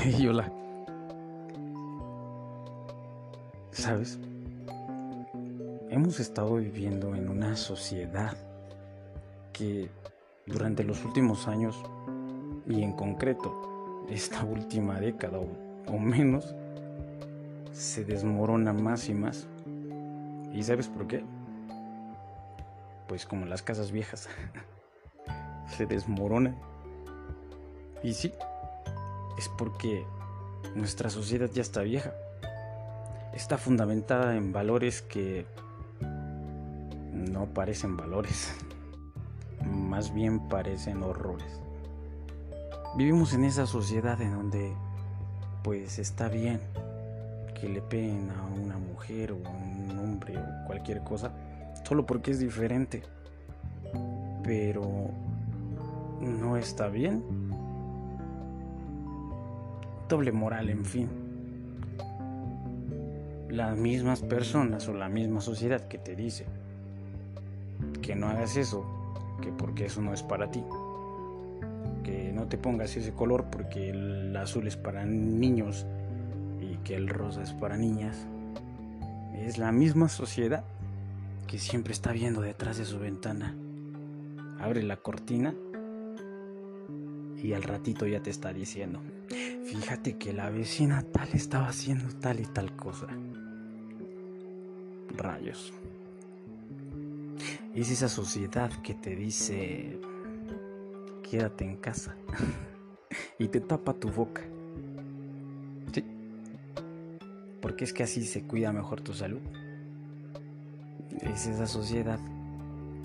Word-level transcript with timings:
y 0.18 0.26
hola. 0.26 0.50
¿Sabes? 3.70 4.18
Hemos 5.90 6.20
estado 6.20 6.56
viviendo 6.56 7.14
en 7.14 7.28
una 7.28 7.56
sociedad 7.56 8.36
que 9.52 9.90
durante 10.46 10.84
los 10.84 11.04
últimos 11.04 11.48
años, 11.48 11.82
y 12.66 12.82
en 12.82 12.92
concreto 12.92 14.06
esta 14.08 14.44
última 14.44 15.00
década 15.00 15.38
o, 15.86 15.98
menos, 15.98 16.54
se 17.72 18.04
desmorona 18.04 18.72
más 18.72 19.08
y 19.08 19.14
más. 19.14 19.48
¿Y 20.52 20.62
sabes 20.62 20.88
por 20.88 21.06
qué? 21.06 21.24
Pues 23.06 23.26
como 23.26 23.44
las 23.46 23.62
casas 23.62 23.92
viejas, 23.92 24.28
se 25.76 25.86
desmoronan. 25.86 26.56
Y 28.02 28.14
sí, 28.14 28.32
es 29.40 29.48
porque 29.48 30.04
nuestra 30.74 31.08
sociedad 31.08 31.48
ya 31.50 31.62
está 31.62 31.80
vieja. 31.80 32.12
Está 33.34 33.56
fundamentada 33.56 34.36
en 34.36 34.52
valores 34.52 35.00
que 35.00 35.46
no 37.10 37.46
parecen 37.46 37.96
valores, 37.96 38.52
más 39.64 40.12
bien 40.12 40.48
parecen 40.48 41.02
horrores. 41.02 41.58
Vivimos 42.96 43.32
en 43.32 43.44
esa 43.44 43.66
sociedad 43.66 44.20
en 44.20 44.34
donde 44.34 44.74
pues 45.62 45.98
está 45.98 46.28
bien 46.28 46.60
que 47.58 47.66
le 47.66 47.80
peguen 47.80 48.30
a 48.30 48.42
una 48.44 48.76
mujer 48.76 49.32
o 49.32 49.36
a 49.46 49.50
un 49.50 49.98
hombre 49.98 50.36
o 50.36 50.66
cualquier 50.66 51.02
cosa 51.02 51.32
solo 51.88 52.04
porque 52.04 52.32
es 52.32 52.40
diferente. 52.40 53.02
Pero 54.42 55.10
no 56.20 56.58
está 56.58 56.88
bien. 56.88 57.39
Doble 60.10 60.32
moral, 60.32 60.68
en 60.70 60.84
fin. 60.84 61.08
Las 63.48 63.76
mismas 63.76 64.22
personas 64.22 64.88
o 64.88 64.92
la 64.92 65.08
misma 65.08 65.40
sociedad 65.40 65.86
que 65.86 65.98
te 65.98 66.16
dice 66.16 66.46
que 68.02 68.16
no 68.16 68.26
hagas 68.26 68.56
eso, 68.56 68.84
que 69.40 69.52
porque 69.52 69.84
eso 69.84 70.02
no 70.02 70.12
es 70.12 70.24
para 70.24 70.50
ti. 70.50 70.64
Que 72.02 72.32
no 72.32 72.48
te 72.48 72.58
pongas 72.58 72.96
ese 72.96 73.12
color 73.12 73.44
porque 73.52 73.90
el 73.90 74.36
azul 74.36 74.66
es 74.66 74.76
para 74.76 75.06
niños 75.06 75.86
y 76.60 76.74
que 76.78 76.96
el 76.96 77.08
rosa 77.08 77.44
es 77.44 77.52
para 77.52 77.76
niñas. 77.76 78.26
Es 79.36 79.58
la 79.58 79.70
misma 79.70 80.08
sociedad 80.08 80.64
que 81.46 81.60
siempre 81.60 81.92
está 81.92 82.10
viendo 82.10 82.40
detrás 82.40 82.78
de 82.78 82.84
su 82.84 82.98
ventana. 82.98 83.54
Abre 84.58 84.82
la 84.82 84.96
cortina 84.96 85.54
y 87.42 87.52
al 87.54 87.62
ratito 87.62 88.06
ya 88.06 88.22
te 88.22 88.30
está 88.30 88.52
diciendo, 88.52 89.00
fíjate 89.64 90.16
que 90.16 90.32
la 90.32 90.50
vecina 90.50 91.02
tal 91.02 91.28
estaba 91.32 91.68
haciendo 91.68 92.14
tal 92.20 92.40
y 92.40 92.46
tal 92.46 92.76
cosa. 92.76 93.06
Rayos. 95.16 95.72
Es 97.74 97.90
esa 97.90 98.08
sociedad 98.08 98.70
que 98.82 98.94
te 98.94 99.14
dice, 99.16 99.98
quédate 101.28 101.64
en 101.64 101.76
casa 101.76 102.16
y 103.38 103.48
te 103.48 103.60
tapa 103.60 103.94
tu 103.94 104.10
boca. 104.10 104.42
Sí. 105.92 106.04
Porque 107.62 107.84
es 107.84 107.92
que 107.92 108.02
así 108.02 108.24
se 108.24 108.42
cuida 108.42 108.72
mejor 108.72 109.00
tu 109.00 109.14
salud. 109.14 109.40
Es 111.22 111.46
esa 111.46 111.66
sociedad 111.66 112.18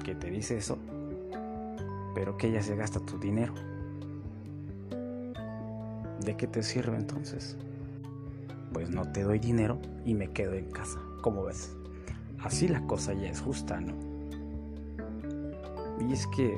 que 0.03 0.15
te 0.15 0.29
dice 0.29 0.57
eso, 0.57 0.77
pero 2.13 2.37
que 2.37 2.47
ella 2.47 2.61
se 2.61 2.75
gasta 2.75 2.99
tu 2.99 3.17
dinero. 3.17 3.53
¿De 6.25 6.35
qué 6.35 6.47
te 6.47 6.63
sirve 6.63 6.97
entonces? 6.97 7.55
Pues 8.73 8.89
no 8.89 9.11
te 9.11 9.21
doy 9.21 9.37
dinero 9.37 9.79
y 10.03 10.15
me 10.15 10.31
quedo 10.31 10.55
en 10.55 10.71
casa. 10.71 10.99
¿Cómo 11.21 11.43
ves? 11.43 11.75
Así 12.39 12.67
la 12.67 12.81
cosa 12.87 13.13
ya 13.13 13.29
es 13.29 13.41
justa, 13.41 13.79
¿no? 13.79 13.93
Y 16.01 16.13
es 16.13 16.25
que 16.27 16.57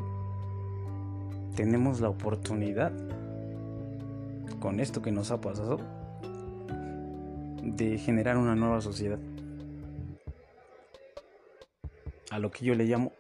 tenemos 1.56 2.00
la 2.00 2.09
oportunidad, 2.09 2.94
con 4.59 4.80
esto 4.80 5.02
que 5.02 5.12
nos 5.12 5.31
ha 5.31 5.42
pasado, 5.42 5.80
de 7.62 7.97
generar 7.97 8.38
una 8.38 8.56
nueva 8.56 8.80
sociedad. 8.80 9.19
A 12.31 12.40
lo 12.40 12.52
que 12.52 12.66
yo 12.66 12.74
le 12.74 12.86
llamo 12.86 13.12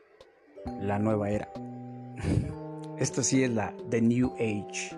la 0.81 0.97
nueva 0.97 1.29
era. 1.29 1.49
Esto 2.97 3.21
sí 3.21 3.43
es 3.43 3.51
la 3.51 3.73
The 3.89 4.01
New 4.01 4.33
Age, 4.35 4.97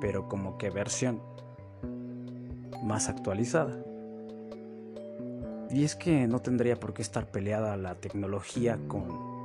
pero 0.00 0.28
como 0.28 0.58
que 0.58 0.70
versión 0.70 1.20
más 2.82 3.08
actualizada. 3.08 3.76
Y 5.70 5.84
es 5.84 5.96
que 5.96 6.26
no 6.26 6.40
tendría 6.40 6.80
por 6.80 6.94
qué 6.94 7.02
estar 7.02 7.30
peleada 7.30 7.76
la 7.76 7.94
tecnología 7.96 8.78
con 8.88 9.38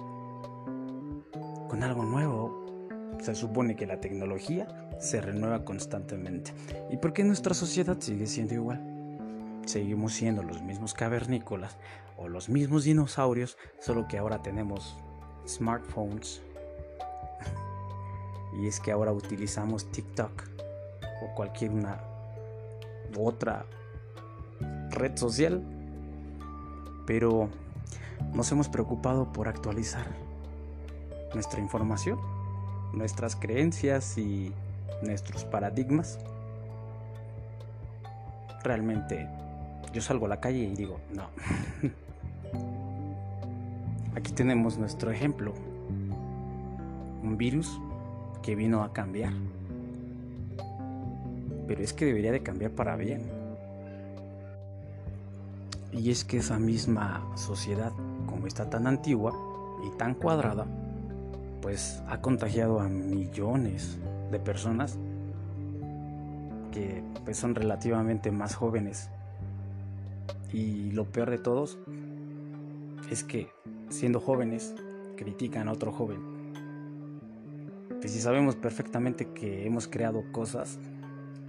con 1.74 1.82
algo 1.82 2.04
nuevo. 2.04 3.10
Se 3.20 3.34
supone 3.34 3.76
que 3.76 3.88
la 3.88 4.00
tecnología 4.00 4.68
se 5.00 5.22
renueva 5.22 5.66
constantemente. 5.66 6.54
¿Y 6.92 6.98
por 6.98 7.14
qué 7.14 7.24
nuestra 7.24 7.56
sociedad 7.56 7.98
sigue 8.00 8.28
siendo 8.28 8.54
igual? 8.54 8.80
Seguimos 9.66 10.14
siendo 10.14 10.44
los 10.44 10.62
mismos 10.62 10.94
cavernícolas 10.94 11.78
o 12.16 12.28
los 12.28 12.48
mismos 12.48 12.84
dinosaurios, 12.84 13.58
solo 13.80 14.08
que 14.08 14.20
ahora 14.20 14.44
tenemos 14.44 14.96
smartphones. 15.48 16.44
Y 18.60 18.68
es 18.68 18.80
que 18.80 18.92
ahora 18.92 19.12
utilizamos 19.12 19.92
TikTok 19.92 20.32
o 21.24 21.36
cualquier 21.36 21.72
otra 23.18 23.66
red 24.92 25.18
social, 25.18 25.62
pero 27.06 27.50
nos 28.34 28.52
hemos 28.52 28.70
preocupado 28.70 29.32
por 29.32 29.48
actualizar 29.48 30.06
nuestra 31.34 31.60
información, 31.60 32.20
nuestras 32.94 33.36
creencias 33.36 34.18
y 34.18 34.54
nuestros 35.02 35.46
paradigmas. 35.46 36.20
Realmente 38.64 39.28
yo 39.94 40.02
salgo 40.02 40.26
a 40.26 40.30
la 40.30 40.40
calle 40.40 40.60
y 40.60 40.76
digo, 40.76 41.00
no. 41.12 41.28
Aquí 44.16 44.32
tenemos 44.32 44.78
nuestro 44.78 45.12
ejemplo. 45.12 45.54
Un 47.24 47.38
virus 47.38 47.80
que 48.44 48.56
vino 48.56 48.84
a 48.84 48.94
cambiar. 48.94 49.34
Pero 51.68 51.82
es 51.82 51.94
que 51.94 52.06
debería 52.06 52.32
de 52.32 52.44
cambiar 52.44 52.72
para 52.72 52.96
bien. 52.96 53.24
Y 55.92 56.12
es 56.12 56.24
que 56.24 56.38
esa 56.38 56.60
misma 56.60 57.26
sociedad, 57.36 57.92
como 58.28 58.46
está 58.46 58.70
tan 58.70 58.86
antigua 58.86 59.34
y 59.86 59.98
tan 59.98 60.14
cuadrada, 60.14 60.68
pues 61.62 62.04
ha 62.08 62.20
contagiado 62.20 62.80
a 62.80 62.90
millones 62.90 63.98
de 64.32 64.40
personas 64.40 64.98
que 66.72 67.04
pues 67.24 67.38
son 67.38 67.56
relativamente 67.56 68.32
más 68.32 68.56
jóvenes. 68.56 69.10
Y 70.52 70.92
lo 70.92 71.06
peor 71.06 71.30
de 71.30 71.38
todos 71.38 71.78
es 73.10 73.24
que 73.24 73.50
siendo 73.90 74.20
jóvenes 74.20 74.76
critican 75.16 75.68
a 75.68 75.72
otro 75.72 75.92
joven. 75.92 76.33
Pues 78.04 78.12
si 78.12 78.20
sabemos 78.20 78.58
perfectamente 78.58 79.30
que 79.30 79.66
hemos 79.66 79.88
creado 79.88 80.26
cosas 80.34 80.78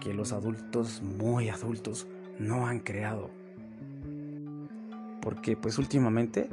que 0.01 0.15
los 0.15 0.33
adultos, 0.33 1.03
muy 1.03 1.49
adultos, 1.49 2.07
no 2.39 2.69
han 2.69 2.79
creado. 2.79 3.29
Porque 5.21 5.57
pues 5.57 5.79
últimamente 5.79 6.49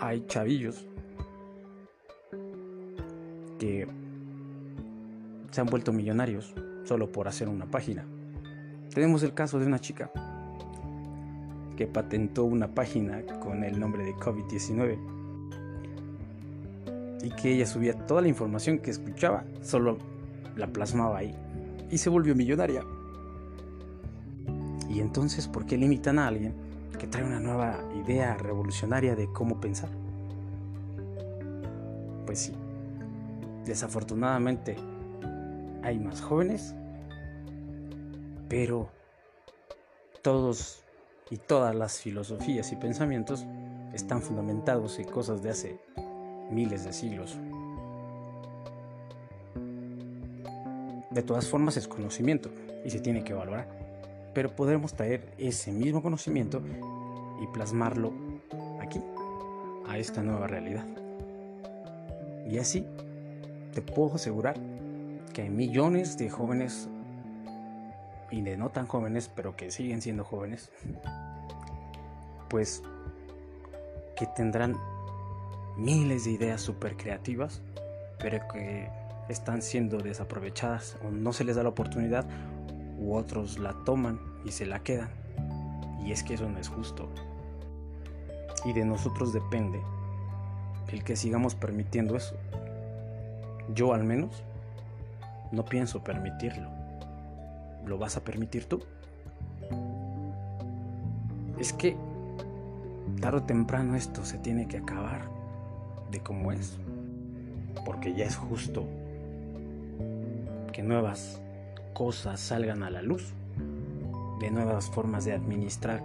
hay 0.00 0.24
chavillos 0.26 0.84
que 3.60 3.86
se 5.52 5.60
han 5.60 5.68
vuelto 5.68 5.92
millonarios 5.92 6.56
solo 6.82 7.12
por 7.12 7.28
hacer 7.28 7.48
una 7.48 7.66
página. 7.66 8.04
Tenemos 8.92 9.22
el 9.22 9.32
caso 9.32 9.60
de 9.60 9.66
una 9.66 9.78
chica 9.78 10.10
que 11.76 11.86
patentó 11.86 12.42
una 12.42 12.74
página 12.74 13.24
con 13.38 13.62
el 13.62 13.78
nombre 13.78 14.02
de 14.02 14.12
COVID-19 14.14 15.13
y 17.24 17.30
que 17.30 17.52
ella 17.52 17.66
subía 17.66 17.94
toda 18.06 18.22
la 18.22 18.28
información 18.28 18.78
que 18.78 18.90
escuchaba, 18.90 19.44
solo 19.62 19.98
la 20.56 20.66
plasmaba 20.68 21.18
ahí 21.18 21.34
y 21.90 21.98
se 21.98 22.10
volvió 22.10 22.34
millonaria. 22.34 22.82
Y 24.88 25.00
entonces, 25.00 25.48
¿por 25.48 25.66
qué 25.66 25.76
limitan 25.76 26.18
a 26.18 26.28
alguien 26.28 26.54
que 26.98 27.06
trae 27.06 27.24
una 27.24 27.40
nueva 27.40 27.78
idea 28.04 28.36
revolucionaria 28.36 29.16
de 29.16 29.26
cómo 29.32 29.60
pensar? 29.60 29.88
Pues 32.26 32.38
sí, 32.38 32.52
Desafortunadamente 33.64 34.76
hay 35.82 35.98
más 35.98 36.20
jóvenes, 36.20 36.74
pero 38.48 38.90
todos 40.20 40.84
y 41.30 41.38
todas 41.38 41.74
las 41.74 41.98
filosofías 41.98 42.72
y 42.72 42.76
pensamientos 42.76 43.46
están 43.94 44.20
fundamentados 44.20 44.98
en 44.98 45.08
cosas 45.08 45.42
de 45.42 45.50
hace 45.50 45.80
miles 46.50 46.84
de 46.84 46.92
siglos. 46.92 47.36
De 51.10 51.22
todas 51.22 51.48
formas 51.48 51.76
es 51.76 51.86
conocimiento 51.86 52.50
y 52.84 52.90
se 52.90 53.00
tiene 53.00 53.22
que 53.22 53.34
valorar. 53.34 53.68
Pero 54.34 54.54
podemos 54.54 54.94
traer 54.94 55.32
ese 55.38 55.70
mismo 55.70 56.02
conocimiento 56.02 56.60
y 57.40 57.46
plasmarlo 57.48 58.12
aquí, 58.80 59.00
a 59.86 59.96
esta 59.98 60.22
nueva 60.22 60.48
realidad. 60.48 60.86
Y 62.50 62.58
así 62.58 62.84
te 63.72 63.80
puedo 63.80 64.16
asegurar 64.16 64.56
que 65.32 65.42
hay 65.42 65.50
millones 65.50 66.18
de 66.18 66.30
jóvenes 66.30 66.88
y 68.30 68.42
de 68.42 68.56
no 68.56 68.70
tan 68.70 68.86
jóvenes, 68.86 69.30
pero 69.34 69.56
que 69.56 69.70
siguen 69.70 70.02
siendo 70.02 70.24
jóvenes, 70.24 70.70
pues 72.48 72.82
que 74.16 74.26
tendrán 74.26 74.76
miles 75.76 76.24
de 76.24 76.32
ideas 76.32 76.60
súper 76.60 76.96
creativas, 76.96 77.62
pero 78.18 78.40
que 78.52 78.88
están 79.28 79.62
siendo 79.62 79.98
desaprovechadas 79.98 80.96
o 81.04 81.10
no 81.10 81.32
se 81.32 81.44
les 81.44 81.56
da 81.56 81.62
la 81.62 81.70
oportunidad 81.70 82.26
u 82.98 83.14
otros 83.14 83.58
la 83.58 83.72
toman 83.84 84.20
y 84.44 84.52
se 84.52 84.66
la 84.66 84.80
quedan. 84.80 85.10
Y 86.04 86.12
es 86.12 86.22
que 86.22 86.34
eso 86.34 86.48
no 86.48 86.58
es 86.58 86.68
justo. 86.68 87.08
Y 88.64 88.72
de 88.72 88.84
nosotros 88.84 89.32
depende 89.32 89.80
el 90.88 91.02
que 91.02 91.16
sigamos 91.16 91.54
permitiendo 91.54 92.16
eso. 92.16 92.36
Yo 93.74 93.94
al 93.94 94.04
menos 94.04 94.42
no 95.50 95.64
pienso 95.64 96.04
permitirlo. 96.04 96.68
¿Lo 97.86 97.98
vas 97.98 98.16
a 98.16 98.20
permitir 98.20 98.66
tú? 98.66 98.82
Es 101.58 101.72
que 101.72 101.96
tarde 103.20 103.38
o 103.38 103.42
temprano 103.42 103.94
esto 103.96 104.24
se 104.24 104.38
tiene 104.38 104.66
que 104.66 104.78
acabar 104.78 105.22
de 106.14 106.20
como 106.20 106.52
es. 106.52 106.78
Porque 107.84 108.14
ya 108.14 108.24
es 108.24 108.36
justo 108.36 108.86
que 110.72 110.82
nuevas 110.82 111.40
cosas 111.92 112.40
salgan 112.40 112.82
a 112.82 112.90
la 112.90 113.02
luz, 113.02 113.32
de 114.40 114.50
nuevas 114.50 114.88
formas 114.88 115.24
de 115.24 115.32
administrar 115.32 116.02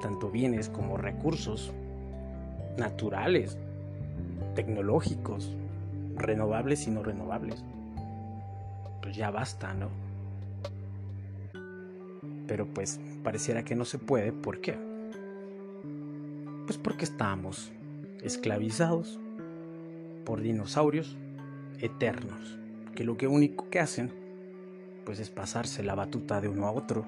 tanto 0.00 0.30
bienes 0.30 0.68
como 0.68 0.96
recursos 0.96 1.72
naturales, 2.76 3.56
tecnológicos, 4.54 5.50
renovables 6.16 6.86
y 6.86 6.90
no 6.90 7.02
renovables. 7.02 7.64
Pues 9.00 9.16
ya 9.16 9.30
basta, 9.30 9.74
¿no? 9.74 9.88
Pero 12.46 12.66
pues 12.66 13.00
pareciera 13.24 13.64
que 13.64 13.74
no 13.74 13.84
se 13.84 13.98
puede, 13.98 14.32
¿por 14.32 14.60
qué? 14.60 14.78
Pues 16.66 16.78
porque 16.78 17.04
estamos 17.04 17.72
esclavizados 18.22 19.18
por 20.24 20.40
dinosaurios 20.40 21.16
eternos, 21.80 22.58
que 22.94 23.04
lo 23.04 23.16
que 23.16 23.26
único 23.26 23.68
que 23.70 23.80
hacen 23.80 24.22
pues 25.04 25.18
es 25.18 25.30
pasarse 25.30 25.82
la 25.82 25.94
batuta 25.94 26.40
de 26.40 26.48
uno 26.48 26.66
a 26.66 26.72
otro. 26.72 27.04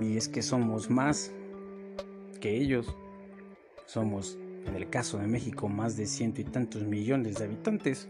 Y 0.00 0.16
es 0.16 0.28
que 0.28 0.42
somos 0.42 0.90
más 0.90 1.32
que 2.40 2.56
ellos. 2.56 2.94
Somos 3.86 4.36
en 4.66 4.74
el 4.74 4.90
caso 4.90 5.18
de 5.18 5.26
México, 5.26 5.68
más 5.68 5.96
de 5.96 6.06
ciento 6.06 6.40
y 6.40 6.44
tantos 6.44 6.82
millones 6.82 7.36
de 7.36 7.44
habitantes. 7.44 8.08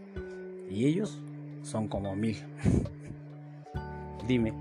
Y 0.69 0.85
ellos 0.85 1.19
son 1.63 1.87
como 1.87 2.15
mil. 2.15 2.37
Dime, 4.27 4.53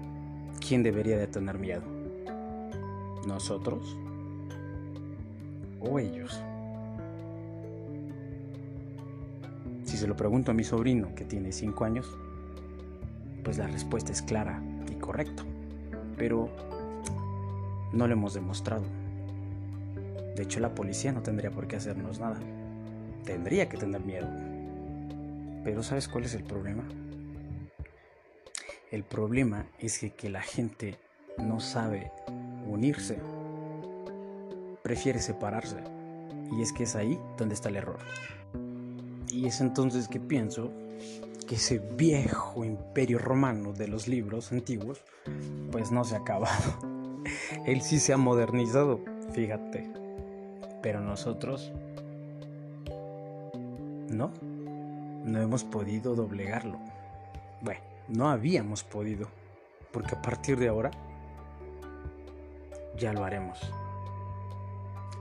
¿quién 0.66 0.82
debería 0.82 1.16
de 1.16 1.26
tener 1.26 1.58
miedo? 1.58 1.82
¿Nosotros? 3.26 3.96
¿O 5.80 5.98
ellos? 5.98 6.40
Si 9.96 10.02
se 10.02 10.08
lo 10.08 10.14
pregunto 10.14 10.50
a 10.50 10.54
mi 10.54 10.62
sobrino, 10.62 11.14
que 11.14 11.24
tiene 11.24 11.52
5 11.52 11.82
años, 11.82 12.18
pues 13.42 13.56
la 13.56 13.66
respuesta 13.66 14.12
es 14.12 14.20
clara 14.20 14.62
y 14.92 14.96
correcta. 14.96 15.42
Pero 16.18 16.50
no 17.94 18.06
lo 18.06 18.12
hemos 18.12 18.34
demostrado. 18.34 18.84
De 20.36 20.42
hecho, 20.42 20.60
la 20.60 20.74
policía 20.74 21.12
no 21.12 21.22
tendría 21.22 21.50
por 21.50 21.66
qué 21.66 21.76
hacernos 21.76 22.20
nada. 22.20 22.38
Tendría 23.24 23.70
que 23.70 23.78
tener 23.78 24.02
miedo. 24.02 24.28
Pero 25.64 25.82
¿sabes 25.82 26.08
cuál 26.08 26.24
es 26.24 26.34
el 26.34 26.44
problema? 26.44 26.84
El 28.90 29.02
problema 29.02 29.64
es 29.78 29.98
que, 30.14 30.28
la 30.28 30.42
gente 30.42 30.98
no 31.38 31.58
sabe 31.58 32.12
unirse. 32.68 33.18
Prefiere 34.82 35.20
separarse. 35.20 35.78
Y 36.52 36.60
es 36.60 36.74
que 36.74 36.82
es 36.82 36.96
ahí 36.96 37.18
donde 37.38 37.54
está 37.54 37.70
el 37.70 37.76
error. 37.76 38.00
Y 39.36 39.44
es 39.44 39.60
entonces 39.60 40.08
que 40.08 40.18
pienso 40.18 40.72
que 41.46 41.56
ese 41.56 41.78
viejo 41.78 42.64
imperio 42.64 43.18
romano 43.18 43.74
de 43.74 43.86
los 43.86 44.08
libros 44.08 44.50
antiguos, 44.50 45.04
pues 45.70 45.92
no 45.92 46.04
se 46.04 46.14
ha 46.14 46.20
acabado. 46.20 46.78
Él 47.66 47.82
sí 47.82 47.98
se 47.98 48.14
ha 48.14 48.16
modernizado, 48.16 48.98
fíjate. 49.34 49.92
Pero 50.80 51.02
nosotros 51.02 51.70
no, 54.08 54.32
no 55.26 55.38
hemos 55.38 55.64
podido 55.64 56.14
doblegarlo. 56.14 56.78
Bueno, 57.60 57.82
no 58.08 58.30
habíamos 58.30 58.84
podido, 58.84 59.28
porque 59.92 60.14
a 60.14 60.22
partir 60.22 60.58
de 60.58 60.68
ahora 60.68 60.90
ya 62.96 63.12
lo 63.12 63.22
haremos. 63.22 63.58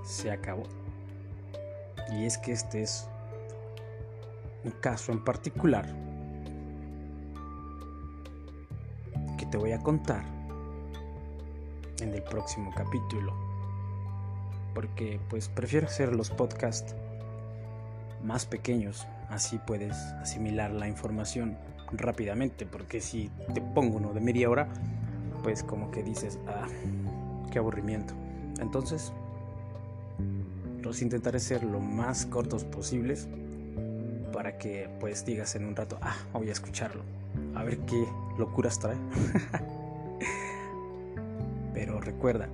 Se 0.05 0.31
acabó. 0.31 0.63
Y 2.13 2.23
es 2.23 2.37
que 2.37 2.53
este 2.53 2.83
es 2.83 3.09
un 4.65 4.71
caso 4.81 5.11
en 5.11 5.23
particular 5.23 5.85
que 9.37 9.45
te 9.45 9.57
voy 9.57 9.71
a 9.71 9.79
contar 9.79 10.25
en 12.01 12.13
el 12.13 12.23
próximo 12.23 12.73
capítulo 12.75 13.33
porque 14.73 15.19
pues 15.29 15.47
prefiero 15.47 15.87
hacer 15.87 16.13
los 16.13 16.29
podcasts 16.29 16.93
más 18.23 18.45
pequeños, 18.45 19.07
así 19.29 19.59
puedes 19.65 19.95
asimilar 20.21 20.71
la 20.71 20.87
información 20.87 21.57
rápidamente, 21.91 22.65
porque 22.65 22.99
si 22.99 23.29
te 23.53 23.61
pongo 23.61 23.97
uno 23.97 24.13
de 24.13 24.19
media 24.19 24.49
hora, 24.49 24.67
pues 25.43 25.63
como 25.63 25.91
que 25.91 26.03
dices, 26.03 26.39
ah, 26.47 26.67
qué 27.51 27.59
aburrimiento. 27.59 28.13
Entonces, 28.59 29.13
los 30.81 31.01
intentaré 31.01 31.39
ser 31.39 31.63
lo 31.63 31.79
más 31.79 32.25
cortos 32.25 32.63
posibles 32.65 33.27
para 34.45 34.59
que 34.59 34.87
pues 34.99 35.25
digas 35.25 35.55
en 35.55 35.65
un 35.65 35.75
rato, 35.75 35.97
ah, 36.03 36.15
voy 36.31 36.49
a 36.49 36.51
escucharlo, 36.51 37.01
a 37.55 37.63
ver 37.63 37.79
qué 37.79 38.05
locuras 38.37 38.77
trae. 38.77 38.95
Pero 41.73 41.99
recuerda, 41.99 42.47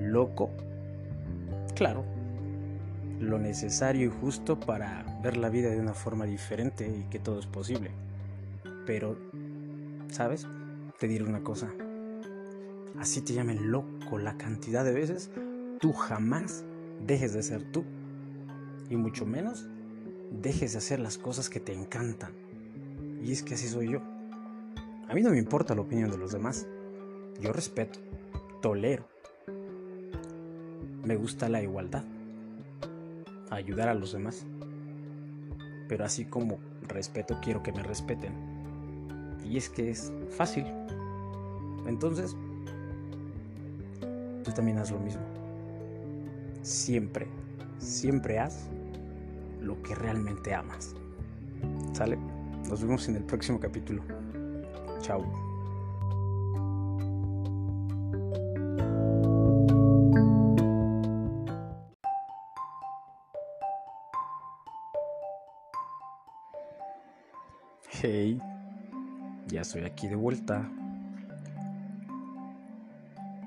loco 0.00 0.48
claro, 1.74 2.02
lo 3.20 3.38
necesario 3.38 4.06
y 4.06 4.20
justo 4.22 4.58
para 4.58 5.04
ver 5.22 5.36
la 5.36 5.50
vida 5.50 5.68
de 5.68 5.78
una 5.78 5.92
forma 5.92 6.24
diferente 6.24 6.88
y 6.88 7.10
que 7.10 7.18
todo 7.18 7.40
es 7.40 7.46
posible. 7.46 7.90
Pero, 8.86 9.18
¿sabes? 10.08 10.46
Te 10.98 11.08
diré 11.08 11.24
una 11.24 11.42
cosa. 11.42 11.68
Así 12.98 13.20
te 13.20 13.34
llamen 13.34 13.70
loco 13.70 14.16
la 14.16 14.38
cantidad 14.38 14.82
de 14.82 14.94
veces, 14.94 15.30
tú 15.78 15.92
jamás 15.92 16.64
dejes 17.06 17.34
de 17.34 17.42
ser 17.42 17.70
tú. 17.70 17.84
Y 18.88 18.96
mucho 18.96 19.26
menos 19.26 19.66
dejes 20.30 20.72
de 20.72 20.78
hacer 20.78 21.00
las 21.00 21.18
cosas 21.18 21.48
que 21.48 21.60
te 21.60 21.72
encantan. 21.72 22.32
Y 23.22 23.32
es 23.32 23.42
que 23.42 23.54
así 23.54 23.68
soy 23.68 23.92
yo. 23.92 24.00
A 25.08 25.14
mí 25.14 25.22
no 25.22 25.30
me 25.30 25.38
importa 25.38 25.74
la 25.74 25.82
opinión 25.82 26.10
de 26.10 26.18
los 26.18 26.32
demás. 26.32 26.66
Yo 27.40 27.52
respeto, 27.52 27.98
tolero 28.62 29.06
me 31.06 31.14
gusta 31.14 31.48
la 31.48 31.62
igualdad, 31.62 32.02
ayudar 33.50 33.88
a 33.88 33.94
los 33.94 34.12
demás. 34.12 34.44
Pero 35.88 36.04
así 36.04 36.24
como 36.24 36.58
respeto, 36.82 37.38
quiero 37.40 37.62
que 37.62 37.72
me 37.72 37.82
respeten. 37.84 38.32
Y 39.44 39.56
es 39.56 39.70
que 39.70 39.90
es 39.90 40.12
fácil. 40.30 40.66
Entonces, 41.86 42.36
tú 44.42 44.50
también 44.50 44.78
haz 44.78 44.90
lo 44.90 44.98
mismo. 44.98 45.22
Siempre, 46.62 47.28
siempre 47.78 48.40
haz 48.40 48.68
lo 49.66 49.82
que 49.82 49.94
realmente 49.94 50.54
amas. 50.54 50.94
¿Sale? 51.92 52.16
Nos 52.68 52.82
vemos 52.82 53.08
en 53.08 53.16
el 53.16 53.24
próximo 53.24 53.58
capítulo. 53.58 54.02
Chao. 55.00 55.24
Hey, 67.90 68.40
ya 69.48 69.62
estoy 69.62 69.84
aquí 69.84 70.06
de 70.06 70.14
vuelta. 70.14 70.70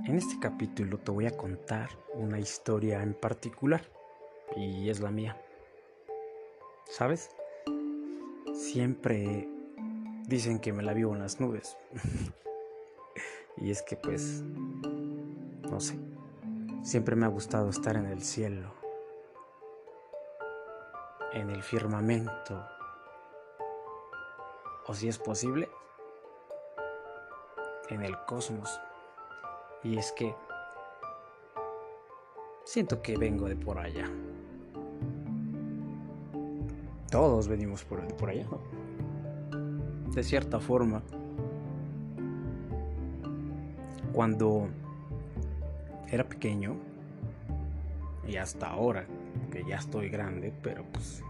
En 0.05 0.15
este 0.15 0.39
capítulo 0.39 0.97
te 0.97 1.11
voy 1.11 1.27
a 1.27 1.37
contar 1.37 1.89
una 2.15 2.39
historia 2.39 3.03
en 3.03 3.13
particular 3.13 3.81
y 4.57 4.89
es 4.89 4.99
la 4.99 5.11
mía. 5.11 5.37
¿Sabes? 6.89 7.29
Siempre 8.51 9.47
dicen 10.25 10.59
que 10.59 10.73
me 10.73 10.81
la 10.81 10.93
vivo 10.93 11.13
en 11.13 11.19
las 11.19 11.39
nubes. 11.39 11.77
y 13.57 13.69
es 13.69 13.83
que 13.83 13.95
pues, 13.95 14.41
no 15.69 15.79
sé, 15.79 15.99
siempre 16.81 17.15
me 17.15 17.27
ha 17.27 17.29
gustado 17.29 17.69
estar 17.69 17.95
en 17.95 18.07
el 18.07 18.23
cielo, 18.23 18.73
en 21.33 21.51
el 21.51 21.61
firmamento, 21.61 22.65
o 24.87 24.93
si 24.95 25.07
es 25.07 25.19
posible, 25.19 25.69
en 27.89 28.01
el 28.01 28.17
cosmos. 28.25 28.81
Y 29.83 29.99
es 29.99 30.11
que 30.11 30.35
siento 32.63 33.03
que 33.03 33.15
vengo 33.15 33.47
de 33.47 33.55
por 33.55 33.77
allá. 33.77 34.09
Todos 37.09 37.47
venimos 37.47 37.83
por, 37.83 38.05
por 38.15 38.29
allá. 38.29 38.45
De 40.13 40.23
cierta 40.23 40.59
forma, 40.59 41.01
cuando 44.13 44.67
era 46.11 46.23
pequeño, 46.23 46.75
y 48.27 48.37
hasta 48.37 48.67
ahora, 48.67 49.05
que 49.51 49.63
ya 49.67 49.77
estoy 49.77 50.09
grande, 50.09 50.53
pero 50.61 50.83
pues 50.91 51.23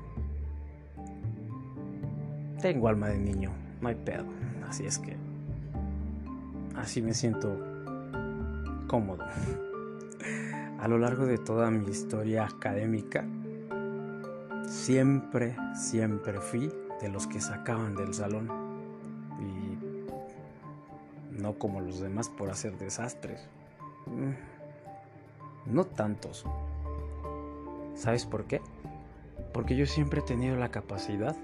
tengo 2.61 2.89
alma 2.89 3.07
de 3.07 3.19
niño, 3.19 3.51
no 3.81 3.87
hay 3.87 3.95
pedo. 3.95 4.25
Así 4.67 4.85
es 4.85 4.99
que 4.99 5.15
así 6.75 7.01
me 7.01 7.13
siento 7.13 7.55
cómodo. 8.87 9.23
A 10.79 10.87
lo 10.87 10.97
largo 10.97 11.25
de 11.25 11.37
toda 11.37 11.69
mi 11.71 11.89
historia 11.89 12.45
académica, 12.45 13.25
siempre, 14.89 15.55
siempre 15.75 16.41
fui 16.41 16.73
de 16.99 17.09
los 17.09 17.27
que 17.27 17.39
sacaban 17.39 17.95
del 17.95 18.11
salón. 18.15 18.49
Y 19.39 19.77
no 21.39 21.59
como 21.59 21.79
los 21.79 21.99
demás 21.99 22.27
por 22.27 22.49
hacer 22.49 22.75
desastres. 22.79 23.47
Mm, 24.07 25.71
no 25.71 25.83
tantos. 25.85 26.43
¿Sabes 27.93 28.25
por 28.25 28.45
qué? 28.45 28.61
Porque 29.53 29.75
yo 29.75 29.85
siempre 29.85 30.21
he 30.21 30.23
tenido 30.23 30.55
la 30.55 30.69
capacidad 30.69 31.35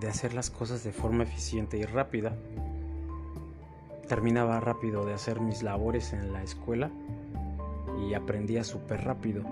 de 0.00 0.08
hacer 0.08 0.32
las 0.32 0.48
cosas 0.48 0.82
de 0.82 0.92
forma 0.92 1.24
eficiente 1.24 1.76
y 1.76 1.84
rápida 1.84 2.34
terminaba 4.08 4.60
rápido 4.60 5.04
de 5.04 5.12
hacer 5.12 5.40
mis 5.40 5.62
labores 5.62 6.14
en 6.14 6.32
la 6.32 6.42
escuela 6.42 6.90
y 8.08 8.14
aprendía 8.14 8.64
súper 8.64 9.04
rápido. 9.04 9.42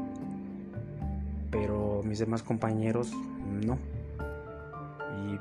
Pero 1.50 2.00
mis 2.02 2.18
demás 2.18 2.42
compañeros 2.42 3.12
no. 3.46 3.78
Y 5.26 5.38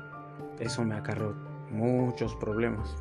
eso 0.62 0.84
me 0.84 0.94
acarreó 0.94 1.34
muchos 1.70 2.34
problemas. 2.36 2.94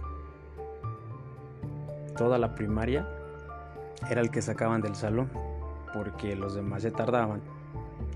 Toda 2.17 2.37
la 2.37 2.55
primaria 2.55 3.07
era 4.09 4.21
el 4.21 4.31
que 4.31 4.41
sacaban 4.41 4.81
del 4.81 4.95
salón 4.95 5.29
porque 5.93 6.35
los 6.35 6.55
demás 6.55 6.83
ya 6.83 6.91
tardaban 6.91 7.41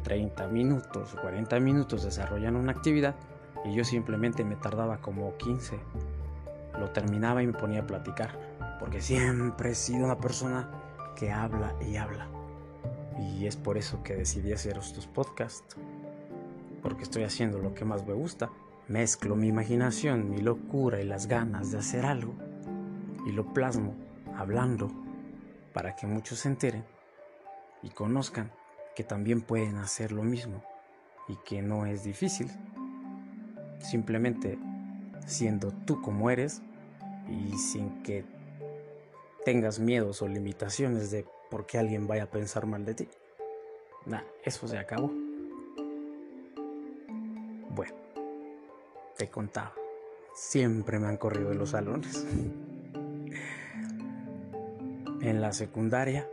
30 0.04 0.48
minutos, 0.48 1.16
40 1.22 1.60
minutos 1.60 2.04
desarrollando 2.04 2.60
una 2.60 2.72
actividad 2.72 3.16
y 3.66 3.74
yo 3.74 3.84
simplemente 3.84 4.44
me 4.44 4.56
tardaba 4.56 4.98
como 4.98 5.36
15 5.38 5.80
lo 6.80 6.90
terminaba 6.90 7.42
y 7.42 7.48
me 7.48 7.54
ponía 7.54 7.82
a 7.82 7.88
platicar, 7.88 8.38
porque 8.80 9.02
siempre 9.02 9.72
he 9.72 9.76
sido 9.76 10.06
una 10.06 10.18
persona 10.18 10.70
que 11.16 11.32
habla 11.32 11.74
y 11.82 11.96
habla. 11.96 12.28
Y 13.20 13.48
es 13.48 13.56
por 13.56 13.78
eso 13.78 14.04
que 14.04 14.16
decidí 14.16 14.52
hacer 14.52 14.78
estos 14.78 15.08
podcasts, 15.08 15.78
porque 16.86 17.02
estoy 17.02 17.24
haciendo 17.24 17.58
lo 17.58 17.74
que 17.74 17.84
más 17.84 18.06
me 18.06 18.14
gusta. 18.14 18.52
Mezclo 18.88 19.36
mi 19.36 19.48
imaginación, 19.48 20.30
mi 20.30 20.38
locura 20.38 21.02
y 21.02 21.04
las 21.04 21.26
ganas 21.26 21.72
de 21.72 21.80
hacer 21.80 22.06
algo 22.06 22.36
y 23.26 23.32
lo 23.32 23.52
plasmo 23.56 23.96
hablando 24.38 24.92
para 25.74 25.96
que 25.96 26.06
muchos 26.06 26.38
se 26.42 26.50
enteren 26.50 26.86
y 27.82 27.90
conozcan 27.90 28.52
que 28.96 29.04
también 29.04 29.42
pueden 29.42 29.78
hacer 29.78 30.12
lo 30.12 30.22
mismo 30.22 30.64
y 31.28 31.38
que 31.38 31.64
no 31.64 31.88
es 31.88 32.04
difícil. 32.04 32.52
Simplemente 33.80 34.60
siendo 35.26 35.72
tú 35.72 36.04
como 36.04 36.30
eres 36.30 36.62
y 37.28 37.58
sin 37.58 38.04
que 38.04 38.26
tengas 39.44 39.80
miedos 39.80 40.22
o 40.22 40.28
limitaciones 40.28 41.10
de 41.10 41.26
por 41.50 41.66
qué 41.66 41.80
alguien 41.80 42.06
vaya 42.06 42.26
a 42.26 42.30
pensar 42.30 42.68
mal 42.68 42.86
de 42.86 42.94
ti. 42.94 43.10
Nah, 44.06 44.22
eso 44.44 44.68
se 44.68 44.78
acabó. 44.78 45.25
Te 49.18 49.30
contaba, 49.30 49.74
siempre 50.34 51.00
me 51.00 51.08
han 51.08 51.18
corrido 51.18 51.50
de 51.50 51.56
los 51.56 51.70
salones. 51.72 52.26
en 55.22 55.42
la 55.42 55.54
secundaria 55.54 56.30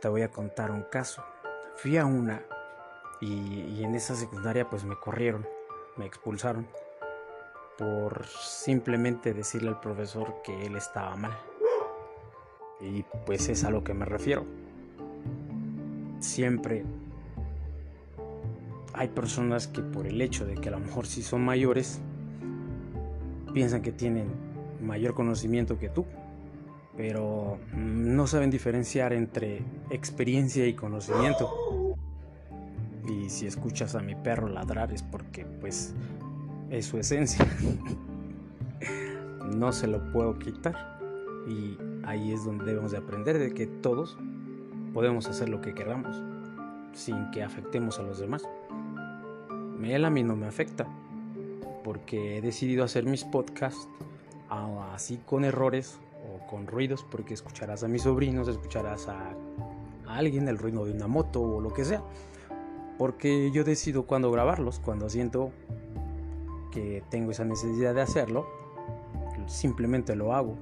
te 0.00 0.08
voy 0.08 0.22
a 0.22 0.30
contar 0.30 0.70
un 0.70 0.82
caso. 0.82 1.22
Fui 1.76 1.96
a 1.96 2.06
una 2.06 2.42
y, 3.20 3.60
y 3.62 3.84
en 3.84 3.94
esa 3.94 4.14
secundaria 4.14 4.68
pues 4.68 4.84
me 4.84 4.96
corrieron, 4.96 5.46
me 5.96 6.06
expulsaron 6.06 6.66
por 7.78 8.26
simplemente 8.26 9.32
decirle 9.32 9.68
al 9.68 9.80
profesor 9.80 10.42
que 10.42 10.66
él 10.66 10.76
estaba 10.76 11.14
mal. 11.16 11.38
Y 12.80 13.04
pues 13.24 13.48
es 13.48 13.64
a 13.64 13.70
lo 13.70 13.84
que 13.84 13.94
me 13.94 14.04
refiero. 14.04 14.44
Siempre 16.18 16.84
hay 18.98 19.08
personas 19.08 19.68
que 19.68 19.80
por 19.80 20.08
el 20.08 20.20
hecho 20.20 20.44
de 20.44 20.56
que 20.56 20.68
a 20.68 20.72
lo 20.72 20.80
mejor 20.80 21.06
sí 21.06 21.22
son 21.22 21.44
mayores, 21.44 22.00
piensan 23.54 23.80
que 23.80 23.92
tienen 23.92 24.26
mayor 24.82 25.14
conocimiento 25.14 25.78
que 25.78 25.88
tú, 25.88 26.04
pero 26.96 27.58
no 27.72 28.26
saben 28.26 28.50
diferenciar 28.50 29.12
entre 29.12 29.62
experiencia 29.90 30.66
y 30.66 30.74
conocimiento. 30.74 31.94
Y 33.08 33.30
si 33.30 33.46
escuchas 33.46 33.94
a 33.94 34.00
mi 34.00 34.16
perro 34.16 34.48
ladrar 34.48 34.92
es 34.92 35.04
porque 35.04 35.46
pues 35.46 35.94
es 36.68 36.86
su 36.86 36.98
esencia. 36.98 37.46
no 39.56 39.70
se 39.70 39.86
lo 39.86 40.10
puedo 40.10 40.40
quitar. 40.40 40.98
Y 41.46 41.78
ahí 42.04 42.32
es 42.32 42.44
donde 42.44 42.64
debemos 42.64 42.90
de 42.90 42.98
aprender 42.98 43.38
de 43.38 43.54
que 43.54 43.68
todos 43.68 44.18
podemos 44.92 45.28
hacer 45.28 45.48
lo 45.48 45.60
que 45.60 45.72
queramos 45.72 46.20
sin 46.92 47.30
que 47.30 47.44
afectemos 47.44 48.00
a 48.00 48.02
los 48.02 48.18
demás. 48.18 48.42
Él 49.84 50.04
a 50.04 50.10
mí 50.10 50.22
no 50.22 50.36
me 50.36 50.46
afecta 50.46 50.86
porque 51.84 52.38
he 52.38 52.40
decidido 52.40 52.84
hacer 52.84 53.04
mis 53.04 53.24
podcasts 53.24 53.88
así 54.92 55.18
con 55.24 55.44
errores 55.44 55.98
o 56.24 56.46
con 56.48 56.66
ruidos 56.66 57.04
porque 57.10 57.34
escucharás 57.34 57.84
a 57.84 57.88
mis 57.88 58.02
sobrinos, 58.02 58.48
escucharás 58.48 59.08
a, 59.08 59.30
a 60.06 60.16
alguien 60.16 60.48
el 60.48 60.58
ruido 60.58 60.84
de 60.84 60.92
una 60.92 61.06
moto 61.06 61.40
o 61.40 61.60
lo 61.60 61.72
que 61.72 61.84
sea. 61.84 62.02
Porque 62.98 63.50
yo 63.52 63.62
decido 63.62 64.06
cuándo 64.06 64.32
grabarlos, 64.32 64.80
cuando 64.80 65.08
siento 65.08 65.52
que 66.72 67.02
tengo 67.10 67.30
esa 67.30 67.44
necesidad 67.44 67.94
de 67.94 68.00
hacerlo, 68.00 68.46
simplemente 69.46 70.16
lo 70.16 70.34
hago. 70.34 70.56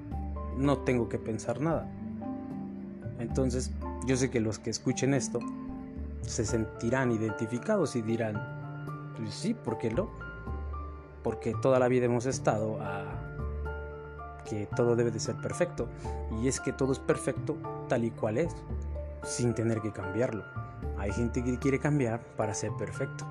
No 0.57 0.79
tengo 0.79 1.09
que 1.09 1.19
pensar 1.19 1.61
nada. 1.61 1.91
Entonces, 3.19 3.73
yo 4.07 4.17
sé 4.17 4.31
que 4.31 4.41
los 4.41 4.59
que 4.59 4.71
escuchen 4.71 5.15
esto 5.15 5.41
se 6.23 6.45
sentirán 6.45 7.13
identificados 7.13 7.97
y 7.97 8.03
dirán, 8.03 8.56
pues 9.17 9.35
sí, 9.35 9.55
¿por 9.55 9.79
qué 9.79 9.91
no? 9.91 10.09
Porque 11.23 11.55
toda 11.61 11.79
la 11.79 11.89
vida 11.89 12.07
hemos 12.07 12.27
estado 12.27 12.79
a 12.81 13.05
que 14.49 14.67
todo 14.77 14.97
debe 14.97 15.11
de 15.11 15.21
ser 15.21 15.37
perfecto. 15.37 15.89
Y 16.41 16.49
es 16.49 16.61
que 16.61 16.73
todo 16.73 16.93
es 16.93 16.99
perfecto 16.99 17.57
tal 17.89 18.05
y 18.05 18.11
cual 18.11 18.39
es, 18.39 18.55
sin 19.25 19.55
tener 19.55 19.81
que 19.81 19.93
cambiarlo. 19.93 20.45
Hay 20.99 21.13
gente 21.13 21.43
que 21.43 21.59
quiere 21.59 21.79
cambiar 21.79 22.21
para 22.37 22.55
ser 22.55 22.73
perfecto. 22.79 23.27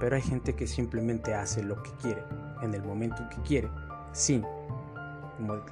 Pero 0.00 0.16
hay 0.16 0.22
gente 0.22 0.54
que 0.54 0.66
simplemente 0.66 1.34
hace 1.34 1.62
lo 1.62 1.82
que 1.82 1.90
quiere, 2.02 2.24
en 2.62 2.74
el 2.74 2.82
momento 2.82 3.22
que 3.28 3.40
quiere, 3.42 3.68
sin 4.12 4.44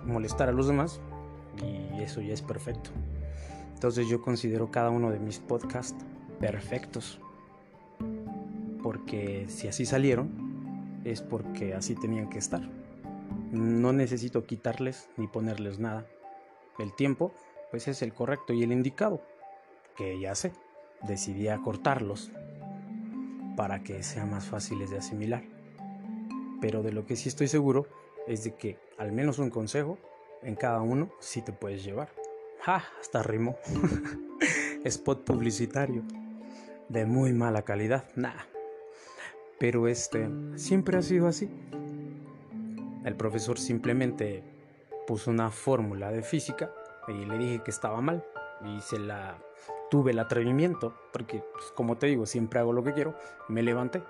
molestar 0.05 0.49
a 0.49 0.53
los 0.53 0.67
demás, 0.67 1.01
y 1.63 2.03
eso 2.03 2.21
ya 2.21 2.35
es 2.35 2.43
perfecto. 2.43 2.91
Entonces 3.73 4.07
yo 4.07 4.21
considero 4.21 4.71
cada 4.71 4.91
uno 4.91 5.11
de 5.11 5.19
mis 5.19 5.39
podcasts 5.39 6.05
perfectos, 6.41 7.21
porque 8.89 9.45
si 9.49 9.69
así 9.69 9.85
salieron, 9.85 11.03
es 11.05 11.21
porque 11.21 11.75
así 11.75 11.95
tenían 11.95 12.31
que 12.31 12.39
estar. 12.39 12.63
No 13.53 13.93
necesito 13.93 14.47
quitarles 14.47 15.11
ni 15.19 15.27
ponerles 15.27 15.79
nada. 15.79 16.07
El 16.79 16.95
tiempo, 16.95 17.35
pues 17.71 17.87
es 17.87 18.01
el 18.01 18.15
correcto 18.15 18.55
y 18.55 18.63
el 18.63 18.73
indicado, 18.73 19.21
que 19.95 20.19
ya 20.19 20.35
sé, 20.35 20.53
decidí 21.07 21.49
acortarlos 21.49 22.33
para 23.59 23.83
que 23.83 24.03
sean 24.03 24.31
más 24.31 24.47
fáciles 24.47 24.89
de 24.89 24.97
asimilar. 24.97 25.45
Pero 26.63 26.83
de 26.83 26.93
lo 26.93 27.05
que 27.05 27.17
sí 27.17 27.29
estoy 27.29 27.49
seguro 27.49 27.89
es 28.27 28.43
de 28.43 28.55
que 28.55 28.79
al 28.97 29.13
menos 29.13 29.39
un 29.39 29.51
consejo 29.51 29.99
en 30.41 30.55
cada 30.55 30.81
uno 30.81 31.11
sí 31.21 31.43
te 31.43 31.53
puedes 31.53 31.85
llevar. 31.85 32.09
¡Ja! 32.63 32.85
Hasta 32.99 33.23
rimo. 33.23 33.59
Spot 34.83 35.23
publicitario. 35.25 36.05
De 36.89 37.05
muy 37.05 37.35
mala 37.35 37.67
calidad. 37.67 38.07
Nah. 38.17 38.58
Pero 39.59 39.89
este 39.89 40.31
siempre 40.57 40.99
ha 40.99 41.03
sido 41.03 41.27
así. 41.27 41.49
el 43.05 43.17
profesor 43.17 43.59
simplemente 43.59 44.43
puso 45.07 45.31
una 45.31 45.51
fórmula 45.51 46.11
de 46.11 46.23
física 46.23 46.71
y 47.09 47.25
le 47.25 47.39
dije 47.39 47.63
que 47.65 47.71
estaba 47.71 48.01
mal 48.03 48.23
y 48.65 48.81
se 48.83 48.99
la 48.99 49.39
tuve 49.91 50.11
el 50.11 50.19
atrevimiento 50.19 50.95
porque 51.13 51.43
pues, 51.53 51.73
como 51.75 51.97
te 51.97 52.09
digo 52.09 52.27
siempre 52.27 52.61
hago 52.61 52.75
lo 52.75 52.85
que 52.85 52.93
quiero 52.93 53.15
me 53.49 53.63
levanté 53.63 54.03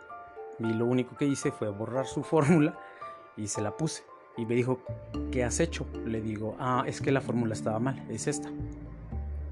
y 0.59 0.73
lo 0.73 0.87
único 0.87 1.17
que 1.17 1.26
hice 1.26 1.52
fue 1.52 1.69
borrar 1.69 2.07
su 2.07 2.25
fórmula 2.25 2.76
y 3.37 3.47
se 3.47 3.61
la 3.61 3.76
puse 3.76 4.02
y 4.37 4.45
me 4.45 4.57
dijo 4.57 4.81
¿qué 5.31 5.45
has 5.45 5.61
hecho? 5.61 5.87
le 6.05 6.21
digo 6.21 6.57
ah 6.59 6.83
es 6.87 7.00
que 7.00 7.12
la 7.12 7.21
fórmula 7.21 7.55
estaba 7.55 7.78
mal 7.78 8.05
es 8.11 8.26
esta 8.26 8.50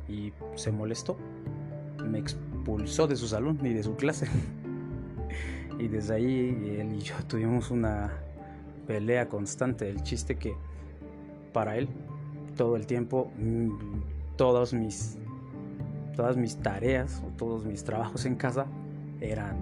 y 0.08 0.32
se 0.56 0.72
molestó 0.72 1.16
me 2.04 2.18
expulsó 2.18 3.06
de 3.06 3.14
su 3.14 3.28
salón 3.28 3.60
y 3.62 3.72
de 3.72 3.84
su 3.84 3.94
clase 3.94 4.26
y 5.78 5.88
desde 5.88 6.14
ahí 6.14 6.76
él 6.78 6.94
y 6.94 7.00
yo 7.00 7.14
tuvimos 7.28 7.70
una 7.70 8.12
pelea 8.86 9.28
constante. 9.28 9.88
El 9.88 10.02
chiste 10.02 10.36
que 10.36 10.54
para 11.52 11.76
él 11.76 11.88
todo 12.56 12.76
el 12.76 12.86
tiempo 12.86 13.32
mm, 13.38 13.70
todos 14.36 14.72
mis 14.72 15.18
todas 16.16 16.36
mis 16.36 16.56
tareas 16.56 17.22
o 17.26 17.36
todos 17.36 17.66
mis 17.66 17.84
trabajos 17.84 18.24
en 18.24 18.36
casa 18.36 18.66
eran 19.20 19.56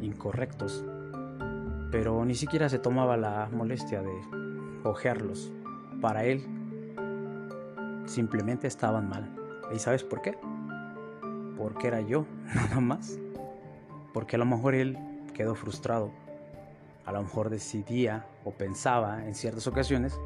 incorrectos. 0.00 0.84
Pero 1.90 2.24
ni 2.24 2.34
siquiera 2.34 2.68
se 2.68 2.78
tomaba 2.78 3.16
la 3.16 3.48
molestia 3.52 4.02
de 4.02 4.12
ojearlos 4.84 5.52
para 6.00 6.24
él 6.24 6.44
simplemente 8.06 8.66
estaban 8.66 9.08
mal. 9.08 9.34
Y 9.74 9.78
sabes 9.78 10.04
por 10.04 10.22
qué 10.22 10.36
porque 11.56 11.88
era 11.88 12.00
yo 12.00 12.26
nada 12.54 12.80
más. 12.80 13.18
Porque 14.12 14.36
a 14.36 14.38
lo 14.38 14.46
mejor 14.46 14.74
él 14.74 14.96
quedó 15.36 15.54
frustrado 15.54 16.10
a 17.06 17.12
lo 17.12 17.22
mejor 17.22 17.50
decidía 17.50 18.26
o 18.44 18.50
pensaba 18.50 19.24
en 19.24 19.34
ciertas 19.36 19.66
ocasiones 19.68 20.18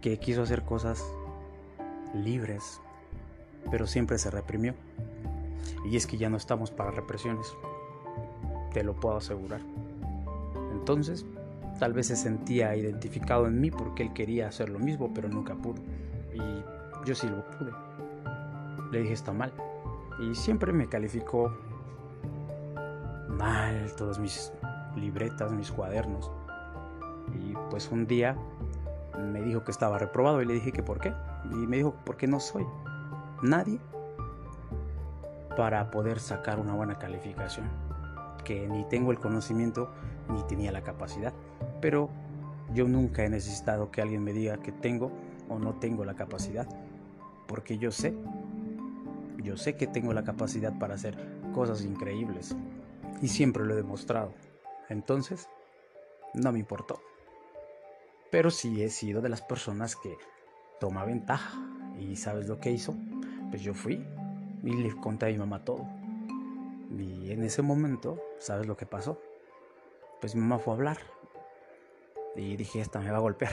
que 0.00 0.18
quiso 0.18 0.42
hacer 0.42 0.62
cosas 0.62 1.04
libres, 2.14 2.80
pero 3.70 3.86
siempre 3.88 4.18
se 4.18 4.30
reprimió. 4.30 4.74
Y 5.84 5.96
es 5.96 6.06
que 6.06 6.16
ya 6.16 6.30
no 6.30 6.36
estamos 6.36 6.70
para 6.70 6.92
represiones, 6.92 7.46
te 8.72 8.84
lo 8.84 8.94
puedo 8.94 9.16
asegurar. 9.16 9.60
Entonces, 10.70 11.26
tal 11.80 11.92
vez 11.92 12.06
se 12.06 12.16
sentía 12.16 12.76
identificado 12.76 13.48
en 13.48 13.60
mí 13.60 13.72
porque 13.72 14.04
él 14.04 14.12
quería 14.12 14.46
hacer 14.46 14.68
lo 14.68 14.78
mismo, 14.78 15.12
pero 15.12 15.28
nunca 15.28 15.56
pudo. 15.56 15.82
Y 16.32 17.04
yo 17.04 17.14
sí 17.16 17.28
lo 17.28 17.44
pude. 17.50 17.72
Le 18.92 19.00
dije 19.00 19.14
está 19.14 19.32
mal. 19.32 19.52
Y 20.20 20.36
siempre 20.36 20.72
me 20.72 20.88
calificó 20.88 21.52
mal 23.32 23.92
todas 23.96 24.18
mis 24.18 24.52
libretas, 24.96 25.52
mis 25.52 25.70
cuadernos. 25.70 26.30
Y 27.34 27.54
pues 27.70 27.90
un 27.90 28.06
día 28.06 28.36
me 29.18 29.42
dijo 29.42 29.64
que 29.64 29.70
estaba 29.70 29.98
reprobado 29.98 30.42
y 30.42 30.46
le 30.46 30.54
dije 30.54 30.72
que 30.72 30.82
por 30.82 31.00
qué. 31.00 31.12
Y 31.50 31.54
me 31.54 31.78
dijo, 31.78 31.94
porque 32.04 32.26
no 32.26 32.40
soy 32.40 32.66
nadie 33.42 33.78
para 35.56 35.90
poder 35.90 36.18
sacar 36.20 36.58
una 36.58 36.74
buena 36.74 36.98
calificación. 36.98 37.66
Que 38.44 38.68
ni 38.68 38.84
tengo 38.84 39.10
el 39.10 39.18
conocimiento 39.18 39.90
ni 40.28 40.42
tenía 40.44 40.72
la 40.72 40.82
capacidad. 40.82 41.32
Pero 41.80 42.10
yo 42.74 42.88
nunca 42.88 43.24
he 43.24 43.28
necesitado 43.28 43.90
que 43.90 44.02
alguien 44.02 44.24
me 44.24 44.32
diga 44.32 44.56
que 44.58 44.72
tengo 44.72 45.10
o 45.48 45.58
no 45.58 45.74
tengo 45.74 46.04
la 46.04 46.14
capacidad. 46.14 46.66
Porque 47.46 47.78
yo 47.78 47.90
sé, 47.90 48.14
yo 49.42 49.56
sé 49.56 49.76
que 49.76 49.86
tengo 49.86 50.12
la 50.12 50.24
capacidad 50.24 50.78
para 50.78 50.94
hacer 50.94 51.16
cosas 51.52 51.84
increíbles. 51.84 52.56
Y 53.20 53.28
siempre 53.28 53.64
lo 53.64 53.74
he 53.74 53.76
demostrado. 53.76 54.32
Entonces, 54.88 55.48
no 56.34 56.52
me 56.52 56.58
importó 56.58 57.00
pero 58.32 58.50
sí 58.50 58.82
he 58.82 58.88
sido 58.88 59.20
de 59.20 59.28
las 59.28 59.42
personas 59.42 59.94
que 59.94 60.16
toma 60.80 61.04
ventaja. 61.04 61.52
¿Y 62.00 62.16
sabes 62.16 62.48
lo 62.48 62.58
que 62.58 62.70
hizo? 62.70 62.96
Pues 63.50 63.60
yo 63.60 63.74
fui 63.74 64.02
y 64.64 64.72
le 64.72 64.96
conté 64.96 65.26
a 65.26 65.28
mi 65.28 65.36
mamá 65.36 65.62
todo. 65.66 65.86
Y 66.98 67.30
en 67.30 67.44
ese 67.44 67.60
momento, 67.60 68.18
¿sabes 68.38 68.66
lo 68.66 68.74
que 68.74 68.86
pasó? 68.86 69.20
Pues 70.22 70.34
mi 70.34 70.40
mamá 70.40 70.58
fue 70.58 70.72
a 70.72 70.76
hablar. 70.76 70.98
Y 72.34 72.56
dije, 72.56 72.80
esta 72.80 73.00
me 73.00 73.10
va 73.10 73.18
a 73.18 73.20
golpear. 73.20 73.52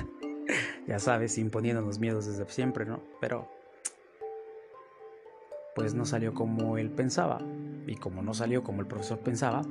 ya 0.86 0.98
sabes, 0.98 1.36
imponiendo 1.36 1.82
los 1.82 1.98
miedos 1.98 2.24
desde 2.24 2.50
siempre, 2.50 2.86
¿no? 2.86 3.02
Pero 3.20 3.50
pues 5.74 5.92
no 5.92 6.06
salió 6.06 6.32
como 6.32 6.78
él 6.78 6.90
pensaba. 6.90 7.42
Y 7.90 7.96
como 7.96 8.22
no 8.22 8.32
salió 8.32 8.62
como 8.62 8.80
el 8.80 8.86
profesor 8.86 9.18
pensaba, 9.18 9.62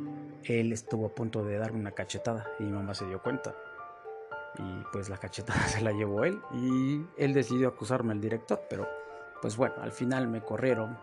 él 0.44 0.74
estuvo 0.74 1.08
a 1.08 1.16
punto 1.16 1.44
de 1.44 1.58
darme 1.58 1.80
una 1.80 1.94
cachetada 1.94 2.46
y 2.60 2.64
mi 2.64 2.72
mamá 2.72 2.94
se 2.94 3.06
dio 3.08 3.24
cuenta 3.24 3.56
y 4.58 4.84
pues 4.92 5.10
la 5.10 5.18
cachetada 5.18 5.60
se 5.68 5.82
la 5.82 5.94
llevó 5.94 6.26
él 6.26 6.42
y 6.54 7.02
él 7.18 7.34
decidió 7.34 7.70
acusarme 7.70 8.12
al 8.12 8.20
director, 8.20 8.62
pero 8.70 8.88
pues 9.42 9.56
bueno, 9.56 9.76
al 9.82 9.94
final 9.94 10.28
me 10.28 10.42
corrieron, 10.42 10.98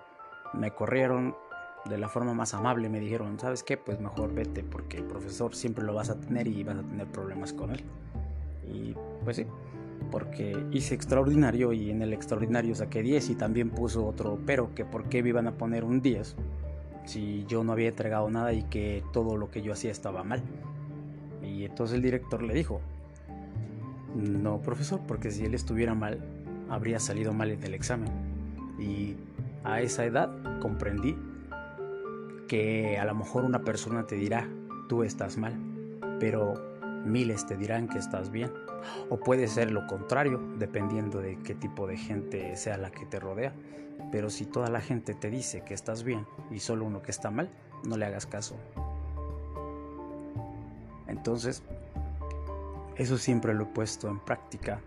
me 0.53 0.73
corrieron 0.73 1.35
de 1.87 1.97
la 1.97 2.11
forma 2.11 2.35
más 2.35 2.53
amable, 2.53 2.91
me 2.91 3.01
dijeron, 3.01 3.39
¿sabes 3.39 3.63
qué? 3.63 3.79
Pues 3.79 3.99
mejor 3.99 4.35
vete 4.35 4.63
porque 4.63 4.99
el 4.99 5.05
profesor 5.05 5.55
siempre 5.55 5.85
lo 5.85 5.95
vas 5.95 6.11
a 6.11 6.21
tener 6.21 6.47
y 6.47 6.65
vas 6.65 6.77
a 6.77 6.83
tener 6.83 7.07
problemas 7.07 7.55
con 7.55 7.71
él. 7.71 7.83
Y 8.71 8.95
pues 9.25 9.37
sí, 9.37 9.47
porque 10.11 10.67
hice 10.71 10.95
extraordinario 10.95 11.73
y 11.73 11.91
en 11.91 12.03
el 12.03 12.13
extraordinario 12.13 12.75
saqué 12.75 13.03
10 13.03 13.31
y 13.31 13.35
también 13.37 13.71
puso 13.71 14.05
otro 14.05 14.39
pero 14.45 14.75
que 14.75 14.85
por 14.85 15.09
qué 15.09 15.23
me 15.23 15.31
iban 15.31 15.47
a 15.47 15.57
poner 15.57 15.85
un 15.85 16.03
10 16.03 16.37
si 17.07 17.45
yo 17.47 17.65
no 17.65 17.73
había 17.73 17.89
entregado 17.89 18.29
nada 18.31 18.53
y 18.53 18.65
que 18.65 19.03
todo 19.13 19.37
lo 19.37 19.51
que 19.51 19.63
yo 19.63 19.73
hacía 19.73 19.91
estaba 19.91 20.23
mal. 20.23 20.43
Y 21.43 21.65
entonces 21.65 21.97
el 21.97 22.03
director 22.03 22.43
le 22.43 22.53
dijo, 22.53 22.81
no, 24.15 24.61
profesor, 24.61 25.01
porque 25.07 25.31
si 25.31 25.45
él 25.45 25.55
estuviera 25.55 25.95
mal, 25.95 26.21
habría 26.69 27.01
salido 27.01 27.33
mal 27.33 27.51
en 27.51 27.63
el 27.63 27.75
examen. 27.75 28.11
Y 28.79 29.17
a 29.65 29.81
esa 29.81 30.05
edad 30.05 30.61
comprendí 30.61 31.17
que 32.49 32.99
a 32.99 33.05
lo 33.05 33.15
mejor 33.15 33.45
una 33.45 33.63
persona 33.63 34.07
te 34.07 34.17
dirá, 34.17 34.49
tú 34.89 35.03
estás 35.03 35.37
mal, 35.37 35.55
pero 36.21 36.55
miles 37.07 37.47
te 37.47 37.57
dirán 37.57 37.89
que 37.89 37.99
estás 37.99 38.31
bien. 38.31 38.53
O 39.09 39.19
puede 39.19 39.49
ser 39.49 39.71
lo 39.71 39.87
contrario, 39.87 40.41
dependiendo 40.59 41.21
de 41.21 41.39
qué 41.43 41.55
tipo 41.55 41.87
de 41.87 41.97
gente 41.97 42.57
sea 42.57 42.77
la 42.77 42.91
que 42.91 43.07
te 43.07 43.19
rodea. 43.19 43.53
Pero 44.13 44.31
si 44.31 44.45
toda 44.45 44.69
la 44.69 44.81
gente 44.81 45.15
te 45.15 45.31
dice 45.31 45.63
que 45.63 45.75
estás 45.75 46.05
bien 46.05 46.27
y 46.51 46.59
solo 46.59 46.85
uno 46.85 47.03
que 47.03 47.11
está 47.11 47.31
mal, 47.31 47.51
no 47.85 47.97
le 47.97 48.07
hagas 48.07 48.27
caso. 48.27 48.57
Entonces, 51.09 51.63
eso 52.97 53.19
siempre 53.19 53.55
lo 53.55 53.65
he 53.65 53.67
puesto 53.67 54.09
en 54.09 54.19
práctica 54.21 54.81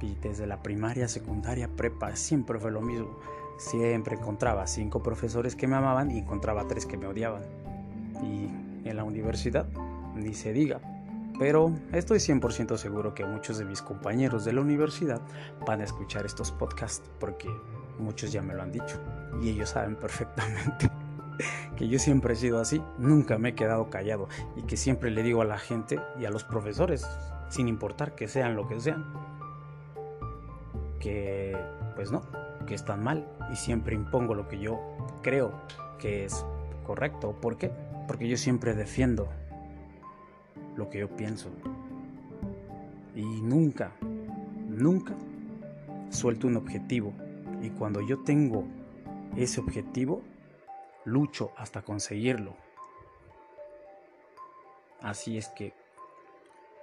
y 0.00 0.14
desde 0.22 0.46
la 0.46 0.62
primaria, 0.62 1.08
secundaria, 1.08 1.68
prepa, 1.68 2.16
siempre 2.16 2.58
fue 2.58 2.70
lo 2.70 2.80
mismo. 2.80 3.18
Siempre 3.58 4.16
encontraba 4.16 4.66
cinco 4.66 5.02
profesores 5.02 5.54
que 5.54 5.66
me 5.66 5.76
amaban 5.76 6.10
y 6.10 6.18
encontraba 6.18 6.66
tres 6.66 6.86
que 6.86 6.96
me 6.96 7.06
odiaban. 7.06 7.42
Y 8.22 8.88
en 8.88 8.96
la 8.96 9.04
universidad, 9.04 9.66
ni 10.14 10.32
se 10.32 10.52
diga. 10.52 10.80
Pero 11.40 11.72
estoy 11.94 12.18
100% 12.18 12.76
seguro 12.76 13.14
que 13.14 13.24
muchos 13.24 13.56
de 13.56 13.64
mis 13.64 13.80
compañeros 13.80 14.44
de 14.44 14.52
la 14.52 14.60
universidad 14.60 15.22
van 15.66 15.80
a 15.80 15.84
escuchar 15.84 16.26
estos 16.26 16.52
podcasts 16.52 17.10
porque 17.18 17.48
muchos 17.98 18.30
ya 18.30 18.42
me 18.42 18.52
lo 18.52 18.62
han 18.62 18.70
dicho 18.70 19.00
y 19.40 19.48
ellos 19.48 19.70
saben 19.70 19.96
perfectamente 19.96 20.90
que 21.78 21.88
yo 21.88 21.98
siempre 21.98 22.34
he 22.34 22.36
sido 22.36 22.60
así, 22.60 22.82
nunca 22.98 23.38
me 23.38 23.48
he 23.48 23.54
quedado 23.54 23.88
callado 23.88 24.28
y 24.54 24.64
que 24.64 24.76
siempre 24.76 25.10
le 25.10 25.22
digo 25.22 25.40
a 25.40 25.46
la 25.46 25.56
gente 25.56 25.98
y 26.18 26.26
a 26.26 26.30
los 26.30 26.44
profesores, 26.44 27.08
sin 27.48 27.68
importar 27.68 28.14
que 28.14 28.28
sean 28.28 28.54
lo 28.54 28.68
que 28.68 28.78
sean, 28.78 29.06
que 30.98 31.56
pues 31.96 32.12
no, 32.12 32.22
que 32.66 32.74
están 32.74 33.02
mal 33.02 33.26
y 33.50 33.56
siempre 33.56 33.94
impongo 33.94 34.34
lo 34.34 34.46
que 34.46 34.58
yo 34.58 34.78
creo 35.22 35.54
que 35.98 36.26
es 36.26 36.44
correcto. 36.84 37.32
¿Por 37.40 37.56
qué? 37.56 37.72
Porque 38.06 38.28
yo 38.28 38.36
siempre 38.36 38.74
defiendo 38.74 39.30
lo 40.76 40.88
que 40.88 41.00
yo 41.00 41.08
pienso. 41.16 41.50
Y 43.14 43.42
nunca, 43.42 43.92
nunca 44.68 45.14
suelto 46.10 46.46
un 46.46 46.56
objetivo. 46.56 47.12
Y 47.62 47.70
cuando 47.70 48.00
yo 48.00 48.20
tengo 48.20 48.64
ese 49.36 49.60
objetivo, 49.60 50.22
lucho 51.04 51.52
hasta 51.56 51.82
conseguirlo. 51.82 52.54
Así 55.00 55.38
es 55.38 55.48
que 55.48 55.72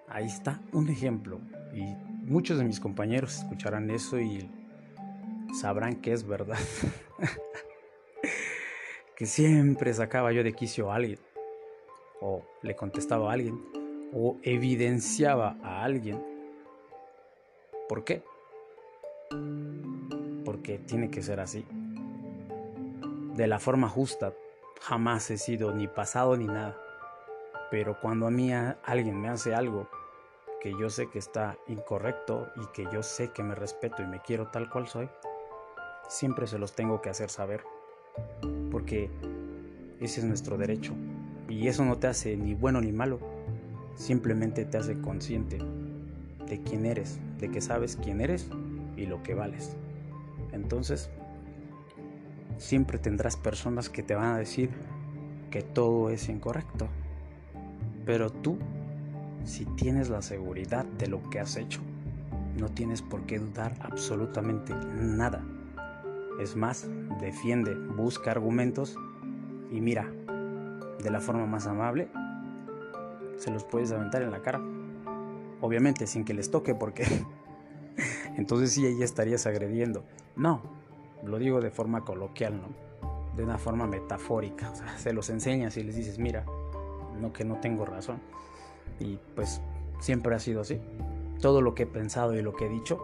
Ahí 0.09 0.25
está 0.25 0.61
un 0.71 0.89
ejemplo. 0.89 1.39
Y 1.73 1.83
muchos 2.23 2.57
de 2.57 2.63
mis 2.63 2.79
compañeros 2.79 3.37
escucharán 3.39 3.89
eso 3.89 4.19
y 4.19 4.49
sabrán 5.59 5.95
que 5.95 6.13
es 6.13 6.25
verdad. 6.25 6.57
que 9.17 9.25
siempre 9.25 9.93
sacaba 9.93 10.31
yo 10.31 10.43
de 10.43 10.53
quicio 10.53 10.91
a 10.91 10.95
alguien. 10.95 11.19
O 12.21 12.41
le 12.61 12.75
contestaba 12.75 13.29
a 13.29 13.33
alguien. 13.33 13.61
O 14.13 14.37
evidenciaba 14.43 15.57
a 15.63 15.83
alguien. 15.83 16.23
¿Por 17.87 18.03
qué? 18.03 18.23
Porque 20.45 20.79
tiene 20.79 21.09
que 21.09 21.21
ser 21.21 21.39
así. 21.39 21.65
De 23.35 23.47
la 23.47 23.59
forma 23.59 23.89
justa. 23.89 24.33
Jamás 24.81 25.29
he 25.31 25.37
sido 25.37 25.73
ni 25.73 25.87
pasado 25.87 26.37
ni 26.37 26.45
nada. 26.45 26.77
Pero 27.71 27.99
cuando 27.99 28.27
a 28.27 28.31
mí 28.31 28.53
alguien 28.53 29.19
me 29.19 29.29
hace 29.29 29.53
algo 29.53 29.89
que 30.61 30.71
yo 30.79 30.89
sé 30.89 31.09
que 31.09 31.19
está 31.19 31.57
incorrecto 31.67 32.47
y 32.55 32.65
que 32.73 32.87
yo 32.91 33.03
sé 33.03 33.31
que 33.31 33.43
me 33.43 33.55
respeto 33.55 34.01
y 34.01 34.07
me 34.07 34.21
quiero 34.21 34.47
tal 34.47 34.69
cual 34.69 34.87
soy, 34.87 35.09
siempre 36.07 36.47
se 36.47 36.57
los 36.57 36.73
tengo 36.73 37.01
que 37.01 37.09
hacer 37.09 37.29
saber. 37.29 37.63
Porque 38.71 39.09
ese 39.99 40.21
es 40.21 40.25
nuestro 40.25 40.57
derecho. 40.57 40.93
Y 41.49 41.67
eso 41.67 41.85
no 41.85 41.97
te 41.97 42.07
hace 42.07 42.35
ni 42.35 42.53
bueno 42.53 42.81
ni 42.81 42.91
malo. 42.91 43.19
Simplemente 43.97 44.63
te 44.63 44.77
hace 44.77 45.01
consciente 45.01 45.57
de 46.47 46.61
quién 46.61 46.85
eres, 46.85 47.19
de 47.39 47.49
que 47.49 47.61
sabes 47.61 47.97
quién 47.97 48.21
eres 48.21 48.47
y 48.95 49.07
lo 49.07 49.23
que 49.23 49.33
vales. 49.33 49.75
Entonces, 50.53 51.09
siempre 52.57 52.99
tendrás 52.99 53.35
personas 53.35 53.89
que 53.89 54.03
te 54.03 54.15
van 54.15 54.35
a 54.35 54.37
decir 54.37 54.69
que 55.49 55.63
todo 55.63 56.11
es 56.11 56.29
incorrecto. 56.29 56.87
Pero 58.05 58.31
tú, 58.31 58.59
si 59.43 59.65
tienes 59.65 60.09
la 60.09 60.21
seguridad 60.21 60.85
de 60.85 61.07
lo 61.07 61.27
que 61.29 61.39
has 61.39 61.57
hecho, 61.57 61.81
no 62.57 62.69
tienes 62.69 63.01
por 63.01 63.25
qué 63.25 63.39
dudar 63.39 63.73
absolutamente 63.81 64.75
nada. 64.95 65.43
Es 66.39 66.55
más, 66.55 66.87
defiende, 67.19 67.73
busca 67.73 68.29
argumentos 68.29 68.95
y 69.71 69.81
mira, 69.81 70.07
de 71.03 71.09
la 71.09 71.19
forma 71.19 71.47
más 71.47 71.65
amable, 71.65 72.09
se 73.37 73.51
los 73.51 73.63
puedes 73.63 73.91
aventar 73.91 74.21
en 74.21 74.31
la 74.31 74.41
cara. 74.41 74.61
Obviamente 75.61 76.07
sin 76.07 76.23
que 76.23 76.33
les 76.33 76.51
toque 76.51 76.75
porque 76.75 77.05
entonces 78.37 78.71
sí, 78.71 78.85
ahí 78.85 79.01
estarías 79.01 79.47
agrediendo. 79.47 80.03
No, 80.35 80.61
lo 81.23 81.39
digo 81.39 81.61
de 81.61 81.71
forma 81.71 82.03
coloquial, 82.05 82.61
¿no? 82.61 82.67
De 83.35 83.43
una 83.43 83.57
forma 83.57 83.87
metafórica. 83.87 84.71
O 84.71 84.75
sea, 84.75 84.97
se 84.97 85.13
los 85.13 85.29
enseñas 85.29 85.77
y 85.77 85.83
les 85.83 85.95
dices, 85.95 86.19
mira, 86.19 86.45
no 87.19 87.33
que 87.33 87.43
no 87.43 87.59
tengo 87.59 87.85
razón. 87.85 88.19
Y 88.99 89.19
pues 89.35 89.61
siempre 89.99 90.35
ha 90.35 90.39
sido 90.39 90.61
así. 90.61 90.79
Todo 91.41 91.61
lo 91.61 91.75
que 91.75 91.83
he 91.83 91.87
pensado 91.87 92.35
y 92.35 92.41
lo 92.41 92.53
que 92.53 92.65
he 92.65 92.69
dicho, 92.69 92.99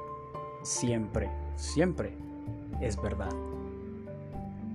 siempre, 0.63 1.29
siempre 1.55 2.13
es 2.81 3.01
verdad. 3.01 3.31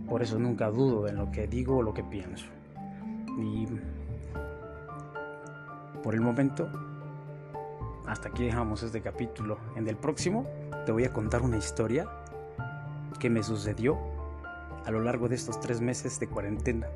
Por 0.09 0.23
eso 0.23 0.39
nunca 0.39 0.71
dudo 0.71 1.09
en 1.09 1.17
lo 1.17 1.31
que 1.31 1.47
digo 1.47 1.79
o 1.79 1.83
lo 1.83 1.93
que 1.93 2.05
pienso. 2.05 2.47
Y 3.39 3.67
por 6.03 6.15
el 6.15 6.21
momento, 6.21 6.69
hasta 8.07 8.29
aquí 8.29 8.45
dejamos 8.45 8.83
este 8.83 9.03
capítulo. 9.03 9.59
En 9.77 9.89
el 9.89 9.97
próximo 9.97 10.47
te 10.87 10.93
voy 10.93 11.05
a 11.05 11.13
contar 11.13 11.43
una 11.43 11.57
historia 11.57 12.09
que 13.19 13.31
me 13.31 13.43
sucedió 13.43 13.99
a 14.85 14.91
lo 14.91 15.01
largo 15.01 15.29
de 15.29 15.35
estos 15.35 15.61
tres 15.61 15.81
meses 15.81 16.19
de 16.21 16.29
cuarentena 16.29 16.87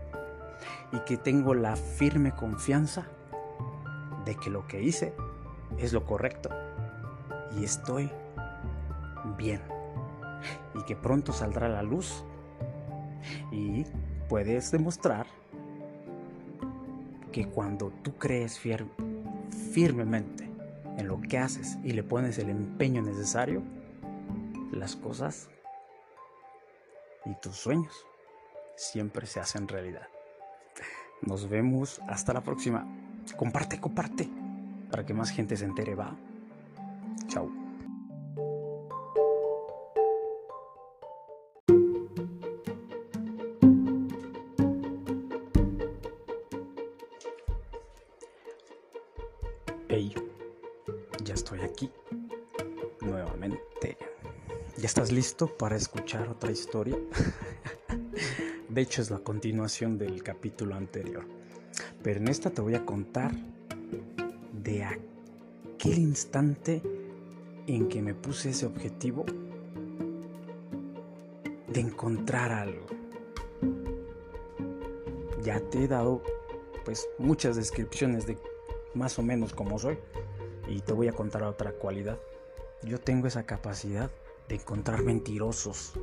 y 0.92 1.00
que 1.00 1.16
tengo 1.16 1.54
la 1.54 1.76
firme 1.76 2.32
confianza 2.32 3.06
de 4.24 4.36
que 4.36 4.50
lo 4.50 4.66
que 4.66 4.82
hice 4.82 5.12
es 5.78 5.92
lo 5.92 6.04
correcto 6.04 6.50
y 7.56 7.64
estoy 7.64 8.10
bien 9.36 9.60
y 10.74 10.82
que 10.84 10.96
pronto 10.96 11.32
saldrá 11.32 11.68
la 11.68 11.82
luz 11.82 12.24
y 13.50 13.84
puedes 14.28 14.70
demostrar 14.70 15.26
que 17.32 17.46
cuando 17.46 17.90
tú 18.02 18.14
crees 18.16 18.60
firmemente 19.72 20.48
en 20.98 21.08
lo 21.08 21.20
que 21.20 21.38
haces 21.38 21.78
y 21.82 21.92
le 21.92 22.02
pones 22.02 22.38
el 22.38 22.50
empeño 22.50 23.02
necesario, 23.02 23.62
las 24.70 24.94
cosas 24.96 25.48
y 27.24 27.34
tus 27.36 27.56
sueños 27.56 28.06
siempre 28.76 29.26
se 29.26 29.40
hacen 29.40 29.68
realidad. 29.68 30.08
Nos 31.22 31.48
vemos 31.48 32.00
hasta 32.08 32.32
la 32.32 32.42
próxima. 32.42 32.86
Comparte, 33.36 33.80
comparte, 33.80 34.28
para 34.90 35.06
que 35.06 35.14
más 35.14 35.30
gente 35.30 35.56
se 35.56 35.64
entere, 35.64 35.94
va. 35.94 36.16
Chao. 37.28 37.61
Hey, 49.94 50.14
ya 51.22 51.34
estoy 51.34 51.60
aquí 51.60 51.90
nuevamente. 53.02 53.98
¿Ya 54.78 54.86
estás 54.86 55.12
listo 55.12 55.54
para 55.54 55.76
escuchar 55.76 56.30
otra 56.30 56.50
historia? 56.50 56.96
de 58.70 58.80
hecho 58.80 59.02
es 59.02 59.10
la 59.10 59.18
continuación 59.18 59.98
del 59.98 60.22
capítulo 60.22 60.76
anterior. 60.76 61.26
Pero 62.02 62.20
en 62.20 62.28
esta 62.28 62.48
te 62.48 62.62
voy 62.62 62.74
a 62.74 62.86
contar 62.86 63.32
de 64.64 64.82
aquel 64.82 65.98
instante 65.98 66.80
en 67.66 67.86
que 67.90 68.00
me 68.00 68.14
puse 68.14 68.48
ese 68.48 68.64
objetivo 68.64 69.26
de 71.68 71.80
encontrar 71.80 72.50
algo. 72.50 72.86
Ya 75.42 75.60
te 75.60 75.84
he 75.84 75.86
dado 75.86 76.22
pues 76.82 77.06
muchas 77.18 77.56
descripciones 77.56 78.26
de 78.26 78.38
más 78.94 79.18
o 79.18 79.22
menos 79.22 79.52
cómo 79.52 79.78
soy 79.78 79.98
y 80.68 80.80
te 80.80 80.92
voy 80.92 81.08
a 81.08 81.12
contar 81.12 81.42
otra 81.42 81.72
cualidad. 81.72 82.18
Yo 82.82 83.00
tengo 83.00 83.26
esa 83.26 83.44
capacidad 83.44 84.10
de 84.48 84.56
encontrar 84.56 85.02
mentirosos, 85.02 85.94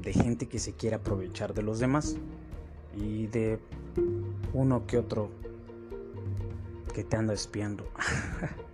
de 0.00 0.12
gente 0.12 0.48
que 0.48 0.58
se 0.58 0.72
quiere 0.72 0.96
aprovechar 0.96 1.54
de 1.54 1.62
los 1.62 1.78
demás 1.78 2.16
y 2.96 3.26
de 3.26 3.58
uno 4.52 4.86
que 4.86 4.98
otro 4.98 5.30
que 6.94 7.04
te 7.04 7.16
anda 7.16 7.34
espiando. 7.34 7.86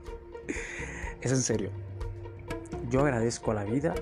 es 1.21 1.33
en 1.33 1.43
serio. 1.43 1.71
Yo 2.89 3.01
agradezco 3.01 3.51
a 3.51 3.55
la 3.55 3.65
vida 3.65 3.95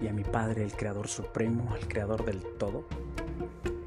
y 0.00 0.08
a 0.08 0.12
mi 0.12 0.24
Padre, 0.24 0.62
el 0.62 0.72
Creador 0.72 1.08
Supremo, 1.08 1.74
el 1.80 1.88
Creador 1.88 2.24
del 2.24 2.42
todo, 2.58 2.84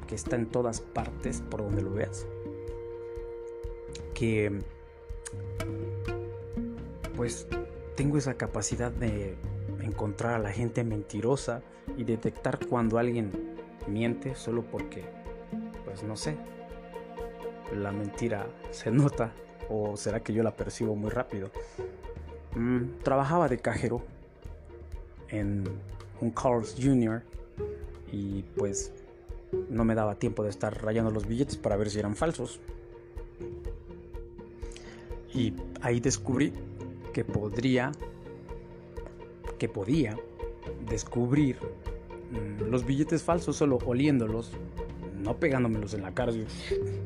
que 0.08 0.16
está 0.16 0.36
en 0.36 0.48
todas 0.48 0.82
partes 0.82 1.42
por 1.42 1.62
donde 1.62 1.84
lo 1.84 1.94
veas, 1.94 2.26
que 4.18 4.52
pues 7.16 7.48
tengo 7.96 8.18
esa 8.18 8.34
capacidad 8.34 8.92
de 8.92 9.36
encontrar 9.82 10.34
a 10.34 10.40
la 10.40 10.52
gente 10.52 10.84
mentirosa 10.84 11.62
y 11.98 12.04
detectar 12.04 12.66
cuando 12.66 12.98
alguien 12.98 13.32
miente 13.88 14.34
solo 14.34 14.64
porque, 14.64 15.04
pues 15.86 16.02
no 16.02 16.16
sé, 16.16 16.36
la 17.76 17.92
mentira 17.92 18.48
se 18.72 18.90
nota 18.90 19.34
o 19.70 19.96
será 19.98 20.24
que 20.24 20.34
yo 20.34 20.42
la 20.42 20.56
percibo 20.56 20.96
muy 20.96 21.12
rápido. 21.12 21.52
Mm, 22.56 23.04
trabajaba 23.04 23.48
de 23.48 23.60
cajero 23.60 24.02
en 25.30 25.64
un 26.22 26.32
Carl's 26.32 26.76
Jr. 26.82 27.22
y 28.12 28.42
pues 28.56 28.94
no 29.70 29.86
me 29.86 29.94
daba 29.94 30.16
tiempo 30.16 30.44
de 30.44 30.50
estar 30.50 30.84
rayando 30.84 31.12
los 31.12 31.28
billetes 31.28 31.58
para 31.58 31.78
ver 31.78 31.92
si 31.92 32.00
eran 32.00 32.16
falsos. 32.16 32.60
Y 35.38 35.54
ahí 35.82 36.00
descubrí 36.00 36.52
que 37.14 37.24
podría, 37.24 37.92
que 39.60 39.70
podía 39.70 40.18
descubrir 40.90 41.58
mm, 42.32 42.72
los 42.72 42.84
billetes 42.84 43.22
falsos 43.22 43.56
solo 43.56 43.78
oliéndolos, 43.86 44.52
no 45.22 45.38
pegándomelos 45.38 45.94
en 45.94 46.02
la 46.02 46.16
cara. 46.16 46.34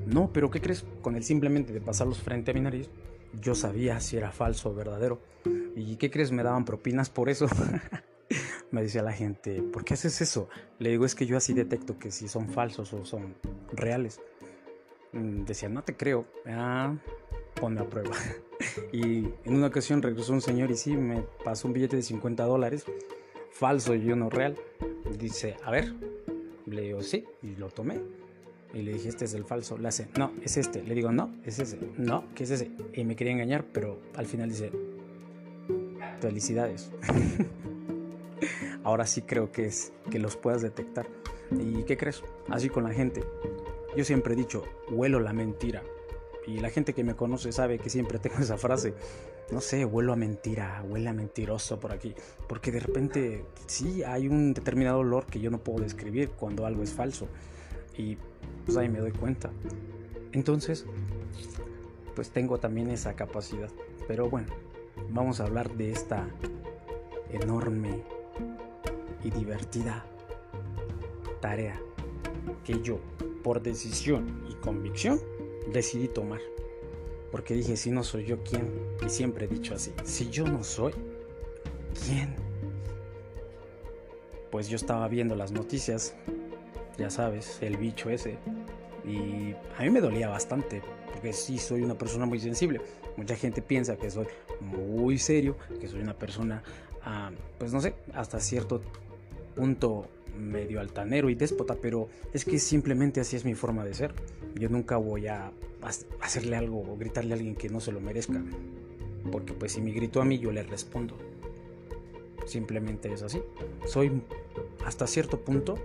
No, 0.06 0.32
pero 0.32 0.50
¿qué 0.50 0.62
crees? 0.62 0.86
Con 1.02 1.18
el 1.18 1.26
simplemente 1.26 1.74
de 1.74 1.82
pasarlos 1.82 2.20
frente 2.20 2.52
a 2.52 2.54
mi 2.54 2.62
nariz, 2.62 2.90
yo 3.42 3.54
sabía 3.54 4.00
si 4.00 4.16
era 4.16 4.32
falso 4.32 4.70
o 4.70 4.74
verdadero. 4.74 5.20
¿Y 5.76 5.98
qué 5.98 6.10
crees? 6.10 6.32
Me 6.32 6.42
daban 6.42 6.64
propinas 6.64 7.10
por 7.10 7.28
eso. 7.30 7.48
me 8.72 8.82
decía 8.82 9.04
la 9.04 9.12
gente, 9.12 9.62
¿por 9.62 9.84
qué 9.84 9.96
haces 9.96 10.22
eso? 10.22 10.48
Le 10.80 10.92
digo, 10.92 11.04
es 11.04 11.16
que 11.16 11.26
yo 11.26 11.36
así 11.36 11.54
detecto 11.54 12.00
que 12.00 12.12
si 12.12 12.30
son 12.30 12.48
falsos 12.48 12.94
o 12.94 13.04
son 13.04 13.36
reales. 13.74 14.22
Mm, 15.12 15.44
decía, 15.44 15.68
no 15.68 15.84
te 15.84 15.98
creo. 15.98 16.26
Ah, 16.46 16.96
ponme 17.62 17.80
a 17.80 17.86
prueba. 17.86 18.12
y 18.92 19.20
en 19.46 19.56
una 19.56 19.68
ocasión 19.68 20.02
regresó 20.02 20.34
un 20.34 20.42
señor 20.42 20.72
y 20.72 20.76
sí, 20.76 20.98
me 20.98 21.24
pasó 21.46 21.68
un 21.68 21.74
billete 21.74 21.96
de 21.96 22.02
50 22.02 22.44
dólares, 22.44 22.86
falso 23.52 23.94
y 23.94 24.12
uno 24.12 24.30
real. 24.30 24.58
Dice, 25.18 25.56
a 25.64 25.70
ver, 25.70 25.94
le 26.66 26.82
digo, 26.82 27.04
sí, 27.04 27.26
y 27.44 27.56
lo 27.56 27.70
tomé. 27.70 28.02
Y 28.74 28.82
le 28.82 28.94
dije, 28.94 29.10
este 29.10 29.26
es 29.26 29.34
el 29.34 29.46
falso. 29.46 29.78
Le 29.78 29.90
hace, 29.90 30.08
no, 30.18 30.32
es 30.44 30.58
este. 30.58 30.82
Le 30.82 30.96
digo, 30.96 31.12
no, 31.12 31.36
es 31.46 31.60
ese. 31.60 31.78
No, 31.98 32.26
que 32.34 32.46
es 32.46 32.52
ese. 32.52 32.72
Y 32.94 33.04
me 33.04 33.16
quería 33.16 33.34
engañar, 33.34 33.66
pero 33.72 34.00
al 34.16 34.26
final 34.26 34.50
dice, 34.50 34.72
felicidades. 36.20 36.90
Ahora 38.84 39.06
sí 39.06 39.22
creo 39.22 39.52
que 39.52 39.66
es 39.68 39.94
que 40.10 40.18
los 40.18 40.36
puedas 40.36 40.64
detectar. 40.64 41.06
¿Y 41.52 41.84
qué 41.84 41.98
crees? 41.98 42.24
Así 42.50 42.70
con 42.70 42.86
la 42.86 42.92
gente. 42.92 43.24
Yo 43.96 44.04
siempre 44.04 44.34
he 44.34 44.38
dicho, 44.38 44.64
huelo 44.90 45.20
la 45.20 45.34
mentira. 45.34 45.84
Y 46.48 46.60
la 46.60 46.70
gente 46.70 46.94
que 46.94 47.04
me 47.04 47.16
conoce 47.16 47.52
sabe 47.52 47.78
que 47.78 47.90
siempre 47.90 48.20
tengo 48.20 48.38
esa 48.40 48.58
frase. 48.58 48.94
No 49.52 49.62
sé, 49.62 49.86
huelo 49.86 50.14
a 50.14 50.16
mentira, 50.16 50.84
huele 50.88 51.10
a 51.10 51.14
mentiroso 51.14 51.80
por 51.80 51.92
aquí. 51.92 52.16
Porque 52.48 52.72
de 52.72 52.80
repente 52.80 53.46
sí 53.68 54.04
hay 54.04 54.28
un 54.28 54.54
determinado 54.54 55.00
olor 55.00 55.26
que 55.26 55.40
yo 55.40 55.52
no 55.52 55.60
puedo 55.60 55.84
describir 55.84 56.30
cuando 56.32 56.66
algo 56.66 56.84
es 56.84 56.94
falso. 56.94 57.28
Y 57.98 58.18
pues 58.66 58.78
ahí 58.78 58.90
me 58.90 59.00
doy 59.00 59.12
cuenta. 59.12 59.52
Entonces, 60.32 60.86
pues 62.16 62.30
tengo 62.30 62.60
también 62.60 62.90
esa 62.90 63.16
capacidad. 63.16 63.70
Pero 64.08 64.30
bueno, 64.30 64.48
vamos 65.12 65.40
a 65.40 65.46
hablar 65.46 65.72
de 65.74 65.92
esta 65.92 66.28
enorme 67.32 68.02
y 69.24 69.30
divertida 69.30 70.06
tarea 71.40 71.80
que 72.64 72.82
yo, 72.82 73.00
por 73.44 73.62
decisión 73.62 74.44
y 74.50 74.56
convicción, 74.56 75.20
decidí 75.68 76.08
tomar. 76.08 76.42
Porque 77.32 77.54
dije, 77.54 77.78
si 77.78 77.92
no 77.92 78.04
soy 78.04 78.26
yo, 78.26 78.44
¿quién? 78.44 78.70
Y 79.06 79.10
siempre 79.10 79.46
he 79.46 79.48
dicho 79.48 79.74
así, 79.74 79.94
si 80.04 80.30
yo 80.30 80.46
no 80.46 80.64
soy, 80.64 80.94
¿quién? 82.06 82.36
Pues 84.52 84.68
yo 84.68 84.76
estaba 84.76 85.08
viendo 85.08 85.36
las 85.36 85.52
noticias, 85.52 86.14
ya 86.98 87.10
sabes, 87.10 87.58
el 87.62 87.78
bicho 87.78 88.10
ese. 88.10 88.38
Y 89.06 89.56
a 89.78 89.84
mí 89.84 89.90
me 89.90 90.02
dolía 90.02 90.28
bastante, 90.28 90.82
porque 91.14 91.32
sí 91.32 91.58
soy 91.58 91.84
una 91.84 91.98
persona 91.98 92.26
muy 92.26 92.40
sensible. 92.40 92.82
Mucha 93.16 93.36
gente 93.36 93.62
piensa 93.62 93.96
que 93.96 94.12
soy 94.12 94.28
muy 94.60 95.18
serio, 95.18 95.56
que 95.80 95.88
soy 95.88 96.02
una 96.02 96.14
persona, 96.14 96.64
ah, 97.04 97.32
pues 97.58 97.72
no 97.72 97.80
sé, 97.80 97.96
hasta 98.14 98.40
cierto 98.40 98.82
punto 99.56 100.06
medio 100.38 100.80
altanero 100.80 101.30
y 101.30 101.36
déspota, 101.36 101.76
pero 101.76 102.10
es 102.34 102.46
que 102.46 102.60
simplemente 102.60 103.20
así 103.20 103.36
es 103.36 103.46
mi 103.46 103.56
forma 103.56 103.84
de 103.84 103.94
ser. 103.94 104.14
Yo 104.56 104.70
nunca 104.70 104.98
voy 104.98 105.28
a 105.28 105.52
hacerle 106.22 106.56
algo 106.56 106.82
o 106.82 106.98
gritarle 106.98 107.34
a 107.34 107.38
alguien 107.38 107.56
que 107.56 107.70
no 107.70 107.80
se 107.80 107.92
lo 107.92 108.00
merezca, 108.00 108.42
porque 109.32 109.54
pues 109.54 109.74
si 109.74 109.82
me 109.82 109.92
gritó 109.92 110.22
a 110.22 110.26
mí 110.26 110.40
yo 110.40 110.52
le 110.52 110.64
respondo. 110.64 111.18
Simplemente 112.46 113.12
es 113.14 113.22
así. 113.22 113.42
Soy 113.86 114.12
hasta 114.86 115.08
cierto 115.08 115.40
punto 115.40 115.78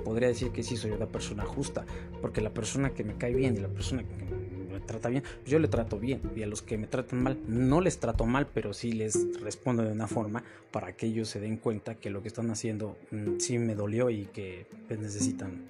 podría 0.00 0.28
decir 0.28 0.50
que 0.50 0.62
sí 0.62 0.76
soy 0.76 0.90
una 0.90 1.06
persona 1.06 1.44
justa, 1.44 1.84
porque 2.20 2.40
la 2.40 2.50
persona 2.50 2.90
que 2.90 3.04
me 3.04 3.14
cae 3.14 3.34
bien 3.34 3.56
y 3.56 3.60
la 3.60 3.68
persona 3.68 4.02
que 4.02 4.14
trata 4.80 5.08
bien, 5.08 5.22
yo 5.46 5.58
le 5.58 5.68
trato 5.68 5.98
bien 5.98 6.20
y 6.34 6.42
a 6.42 6.46
los 6.46 6.62
que 6.62 6.78
me 6.78 6.86
tratan 6.86 7.22
mal 7.22 7.38
no 7.46 7.80
les 7.80 7.98
trato 7.98 8.26
mal, 8.26 8.46
pero 8.46 8.72
sí 8.72 8.92
les 8.92 9.40
respondo 9.40 9.82
de 9.82 9.92
una 9.92 10.06
forma 10.06 10.42
para 10.70 10.96
que 10.96 11.06
ellos 11.06 11.28
se 11.28 11.40
den 11.40 11.56
cuenta 11.56 11.94
que 11.94 12.10
lo 12.10 12.22
que 12.22 12.28
están 12.28 12.50
haciendo 12.50 12.96
mm, 13.10 13.38
sí 13.38 13.58
me 13.58 13.74
dolió 13.74 14.10
y 14.10 14.26
que 14.26 14.66
pues, 14.88 14.98
necesitan 14.98 15.64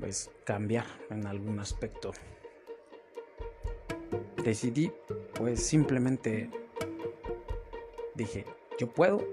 pues 0.00 0.30
cambiar 0.44 0.86
en 1.10 1.26
algún 1.26 1.58
aspecto. 1.60 2.12
Decidí 4.44 4.92
pues 5.34 5.64
simplemente 5.64 6.50
dije, 8.14 8.44
yo 8.78 8.88
puedo 8.88 9.24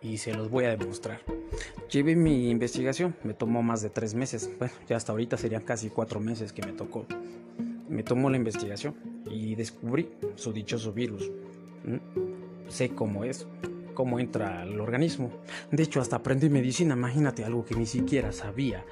y 0.00 0.18
se 0.18 0.32
los 0.34 0.50
voy 0.50 0.64
a 0.64 0.76
demostrar. 0.76 1.20
Llevé 1.90 2.14
mi 2.16 2.50
investigación, 2.50 3.16
me 3.24 3.34
tomó 3.34 3.62
más 3.62 3.82
de 3.82 3.90
tres 3.90 4.14
meses, 4.14 4.50
bueno, 4.58 4.74
ya 4.88 4.96
hasta 4.96 5.12
ahorita 5.12 5.36
serían 5.36 5.62
casi 5.62 5.90
cuatro 5.90 6.20
meses 6.20 6.52
que 6.52 6.62
me 6.62 6.72
tocó. 6.72 7.06
Me 7.88 8.02
tomó 8.02 8.28
la 8.30 8.36
investigación 8.36 8.94
y 9.30 9.54
descubrí 9.54 10.10
su 10.36 10.52
dichoso 10.52 10.92
virus. 10.92 11.30
¿Mm? 11.84 12.68
Sé 12.68 12.90
cómo 12.90 13.24
es, 13.24 13.46
cómo 13.94 14.20
entra 14.20 14.62
al 14.62 14.78
organismo. 14.78 15.30
De 15.72 15.82
hecho, 15.82 16.00
hasta 16.00 16.16
aprendí 16.16 16.50
medicina, 16.50 16.94
imagínate 16.94 17.44
algo 17.44 17.64
que 17.64 17.74
ni 17.74 17.86
siquiera 17.86 18.30
sabía. 18.32 18.84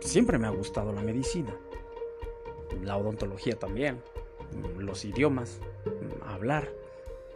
Siempre 0.00 0.38
me 0.38 0.48
ha 0.48 0.50
gustado 0.50 0.92
la 0.92 1.02
medicina, 1.02 1.54
la 2.82 2.96
odontología 2.96 3.56
también, 3.56 4.02
los 4.78 5.04
idiomas, 5.04 5.60
hablar 6.26 6.68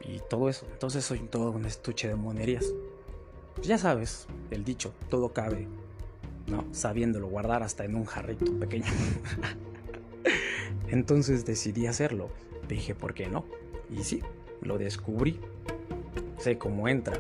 y 0.01 0.19
todo 0.29 0.49
eso. 0.49 0.67
Entonces 0.73 1.05
soy 1.05 1.21
todo 1.21 1.53
un 1.53 1.65
estuche 1.65 2.09
de 2.09 2.17
monerías. 2.17 2.67
Pues 3.55 3.67
ya 3.67 3.79
sabes, 3.79 4.27
el 4.51 4.65
dicho, 4.65 4.93
todo 5.09 5.33
cabe, 5.33 5.69
¿no? 6.47 6.65
Sabiéndolo 6.73 7.29
guardar 7.29 7.63
hasta 7.63 7.85
en 7.85 7.95
un 7.95 8.05
jarrito 8.05 8.53
pequeño. 8.59 8.87
Entonces 10.89 11.45
decidí 11.45 11.87
hacerlo. 11.87 12.31
Dije, 12.69 12.95
¿por 12.95 13.15
qué 13.15 13.29
no? 13.29 13.45
Y 13.91 14.05
sí, 14.05 14.23
lo 14.61 14.79
descubrí. 14.79 15.41
Sé 16.39 16.59
cómo 16.59 16.89
entra, 16.89 17.19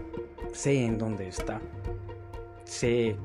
sé 0.53 0.85
en 0.85 0.99
dónde 0.99 1.29
está, 1.29 1.61
sé 2.65 3.17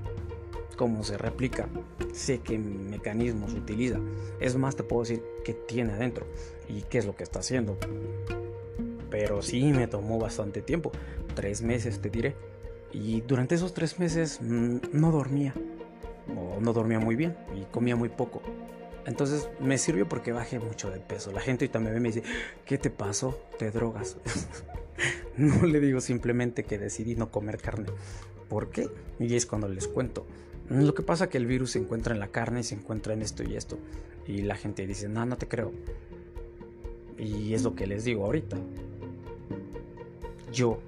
cómo 0.77 1.03
se 1.03 1.17
replica, 1.17 1.67
sé 2.13 2.39
qué 2.39 2.57
mecanismos 2.57 3.53
utiliza. 3.53 3.99
Es 4.39 4.55
más, 4.55 4.75
te 4.75 4.83
puedo 4.83 5.01
decir 5.01 5.21
qué 5.43 5.53
tiene 5.53 5.93
adentro 5.93 6.25
y 6.69 6.83
qué 6.83 6.99
es 6.99 7.05
lo 7.05 7.15
que 7.15 7.23
está 7.23 7.39
haciendo. 7.39 7.77
Pero 9.09 9.41
sí 9.41 9.73
me 9.73 9.87
tomó 9.87 10.19
bastante 10.19 10.61
tiempo, 10.61 10.91
tres 11.35 11.61
meses 11.61 11.99
te 11.99 12.09
diré. 12.09 12.35
Y 12.91 13.21
durante 13.21 13.55
esos 13.55 13.73
tres 13.73 13.99
meses 13.99 14.39
mm, 14.41 14.77
no 14.93 15.11
dormía, 15.11 15.53
o 16.35 16.59
no 16.59 16.73
dormía 16.73 16.99
muy 16.99 17.15
bien 17.15 17.35
y 17.55 17.65
comía 17.71 17.95
muy 17.95 18.09
poco. 18.09 18.41
Entonces 19.05 19.49
me 19.59 19.77
sirvió 19.77 20.07
porque 20.07 20.31
bajé 20.31 20.59
mucho 20.59 20.91
de 20.91 20.99
peso. 20.99 21.31
La 21.31 21.41
gente 21.41 21.69
y 21.73 21.79
me 21.79 21.99
dice, 21.99 22.23
¿qué 22.65 22.77
te 22.77 22.89
pasó? 22.89 23.39
¿Te 23.57 23.71
drogas? 23.71 24.17
no 25.37 25.65
le 25.65 25.79
digo 25.79 26.01
simplemente 26.01 26.63
que 26.63 26.77
decidí 26.77 27.15
no 27.15 27.31
comer 27.31 27.57
carne. 27.57 27.87
¿Por 28.49 28.69
qué? 28.69 28.89
Y 29.19 29.35
es 29.35 29.45
cuando 29.45 29.67
les 29.67 29.87
cuento. 29.87 30.25
Lo 30.69 30.93
que 30.93 31.01
pasa 31.01 31.25
es 31.25 31.29
que 31.31 31.37
el 31.37 31.47
virus 31.47 31.71
se 31.71 31.79
encuentra 31.79 32.13
en 32.13 32.19
la 32.19 32.27
carne 32.27 32.59
y 32.59 32.63
se 32.63 32.75
encuentra 32.75 33.13
en 33.13 33.21
esto 33.21 33.43
y 33.43 33.55
esto. 33.55 33.79
Y 34.27 34.43
la 34.43 34.55
gente 34.55 34.85
dice, 34.85 35.09
no, 35.09 35.25
no 35.25 35.37
te 35.37 35.47
creo. 35.47 35.71
Y 37.17 37.53
es 37.53 37.63
lo 37.63 37.75
que 37.75 37.87
les 37.87 38.03
digo 38.03 38.25
ahorita. 38.25 38.57
Yo 40.51 40.79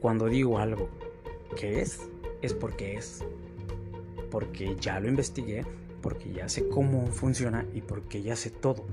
cuando 0.00 0.26
digo 0.26 0.58
algo 0.58 0.88
que 1.56 1.80
es, 1.80 2.00
es 2.42 2.54
porque 2.54 2.96
es. 2.96 3.24
Porque 4.30 4.76
ya 4.80 5.00
lo 5.00 5.08
investigué, 5.08 5.64
porque 6.02 6.32
ya 6.32 6.48
sé 6.48 6.68
cómo 6.68 7.06
funciona 7.06 7.66
y 7.74 7.80
porque 7.80 8.22
ya 8.22 8.36
sé 8.36 8.50
todo. 8.50 8.84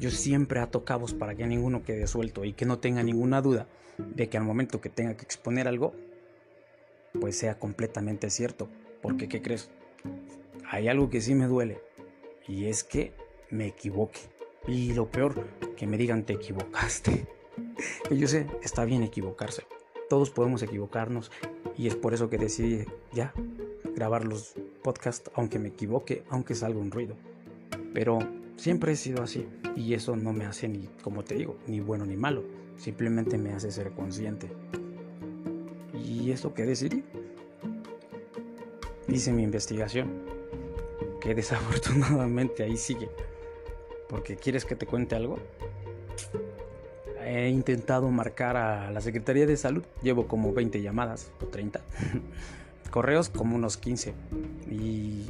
Yo 0.00 0.10
siempre 0.10 0.60
ato 0.60 0.84
cabos 0.84 1.14
para 1.14 1.34
que 1.34 1.46
ninguno 1.46 1.82
quede 1.82 2.06
suelto 2.06 2.44
y 2.44 2.52
que 2.52 2.66
no 2.66 2.78
tenga 2.78 3.02
ninguna 3.02 3.42
duda 3.42 3.66
de 3.98 4.28
que 4.28 4.36
al 4.36 4.44
momento 4.44 4.80
que 4.80 4.88
tenga 4.88 5.16
que 5.16 5.24
exponer 5.24 5.66
algo, 5.68 5.94
pues 7.20 7.36
sea 7.36 7.58
completamente 7.58 8.30
cierto. 8.30 8.68
Porque, 9.02 9.28
¿qué 9.28 9.42
crees? 9.42 9.70
Hay 10.70 10.88
algo 10.88 11.10
que 11.10 11.20
sí 11.20 11.34
me 11.34 11.46
duele 11.46 11.80
y 12.46 12.66
es 12.66 12.84
que 12.84 13.12
me 13.50 13.66
equivoque. 13.66 14.20
Y 14.66 14.92
lo 14.92 15.10
peor, 15.10 15.46
que 15.76 15.86
me 15.86 15.96
digan 15.96 16.24
te 16.24 16.34
equivocaste. 16.34 17.26
Que 18.08 18.16
yo 18.18 18.28
sé, 18.28 18.46
está 18.62 18.84
bien 18.84 19.02
equivocarse. 19.02 19.64
Todos 20.08 20.30
podemos 20.30 20.62
equivocarnos 20.62 21.30
y 21.76 21.86
es 21.86 21.94
por 21.94 22.14
eso 22.14 22.30
que 22.30 22.38
decidí 22.38 22.84
ya 23.12 23.34
grabar 23.94 24.24
los 24.24 24.54
podcasts, 24.82 25.30
aunque 25.34 25.58
me 25.58 25.68
equivoque, 25.68 26.24
aunque 26.30 26.54
salga 26.54 26.78
un 26.78 26.90
ruido. 26.90 27.14
Pero 27.92 28.18
siempre 28.56 28.92
he 28.92 28.96
sido 28.96 29.22
así 29.22 29.46
y 29.76 29.94
eso 29.94 30.16
no 30.16 30.32
me 30.32 30.46
hace 30.46 30.68
ni, 30.68 30.88
como 31.02 31.24
te 31.24 31.34
digo, 31.34 31.56
ni 31.66 31.80
bueno 31.80 32.06
ni 32.06 32.16
malo. 32.16 32.42
Simplemente 32.76 33.38
me 33.38 33.52
hace 33.52 33.70
ser 33.70 33.92
consciente. 33.92 34.48
Y 35.92 36.30
es 36.30 36.44
lo 36.44 36.54
que 36.54 36.64
decidí. 36.64 37.04
Hice 39.08 39.32
mi 39.32 39.42
investigación, 39.42 40.22
que 41.20 41.34
desafortunadamente 41.34 42.62
ahí 42.62 42.76
sigue. 42.76 43.10
Porque 44.08 44.36
quieres 44.36 44.64
que 44.64 44.74
te 44.74 44.86
cuente 44.86 45.16
algo, 45.16 45.38
he 47.28 47.48
intentado 47.50 48.10
marcar 48.10 48.56
a 48.56 48.90
la 48.90 49.00
Secretaría 49.00 49.46
de 49.46 49.56
Salud. 49.56 49.84
Llevo 50.02 50.26
como 50.26 50.52
20 50.52 50.80
llamadas 50.80 51.30
o 51.42 51.46
30. 51.46 51.80
Correos 52.90 53.28
como 53.28 53.56
unos 53.56 53.76
15. 53.76 54.14
Y 54.70 55.26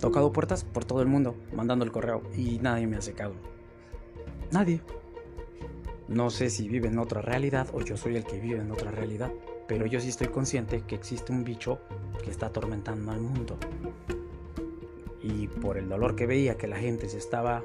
tocado 0.00 0.32
puertas 0.32 0.64
por 0.64 0.84
todo 0.84 1.00
el 1.00 1.08
mundo 1.08 1.34
mandando 1.52 1.84
el 1.84 1.90
correo 1.90 2.22
y 2.36 2.58
nadie 2.58 2.86
me 2.86 2.96
ha 2.96 3.02
secado. 3.02 3.32
Nadie. 4.50 4.80
No 6.08 6.30
sé 6.30 6.50
si 6.50 6.68
vive 6.68 6.88
en 6.88 6.98
otra 6.98 7.20
realidad 7.20 7.68
o 7.72 7.80
yo 7.80 7.96
soy 7.96 8.16
el 8.16 8.24
que 8.24 8.38
vive 8.38 8.60
en 8.60 8.70
otra 8.70 8.90
realidad, 8.90 9.30
pero 9.66 9.86
yo 9.86 10.00
sí 10.00 10.08
estoy 10.08 10.28
consciente 10.28 10.82
que 10.86 10.94
existe 10.94 11.32
un 11.32 11.44
bicho 11.44 11.80
que 12.22 12.30
está 12.30 12.46
atormentando 12.46 13.12
al 13.12 13.20
mundo. 13.20 13.58
Y 15.22 15.48
por 15.48 15.76
el 15.76 15.88
dolor 15.88 16.16
que 16.16 16.26
veía 16.26 16.56
que 16.56 16.66
la 16.66 16.76
gente 16.76 17.08
se 17.08 17.18
estaba 17.18 17.62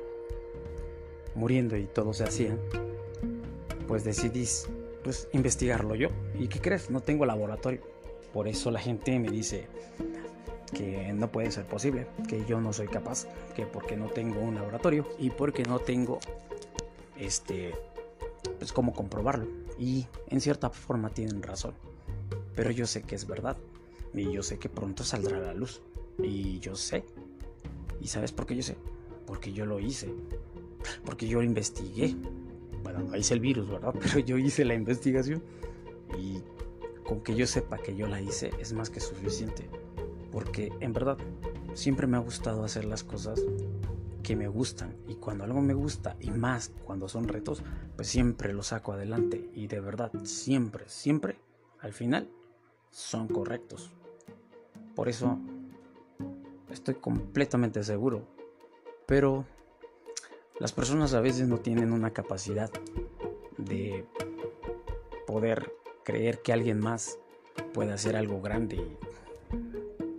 muriendo 1.36 1.78
y 1.78 1.86
todo 1.86 2.14
se 2.14 2.26
hacía, 2.26 2.58
pues 3.88 4.04
decidí 4.04 4.48
pues 5.04 5.28
investigarlo 5.34 5.96
yo. 5.96 6.10
¿Y 6.38 6.48
qué 6.48 6.60
crees? 6.60 6.90
No 6.90 7.02
tengo 7.02 7.26
laboratorio. 7.26 7.82
Por 8.34 8.48
eso 8.48 8.72
la 8.72 8.80
gente 8.80 9.20
me 9.20 9.30
dice 9.30 9.68
que 10.74 11.14
no 11.14 11.32
puede 11.32 11.52
ser 11.52 11.66
posible, 11.66 12.08
que 12.28 12.44
yo 12.46 12.60
no 12.60 12.74
soy 12.74 12.88
capaz, 12.88 13.28
que 13.56 13.66
porque 13.66 13.96
no 13.96 14.08
tengo 14.08 14.40
un 14.40 14.56
laboratorio 14.56 15.08
y 15.20 15.30
porque 15.30 15.64
no 15.64 15.80
tengo 15.80 16.20
este 17.18 17.74
pues 18.58 18.74
cómo 18.74 18.94
comprobarlo. 18.94 19.48
Y 19.78 20.08
en 20.28 20.42
cierta 20.42 20.70
forma 20.70 21.10
tienen 21.10 21.44
razón. 21.44 21.74
Pero 22.56 22.72
yo 22.72 22.88
sé 22.88 23.04
que 23.04 23.16
es 23.16 23.28
verdad 23.28 23.58
y 24.14 24.32
yo 24.32 24.44
sé 24.44 24.58
que 24.58 24.70
pronto 24.70 25.04
saldrá 25.04 25.40
la 25.40 25.54
luz. 25.54 25.82
Y 26.20 26.60
yo 26.60 26.76
sé. 26.76 27.04
¿Y 28.02 28.08
sabes 28.08 28.32
por 28.32 28.46
qué 28.46 28.56
yo 28.56 28.64
sé? 28.64 28.76
Porque 29.26 29.54
yo 29.54 29.66
lo 29.66 29.80
hice. 29.80 30.10
Porque 31.06 31.28
yo 31.28 31.40
lo 31.40 31.44
investigué 31.44 32.16
bueno, 32.94 33.12
no 33.12 33.18
hice 33.18 33.34
el 33.34 33.40
virus, 33.40 33.70
¿verdad? 33.70 33.94
Pero 34.02 34.20
yo 34.20 34.38
hice 34.38 34.66
la 34.66 34.74
investigación 34.74 35.44
y 36.18 36.42
con 37.04 37.22
que 37.22 37.36
yo 37.36 37.46
sepa 37.48 37.78
que 37.78 37.96
yo 37.96 38.08
la 38.08 38.22
hice 38.22 38.52
es 38.60 38.74
más 38.74 38.90
que 38.90 39.00
suficiente. 39.00 39.70
Porque 40.32 40.72
en 40.80 40.94
verdad 40.94 41.18
siempre 41.74 42.08
me 42.08 42.18
ha 42.18 42.20
gustado 42.20 42.64
hacer 42.64 42.86
las 42.86 43.04
cosas 43.04 43.42
que 44.24 44.36
me 44.36 44.48
gustan. 44.48 44.96
Y 45.08 45.16
cuando 45.16 45.44
algo 45.44 45.62
me 45.62 45.74
gusta, 45.74 46.16
y 46.20 46.32
más 46.32 46.72
cuando 46.86 47.08
son 47.08 47.28
retos, 47.28 47.62
pues 47.96 48.08
siempre 48.08 48.54
lo 48.54 48.64
saco 48.64 48.94
adelante. 48.94 49.50
Y 49.54 49.68
de 49.68 49.80
verdad, 49.80 50.12
siempre, 50.24 50.86
siempre, 50.88 51.38
al 51.82 51.94
final, 51.94 52.30
son 52.90 53.28
correctos. 53.28 53.92
Por 54.96 55.10
eso 55.10 55.38
estoy 56.72 56.96
completamente 56.96 57.84
seguro. 57.84 58.26
Pero 59.06 59.46
las 60.64 60.72
personas 60.72 61.14
a 61.14 61.20
veces 61.20 61.46
no 61.50 61.58
tienen 61.58 61.92
una 61.92 62.12
capacidad 62.12 62.72
de 63.58 64.06
poder 65.28 65.74
creer 66.06 66.42
que 66.42 66.54
alguien 66.54 66.80
más 66.80 67.20
puede 67.74 67.92
hacer 67.92 68.16
algo 68.16 68.40
grande 68.42 68.82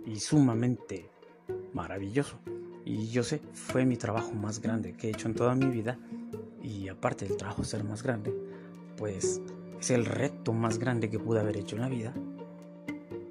y, 0.05 0.19
sumamente 0.19 1.09
maravilloso. 1.73 2.37
Y 2.85 3.07
yo 3.07 3.23
sé, 3.23 3.41
fue 3.53 3.85
mi 3.85 3.97
trabajo 3.97 4.33
más 4.33 4.61
grande 4.61 4.93
que 4.93 5.07
he 5.07 5.09
hecho 5.09 5.27
en 5.27 5.33
toda 5.33 5.55
mi 5.55 5.65
vida. 5.65 5.97
Y 6.61 6.89
aparte 6.89 7.25
del 7.25 7.37
trabajo 7.37 7.63
ser 7.63 7.83
más 7.83 8.03
grande, 8.03 8.31
pues 8.97 9.41
es 9.79 9.89
el 9.89 10.05
reto 10.05 10.53
más 10.53 10.77
grande 10.77 11.09
que 11.09 11.17
pude 11.17 11.39
haber 11.39 11.57
hecho 11.57 11.75
en 11.75 11.81
la 11.81 11.89
vida. 11.89 12.13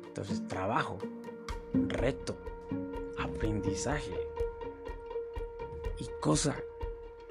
Entonces, 0.05 0.45
trabajo, 0.49 0.99
reto, 1.75 2.37
aprendizaje 3.19 4.11
y 6.01 6.09
cosa 6.21 6.57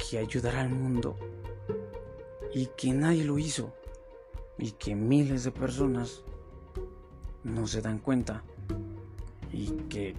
que 0.09 0.17
ayudará 0.17 0.61
al 0.61 0.69
mundo 0.69 1.15
y 2.53 2.67
que 2.77 2.91
nadie 2.91 3.23
lo 3.23 3.39
hizo 3.39 3.73
y 4.57 4.71
que 4.71 4.95
miles 4.95 5.43
de 5.43 5.51
personas 5.51 6.23
no 7.43 7.67
se 7.67 7.81
dan 7.81 7.99
cuenta 7.99 8.43
y 9.51 9.67
que 9.89 10.15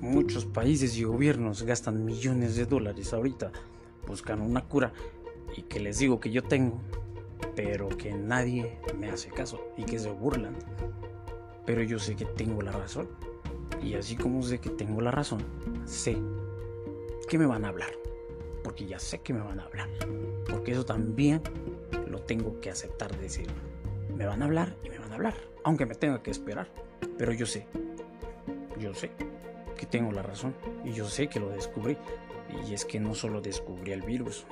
muchos 0.00 0.44
países 0.44 0.96
y 0.96 1.04
gobiernos 1.04 1.62
gastan 1.62 2.04
millones 2.04 2.56
de 2.56 2.66
dólares 2.66 3.12
ahorita 3.12 3.52
buscando 4.06 4.44
una 4.44 4.64
cura 4.64 4.92
y 5.56 5.62
que 5.62 5.80
les 5.80 5.98
digo 5.98 6.20
que 6.20 6.30
yo 6.30 6.42
tengo, 6.42 6.78
pero 7.54 7.88
que 7.88 8.12
nadie 8.12 8.78
me 8.98 9.10
hace 9.10 9.28
caso 9.30 9.72
y 9.76 9.84
que 9.84 9.98
se 9.98 10.10
burlan. 10.10 10.54
Pero 11.66 11.82
yo 11.82 11.98
sé 11.98 12.16
que 12.16 12.24
tengo 12.24 12.62
la 12.62 12.72
razón. 12.72 13.08
Y 13.82 13.94
así 13.94 14.16
como 14.16 14.42
sé 14.42 14.58
que 14.58 14.70
tengo 14.70 15.00
la 15.00 15.10
razón, 15.10 15.42
sé 15.84 16.16
que 17.28 17.38
me 17.38 17.46
van 17.46 17.64
a 17.64 17.68
hablar. 17.68 17.90
Porque 18.68 18.84
ya 18.84 18.98
sé 18.98 19.20
que 19.20 19.32
me 19.32 19.40
van 19.40 19.60
a 19.60 19.64
hablar. 19.64 19.88
Porque 20.46 20.72
eso 20.72 20.84
también 20.84 21.40
lo 22.06 22.20
tengo 22.20 22.60
que 22.60 22.68
aceptar, 22.68 23.16
decir, 23.16 23.46
me 24.14 24.26
van 24.26 24.42
a 24.42 24.44
hablar 24.44 24.76
y 24.84 24.90
me 24.90 24.98
van 24.98 25.10
a 25.10 25.14
hablar, 25.14 25.34
aunque 25.64 25.86
me 25.86 25.94
tenga 25.94 26.22
que 26.22 26.30
esperar. 26.30 26.68
Pero 27.16 27.32
yo 27.32 27.46
sé, 27.46 27.66
yo 28.78 28.92
sé 28.92 29.10
que 29.74 29.86
tengo 29.86 30.12
la 30.12 30.20
razón 30.20 30.54
y 30.84 30.92
yo 30.92 31.08
sé 31.08 31.30
que 31.30 31.40
lo 31.40 31.48
descubrí. 31.48 31.96
Y 32.68 32.74
es 32.74 32.84
que 32.84 33.00
no 33.00 33.14
solo 33.14 33.40
descubrí 33.40 33.92
el 33.92 34.02
virus, 34.02 34.44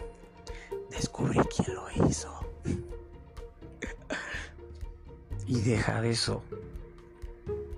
descubrí 0.90 1.38
quién 1.54 1.76
lo 1.76 2.08
hizo. 2.08 2.40
y 5.46 5.60
deja 5.60 6.00
de 6.00 6.08
eso. 6.08 6.42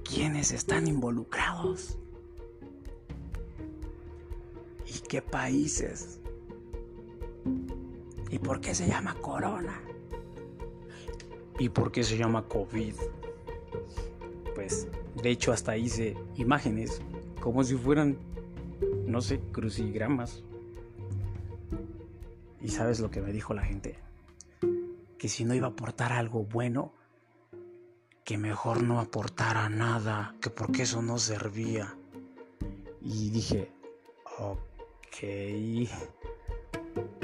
¿Quiénes 0.05 0.53
están 0.53 0.87
involucrados? 0.87 1.99
¿Y 4.87 5.01
qué 5.01 5.21
países? 5.21 6.21
¿Y 8.31 8.39
por 8.39 8.61
qué 8.61 8.75
se 8.75 8.87
llama 8.87 9.15
corona? 9.15 9.81
¿Y 11.59 11.69
por 11.69 11.91
qué 11.91 12.05
se 12.05 12.17
llama 12.17 12.47
COVID? 12.47 12.95
Pues 14.55 14.89
de 15.23 15.31
hecho 15.31 15.53
hasta 15.53 15.77
hice 15.77 16.17
imágenes 16.37 17.01
como 17.41 17.65
si 17.65 17.77
fueran, 17.77 18.19
no 19.07 19.21
sé, 19.21 19.41
crucigramas. 19.53 20.45
¿Y 22.61 22.69
sabes 22.69 23.01
lo 23.01 23.11
que 23.11 23.23
me 23.23 23.33
dijo 23.33 23.55
la 23.55 23.63
gente? 23.63 23.99
Que 25.17 25.29
si 25.29 25.45
no 25.45 25.55
iba 25.55 25.69
a 25.69 25.71
aportar 25.71 26.13
algo 26.13 26.45
bueno, 26.45 26.93
que 28.25 28.37
mejor 28.37 28.83
no 28.83 29.01
aportara 29.01 29.69
nada, 29.69 30.35
que 30.41 30.51
porque 30.51 30.83
eso 30.83 31.01
no 31.01 31.19
servía. 31.19 31.97
Y 33.01 33.31
dije, 33.31 33.73
ok, 34.39 35.89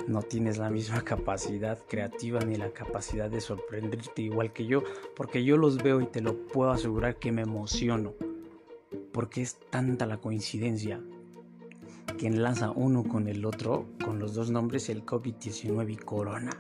no 0.06 0.22
tienes 0.22 0.58
la 0.58 0.70
misma 0.70 1.02
capacidad 1.02 1.78
creativa 1.88 2.40
ni 2.40 2.56
la 2.56 2.70
capacidad 2.72 3.30
de 3.30 3.40
sorprenderte 3.40 4.22
igual 4.22 4.52
que 4.52 4.66
yo, 4.66 4.82
porque 5.16 5.44
yo 5.44 5.56
los 5.56 5.78
veo 5.78 6.00
y 6.00 6.06
te 6.06 6.20
lo 6.20 6.46
puedo 6.46 6.70
asegurar 6.70 7.18
que 7.18 7.32
me 7.32 7.42
emociono, 7.42 8.14
porque 9.12 9.42
es 9.42 9.58
tanta 9.70 10.06
la 10.06 10.18
coincidencia 10.18 11.00
que 12.18 12.26
enlaza 12.26 12.70
uno 12.70 13.04
con 13.04 13.28
el 13.28 13.44
otro, 13.44 13.86
con 14.04 14.18
los 14.18 14.34
dos 14.34 14.50
nombres, 14.50 14.88
el 14.88 15.04
COVID-19 15.04 15.92
y 15.92 15.96
Corona, 15.96 16.52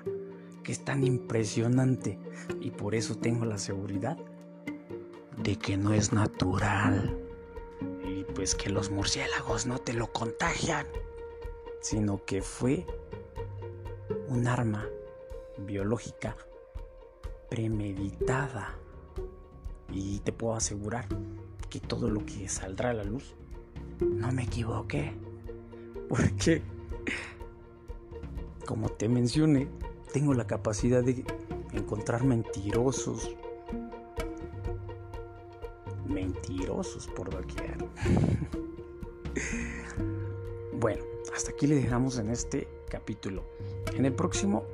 que 0.62 0.72
es 0.72 0.84
tan 0.84 1.04
impresionante 1.04 2.18
y 2.60 2.70
por 2.70 2.94
eso 2.94 3.16
tengo 3.16 3.44
la 3.44 3.58
seguridad 3.58 4.18
de 5.42 5.56
que 5.56 5.76
no 5.76 5.92
es 5.92 6.12
natural 6.12 7.18
y 8.04 8.24
pues 8.34 8.54
que 8.54 8.70
los 8.70 8.90
murciélagos 8.90 9.66
no 9.66 9.78
te 9.78 9.92
lo 9.92 10.12
contagian, 10.12 10.86
sino 11.84 12.24
que 12.24 12.40
fue 12.40 12.86
un 14.28 14.48
arma 14.48 14.88
biológica 15.58 16.34
premeditada. 17.50 18.74
Y 19.92 20.20
te 20.20 20.32
puedo 20.32 20.54
asegurar 20.54 21.06
que 21.68 21.80
todo 21.80 22.08
lo 22.08 22.24
que 22.24 22.48
saldrá 22.48 22.88
a 22.88 22.94
la 22.94 23.04
luz, 23.04 23.34
no 24.00 24.32
me 24.32 24.44
equivoqué. 24.44 25.12
Porque, 26.08 26.62
como 28.64 28.88
te 28.88 29.06
mencioné, 29.06 29.68
tengo 30.10 30.32
la 30.32 30.46
capacidad 30.46 31.04
de 31.04 31.22
encontrar 31.74 32.24
mentirosos. 32.24 33.36
Mentirosos 36.08 37.08
por 37.08 37.28
doquier. 37.28 37.76
bueno, 40.80 41.13
hasta 41.34 41.50
aquí 41.50 41.66
le 41.66 41.74
dejamos 41.74 42.18
en 42.18 42.30
este 42.30 42.68
capítulo. 42.88 43.42
En 43.94 44.06
el 44.06 44.12
próximo 44.12 44.64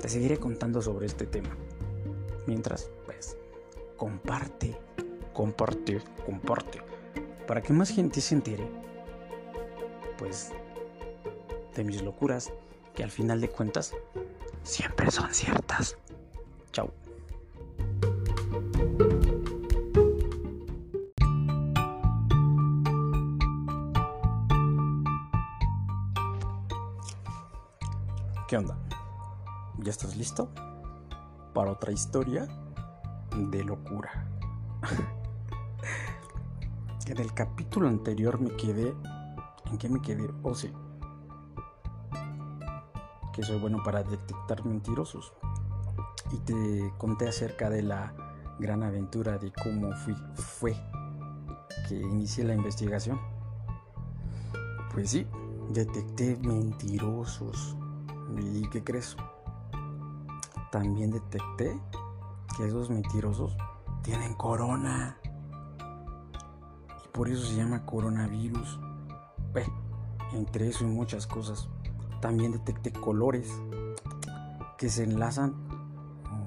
te 0.00 0.08
seguiré 0.08 0.38
contando 0.38 0.80
sobre 0.80 1.06
este 1.06 1.26
tema. 1.26 1.56
Mientras, 2.46 2.90
pues, 3.04 3.36
comparte, 3.96 4.76
comparte, 5.32 6.00
comparte. 6.24 6.80
Para 7.46 7.62
que 7.62 7.72
más 7.72 7.90
gente 7.90 8.20
se 8.20 8.34
entere, 8.34 8.66
pues, 10.18 10.50
de 11.74 11.84
mis 11.84 12.02
locuras, 12.02 12.52
que 12.94 13.02
al 13.02 13.10
final 13.10 13.40
de 13.40 13.48
cuentas, 13.48 13.92
siempre 14.62 15.10
son 15.10 15.32
ciertas. 15.34 15.98
Chao. 16.72 17.03
¿Qué 28.54 28.58
onda? 28.58 28.78
¿Ya 29.78 29.90
estás 29.90 30.16
listo? 30.16 30.48
Para 31.54 31.72
otra 31.72 31.90
historia 31.90 32.46
de 33.36 33.64
locura. 33.64 34.28
en 37.08 37.18
el 37.18 37.34
capítulo 37.34 37.88
anterior 37.88 38.40
me 38.40 38.54
quedé... 38.54 38.94
¿En 39.72 39.76
qué 39.76 39.88
me 39.88 40.00
quedé? 40.00 40.30
Oh, 40.44 40.54
sí. 40.54 40.72
Que 43.32 43.42
soy 43.42 43.58
bueno 43.58 43.82
para 43.82 44.04
detectar 44.04 44.64
mentirosos. 44.64 45.32
Y 46.30 46.38
te 46.38 46.94
conté 46.96 47.26
acerca 47.26 47.68
de 47.68 47.82
la 47.82 48.14
gran 48.60 48.84
aventura 48.84 49.36
de 49.36 49.50
cómo 49.50 49.90
fui, 49.96 50.14
fue 50.36 50.76
que 51.88 51.96
inicié 51.96 52.44
la 52.44 52.54
investigación. 52.54 53.20
Pues 54.92 55.10
sí, 55.10 55.26
detecté 55.72 56.36
mentirosos 56.36 57.76
¿Y 58.36 58.68
qué 58.68 58.82
crees? 58.82 59.16
También 60.70 61.10
detecté 61.10 61.80
que 62.56 62.66
esos 62.66 62.90
mentirosos 62.90 63.56
tienen 64.02 64.34
corona. 64.34 65.18
Y 67.04 67.08
por 67.12 67.28
eso 67.28 67.46
se 67.46 67.56
llama 67.56 67.84
coronavirus. 67.86 68.80
entre 70.32 70.68
eso 70.68 70.84
y 70.84 70.88
muchas 70.88 71.26
cosas. 71.26 71.68
También 72.20 72.52
detecté 72.52 72.92
colores 72.92 73.52
que 74.78 74.88
se 74.88 75.04
enlazan 75.04 75.54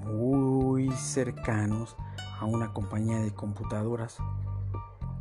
muy 0.05 0.91
cercanos 0.91 1.95
a 2.39 2.45
una 2.45 2.73
compañía 2.73 3.19
de 3.19 3.33
computadoras. 3.33 4.17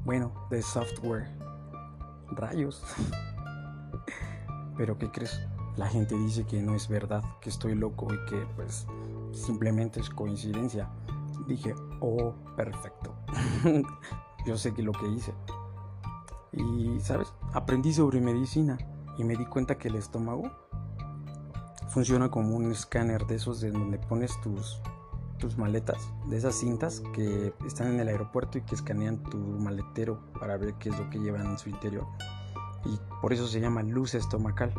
Bueno, 0.05 0.33
de 0.51 0.63
software. 0.63 1.31
Rayos. 2.33 2.83
Pero 4.77 4.99
¿qué 4.99 5.11
crees? 5.11 5.41
La 5.77 5.87
gente 5.89 6.17
dice 6.17 6.45
que 6.45 6.63
no 6.63 6.75
es 6.75 6.89
verdad, 6.89 7.23
que 7.41 7.51
estoy 7.51 7.75
loco 7.75 8.09
y 8.13 8.31
que 8.31 8.47
pues 8.57 8.87
simplemente 9.33 10.01
es 10.01 10.11
coincidencia. 10.11 10.89
Dije, 11.47 11.75
oh, 12.01 12.35
perfecto. 12.57 13.15
Yo 14.47 14.57
sé 14.57 14.73
que 14.73 14.83
lo 14.83 14.93
que 14.93 15.07
hice. 15.09 15.35
Y, 16.53 16.99
¿sabes? 17.01 17.33
Aprendí 17.53 17.93
sobre 17.93 18.21
medicina 18.21 18.79
y 19.19 19.25
me 19.25 19.37
di 19.37 19.45
cuenta 19.45 19.77
que 19.77 19.89
el 19.89 19.97
estómago 19.97 20.51
funciona 21.89 22.31
como 22.31 22.57
un 22.57 22.73
escáner 22.73 23.27
de 23.27 23.37
esos 23.37 23.61
de 23.61 23.71
donde 23.71 23.99
pones 23.99 24.41
tus, 24.41 24.81
tus 25.39 25.59
maletas, 25.59 26.13
de 26.29 26.37
esas 26.37 26.55
cintas 26.55 27.03
que 27.13 27.53
están 27.67 27.89
en 27.89 28.01
el 28.01 28.09
aeropuerto 28.09 28.59
y 28.59 28.63
que 28.63 28.75
escanean 28.75 29.23
tu 29.23 29.39
maletero 29.39 30.21
para 30.39 30.57
ver 30.57 30.75
qué 30.75 30.89
es 30.89 30.99
lo 30.99 31.11
que 31.11 31.19
llevan 31.19 31.47
en 31.47 31.59
su 31.59 31.69
interior. 31.69 32.07
Y 32.85 32.99
por 33.21 33.33
eso 33.33 33.47
se 33.47 33.61
llama 33.61 33.83
luz 33.83 34.15
estomacal. 34.15 34.73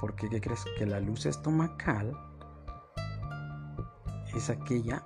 Porque, 0.00 0.28
¿qué 0.28 0.40
crees? 0.40 0.64
Que 0.78 0.86
la 0.86 1.00
luz 1.00 1.26
estomacal 1.26 2.16
es 4.34 4.50
aquella 4.50 5.04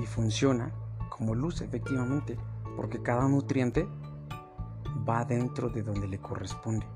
y 0.00 0.06
funciona 0.06 0.72
como 1.08 1.34
luz, 1.34 1.60
efectivamente, 1.60 2.38
porque 2.76 3.02
cada 3.02 3.28
nutriente 3.28 3.88
va 5.08 5.24
dentro 5.24 5.68
de 5.68 5.82
donde 5.82 6.08
le 6.08 6.18
corresponde. 6.18 6.86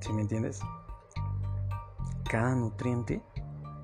¿Sí 0.00 0.12
me 0.12 0.22
entiendes? 0.22 0.60
Cada 2.30 2.54
nutriente 2.54 3.22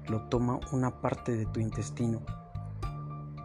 lo 0.09 0.23
toma 0.29 0.61
una 0.73 1.01
parte 1.01 1.37
de 1.37 1.47
tu 1.47 1.61
intestino. 1.61 2.21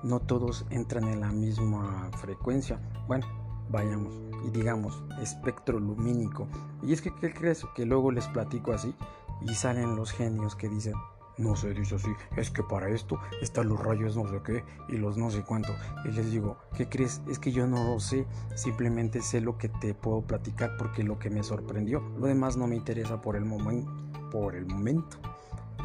No 0.03 0.19
todos 0.19 0.65
entran 0.69 1.05
en 1.05 1.21
la 1.21 1.31
misma 1.31 2.09
frecuencia. 2.17 2.79
Bueno, 3.07 3.25
vayamos 3.69 4.30
digamos 4.49 5.03
espectro 5.21 5.79
lumínico. 5.79 6.47
Y 6.81 6.93
es 6.93 7.01
que, 7.01 7.13
¿qué 7.15 7.33
crees? 7.33 7.65
Que 7.75 7.85
luego 7.85 8.11
les 8.11 8.27
platico 8.27 8.73
así 8.73 8.95
y 9.41 9.53
salen 9.53 9.95
los 9.95 10.11
genios 10.11 10.55
que 10.55 10.69
dicen, 10.69 10.95
no 11.37 11.55
se 11.55 11.73
dice 11.73 11.95
así, 11.95 12.11
es 12.37 12.51
que 12.51 12.63
para 12.63 12.89
esto 12.89 13.19
están 13.41 13.69
los 13.69 13.79
rayos 13.79 14.15
no 14.15 14.27
sé 14.27 14.41
qué 14.43 14.63
y 14.89 14.97
los 14.97 15.17
no 15.17 15.31
sé 15.31 15.43
cuánto. 15.43 15.73
Y 16.05 16.09
les 16.09 16.31
digo, 16.31 16.57
¿qué 16.75 16.87
crees? 16.87 17.21
Es 17.27 17.39
que 17.39 17.51
yo 17.51 17.67
no 17.67 17.83
lo 17.83 17.99
sé, 17.99 18.25
simplemente 18.55 19.21
sé 19.21 19.41
lo 19.41 19.57
que 19.57 19.69
te 19.69 19.93
puedo 19.93 20.21
platicar 20.21 20.77
porque 20.77 21.03
lo 21.03 21.19
que 21.19 21.29
me 21.29 21.43
sorprendió. 21.43 22.01
Lo 22.17 22.27
demás 22.27 22.57
no 22.57 22.67
me 22.67 22.75
interesa 22.75 23.21
por 23.21 23.35
el 23.35 23.45
momento. 23.45 23.91
Por 24.29 24.55
el 24.55 24.65
momento. 24.65 25.17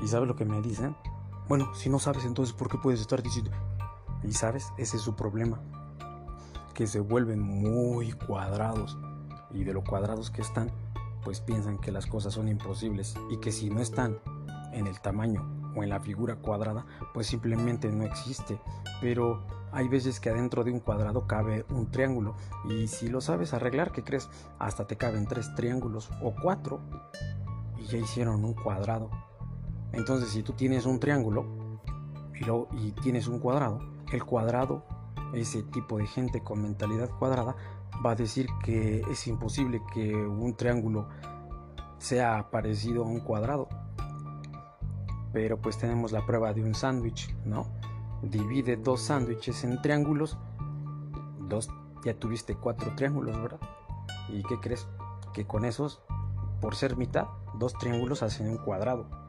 ¿Y 0.02 0.08
sabes 0.08 0.28
lo 0.28 0.36
que 0.36 0.44
me 0.44 0.60
dicen? 0.60 0.94
Bueno, 1.48 1.74
si 1.74 1.88
no 1.88 1.98
sabes 1.98 2.24
entonces, 2.24 2.54
¿por 2.54 2.68
qué 2.68 2.76
puedes 2.78 3.00
estar 3.00 3.22
diciendo? 3.22 3.50
Y 4.22 4.32
sabes, 4.32 4.72
ese 4.76 4.96
es 4.96 5.02
su 5.02 5.14
problema. 5.14 5.60
Que 6.76 6.86
se 6.86 7.00
vuelven 7.00 7.40
muy 7.40 8.12
cuadrados. 8.12 8.98
Y 9.50 9.64
de 9.64 9.72
lo 9.72 9.82
cuadrados 9.82 10.30
que 10.30 10.42
están, 10.42 10.70
pues 11.24 11.40
piensan 11.40 11.78
que 11.78 11.90
las 11.90 12.04
cosas 12.04 12.34
son 12.34 12.48
imposibles. 12.48 13.14
Y 13.30 13.38
que 13.38 13.50
si 13.50 13.70
no 13.70 13.80
están 13.80 14.18
en 14.72 14.86
el 14.86 15.00
tamaño 15.00 15.72
o 15.74 15.82
en 15.82 15.88
la 15.88 16.00
figura 16.00 16.36
cuadrada, 16.36 16.84
pues 17.14 17.28
simplemente 17.28 17.90
no 17.90 18.04
existe. 18.04 18.60
Pero 19.00 19.42
hay 19.72 19.88
veces 19.88 20.20
que 20.20 20.28
adentro 20.28 20.64
de 20.64 20.72
un 20.72 20.80
cuadrado 20.80 21.26
cabe 21.26 21.64
un 21.70 21.90
triángulo. 21.90 22.34
Y 22.68 22.88
si 22.88 23.08
lo 23.08 23.22
sabes 23.22 23.54
arreglar, 23.54 23.90
¿qué 23.90 24.04
crees? 24.04 24.28
Hasta 24.58 24.86
te 24.86 24.96
caben 24.96 25.26
tres 25.26 25.54
triángulos 25.54 26.10
o 26.22 26.34
cuatro. 26.34 26.80
Y 27.78 27.86
ya 27.86 27.96
hicieron 27.96 28.44
un 28.44 28.52
cuadrado. 28.52 29.08
Entonces, 29.92 30.28
si 30.28 30.42
tú 30.42 30.52
tienes 30.52 30.84
un 30.84 31.00
triángulo 31.00 31.80
y, 32.34 32.44
y 32.86 32.92
tienes 32.92 33.28
un 33.28 33.38
cuadrado, 33.38 33.80
el 34.12 34.22
cuadrado, 34.24 34.84
ese 35.34 35.62
tipo 35.62 35.98
de 35.98 36.06
gente 36.06 36.42
con 36.42 36.62
mentalidad 36.62 37.10
cuadrada, 37.18 37.56
va 38.04 38.12
a 38.12 38.14
decir 38.14 38.48
que 38.64 39.00
es 39.10 39.26
imposible 39.26 39.82
que 39.92 40.14
un 40.14 40.54
triángulo 40.54 41.08
sea 41.98 42.50
parecido 42.50 43.04
a 43.04 43.06
un 43.06 43.20
cuadrado. 43.20 43.68
Pero 45.32 45.58
pues 45.58 45.78
tenemos 45.78 46.12
la 46.12 46.24
prueba 46.24 46.52
de 46.52 46.62
un 46.62 46.74
sándwich, 46.74 47.34
¿no? 47.44 47.66
Divide 48.22 48.76
dos 48.76 49.02
sándwiches 49.02 49.64
en 49.64 49.80
triángulos, 49.82 50.38
dos, 51.40 51.68
ya 52.04 52.14
tuviste 52.14 52.54
cuatro 52.56 52.94
triángulos, 52.96 53.40
¿verdad? 53.40 53.60
¿Y 54.28 54.42
qué 54.44 54.58
crees? 54.60 54.88
Que 55.32 55.46
con 55.46 55.64
esos, 55.64 56.00
por 56.60 56.74
ser 56.74 56.96
mitad, 56.96 57.26
dos 57.58 57.74
triángulos 57.74 58.22
hacen 58.22 58.48
un 58.48 58.58
cuadrado. 58.58 59.25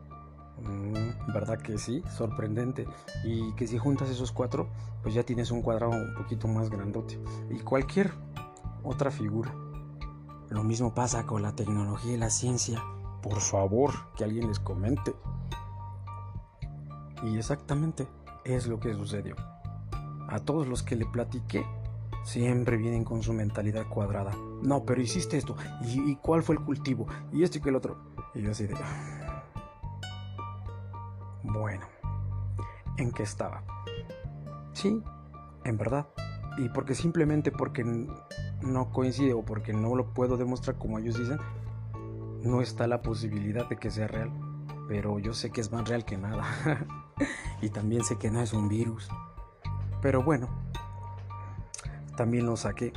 Mm, 0.61 1.33
¿Verdad 1.33 1.59
que 1.59 1.77
sí? 1.77 2.03
Sorprendente. 2.15 2.87
Y 3.23 3.53
que 3.53 3.67
si 3.67 3.77
juntas 3.77 4.09
esos 4.09 4.31
cuatro, 4.31 4.69
pues 5.03 5.13
ya 5.13 5.23
tienes 5.23 5.51
un 5.51 5.61
cuadrado 5.61 5.91
un 5.91 6.13
poquito 6.15 6.47
más 6.47 6.69
grandote. 6.69 7.19
Y 7.49 7.59
cualquier 7.59 8.11
otra 8.83 9.11
figura. 9.11 9.53
Lo 10.49 10.63
mismo 10.63 10.93
pasa 10.93 11.25
con 11.25 11.41
la 11.41 11.55
tecnología 11.55 12.13
y 12.13 12.17
la 12.17 12.29
ciencia. 12.29 12.81
Por 13.21 13.39
favor, 13.39 13.91
que 14.15 14.23
alguien 14.23 14.47
les 14.47 14.59
comente. 14.59 15.13
Y 17.23 17.37
exactamente 17.37 18.07
es 18.45 18.67
lo 18.67 18.79
que 18.79 18.93
sucedió. 18.93 19.35
A 20.29 20.39
todos 20.39 20.67
los 20.67 20.83
que 20.83 20.95
le 20.95 21.05
platiqué, 21.05 21.65
siempre 22.23 22.77
vienen 22.77 23.03
con 23.03 23.23
su 23.23 23.33
mentalidad 23.33 23.87
cuadrada. 23.87 24.35
No, 24.61 24.83
pero 24.83 25.01
hiciste 25.01 25.37
esto. 25.37 25.55
¿Y, 25.81 26.15
cuál 26.17 26.43
fue 26.43 26.55
el 26.55 26.61
cultivo? 26.61 27.07
Y 27.31 27.43
esto 27.43 27.57
y 27.57 27.61
que 27.61 27.69
el 27.69 27.75
otro. 27.75 27.97
Y 28.35 28.41
yo 28.41 28.51
así 28.51 28.67
de... 28.67 28.75
Bueno, 31.59 31.87
¿en 32.97 33.11
qué 33.11 33.23
estaba? 33.23 33.63
Sí, 34.73 35.01
en 35.63 35.77
verdad. 35.77 36.07
Y 36.57 36.69
porque 36.69 36.93
simplemente 36.93 37.51
porque 37.51 37.83
no 37.83 38.91
coincide 38.91 39.33
o 39.33 39.43
porque 39.43 39.73
no 39.73 39.95
lo 39.95 40.13
puedo 40.13 40.37
demostrar 40.37 40.77
como 40.77 40.99
ellos 40.99 41.17
dicen, 41.17 41.39
no 42.43 42.61
está 42.61 42.85
la 42.85 43.01
posibilidad 43.01 43.67
de 43.67 43.77
que 43.77 43.89
sea 43.89 44.07
real. 44.07 44.31
Pero 44.87 45.17
yo 45.19 45.33
sé 45.33 45.49
que 45.49 45.61
es 45.61 45.71
más 45.71 45.87
real 45.89 46.05
que 46.05 46.17
nada. 46.17 46.43
y 47.61 47.69
también 47.69 48.03
sé 48.03 48.17
que 48.17 48.29
no 48.29 48.39
es 48.41 48.53
un 48.53 48.69
virus. 48.69 49.09
Pero 50.01 50.23
bueno, 50.23 50.49
también 52.15 52.45
lo 52.45 52.55
saqué. 52.55 52.93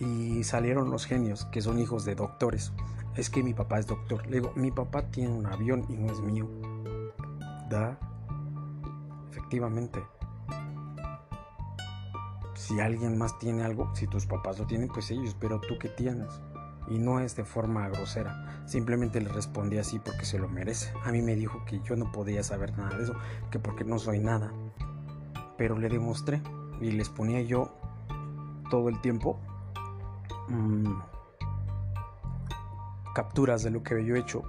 Y 0.00 0.42
salieron 0.42 0.90
los 0.90 1.06
genios, 1.06 1.44
que 1.46 1.62
son 1.62 1.78
hijos 1.78 2.04
de 2.04 2.16
doctores. 2.16 2.72
Es 3.14 3.30
que 3.30 3.42
mi 3.42 3.54
papá 3.54 3.78
es 3.78 3.86
doctor. 3.86 4.26
Le 4.26 4.40
digo, 4.40 4.52
mi 4.56 4.70
papá 4.70 5.10
tiene 5.10 5.32
un 5.32 5.46
avión 5.46 5.84
y 5.88 5.96
no 5.96 6.10
es 6.10 6.20
mío. 6.20 6.48
Efectivamente. 9.30 10.02
Si 12.54 12.80
alguien 12.80 13.16
más 13.16 13.38
tiene 13.38 13.62
algo, 13.62 13.94
si 13.94 14.06
tus 14.06 14.26
papás 14.26 14.58
lo 14.58 14.66
tienen, 14.66 14.88
pues 14.88 15.10
ellos, 15.10 15.36
pero 15.40 15.60
tú 15.60 15.78
qué 15.78 15.88
tienes. 15.88 16.40
Y 16.88 16.98
no 16.98 17.20
es 17.20 17.36
de 17.36 17.44
forma 17.44 17.88
grosera. 17.88 18.62
Simplemente 18.66 19.20
le 19.20 19.28
respondí 19.28 19.78
así 19.78 19.98
porque 19.98 20.24
se 20.24 20.38
lo 20.38 20.48
merece. 20.48 20.92
A 21.04 21.12
mí 21.12 21.22
me 21.22 21.36
dijo 21.36 21.64
que 21.64 21.80
yo 21.80 21.96
no 21.96 22.12
podía 22.12 22.42
saber 22.42 22.76
nada 22.76 22.96
de 22.96 23.04
eso, 23.04 23.14
que 23.50 23.58
porque 23.58 23.84
no 23.84 23.98
soy 23.98 24.18
nada. 24.18 24.52
Pero 25.56 25.78
le 25.78 25.88
demostré 25.88 26.42
y 26.80 26.90
les 26.92 27.08
ponía 27.08 27.40
yo 27.42 27.76
todo 28.70 28.88
el 28.88 29.00
tiempo 29.00 29.38
mm, 30.48 30.92
capturas 33.14 33.62
de 33.62 33.70
lo 33.70 33.82
que 33.82 34.04
yo 34.04 34.16
he 34.16 34.20
hecho 34.20 34.42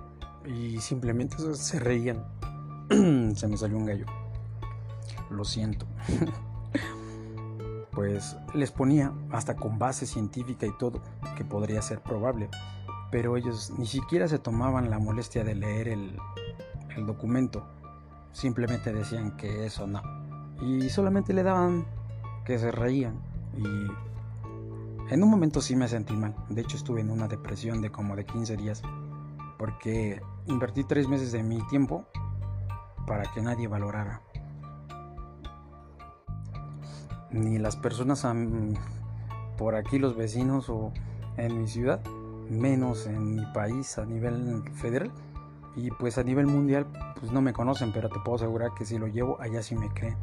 y 0.46 0.80
simplemente 0.80 1.38
se 1.56 1.80
reían. 1.80 2.41
se 3.36 3.48
me 3.48 3.56
salió 3.58 3.78
un 3.78 3.86
gallo. 3.86 4.06
Lo 5.30 5.46
siento. 5.46 5.86
pues 7.92 8.36
les 8.54 8.72
ponía 8.72 9.14
hasta 9.32 9.56
con 9.56 9.80
base 9.80 10.06
científica 10.06 10.66
y 10.66 10.78
todo, 10.78 11.02
que 11.38 11.46
podría 11.46 11.82
ser 11.82 12.02
probable. 12.02 12.50
Pero 13.10 13.38
ellos 13.38 13.72
ni 13.78 13.86
siquiera 13.86 14.28
se 14.28 14.40
tomaban 14.40 14.90
la 14.90 15.00
molestia 15.00 15.44
de 15.44 15.56
leer 15.56 15.88
el, 15.88 16.18
el 16.96 17.06
documento. 17.06 17.66
Simplemente 18.34 18.94
decían 18.94 19.38
que 19.38 19.66
eso 19.66 19.88
no. 19.88 20.02
Y 20.62 20.90
solamente 20.90 21.34
le 21.34 21.44
daban 21.44 21.86
que 22.46 22.60
se 22.60 22.72
reían. 22.72 23.20
Y 23.58 25.14
en 25.14 25.24
un 25.24 25.30
momento 25.30 25.62
sí 25.62 25.76
me 25.78 25.88
sentí 25.88 26.14
mal. 26.14 26.36
De 26.50 26.62
hecho 26.62 26.76
estuve 26.76 27.02
en 27.02 27.10
una 27.10 27.28
depresión 27.28 27.82
de 27.82 27.90
como 27.90 28.18
de 28.18 28.26
15 28.26 28.58
días. 28.58 28.82
Porque 29.58 30.22
invertí 30.48 30.84
tres 30.84 31.08
meses 31.08 31.32
de 31.32 31.44
mi 31.44 31.62
tiempo 31.68 32.06
para 33.06 33.24
que 33.32 33.42
nadie 33.42 33.68
valorara. 33.68 34.22
Ni 37.32 37.58
las 37.58 37.78
personas 37.78 38.26
por 39.58 39.76
aquí, 39.76 40.00
los 40.00 40.16
vecinos 40.16 40.70
o 40.70 40.92
en 41.38 41.62
mi 41.62 41.68
ciudad, 41.68 42.04
menos 42.50 43.08
en 43.08 43.36
mi 43.36 43.46
país 43.54 43.98
a 43.98 44.06
nivel 44.06 44.64
federal. 44.74 45.12
Y 45.76 45.90
pues 45.92 46.18
a 46.18 46.24
nivel 46.24 46.48
mundial, 46.48 46.86
pues 47.20 47.32
no 47.32 47.42
me 47.42 47.54
conocen, 47.54 47.94
pero 47.94 48.10
te 48.10 48.20
puedo 48.20 48.36
asegurar 48.36 48.74
que 48.74 48.86
si 48.86 48.98
lo 48.98 49.08
llevo, 49.08 49.40
allá 49.40 49.62
sí 49.64 49.76
me 49.76 49.88
creen. 49.94 50.18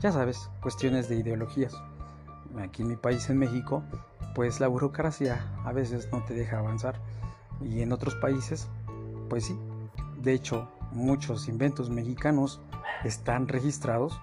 Ya 0.00 0.12
sabes, 0.12 0.50
cuestiones 0.60 1.08
de 1.08 1.16
ideologías. 1.16 1.74
Aquí 2.60 2.82
en 2.82 2.88
mi 2.88 2.96
país, 2.96 3.30
en 3.30 3.38
México, 3.38 3.82
pues 4.34 4.60
la 4.60 4.68
burocracia 4.68 5.46
a 5.64 5.72
veces 5.72 6.08
no 6.12 6.22
te 6.24 6.34
deja 6.34 6.58
avanzar. 6.58 6.96
Y 7.62 7.80
en 7.80 7.92
otros 7.92 8.14
países, 8.16 8.68
pues 9.30 9.46
sí. 9.46 9.58
De 10.20 10.34
hecho, 10.34 10.68
muchos 10.92 11.48
inventos 11.48 11.90
mexicanos 11.90 12.60
están 13.04 13.48
registrados 13.48 14.20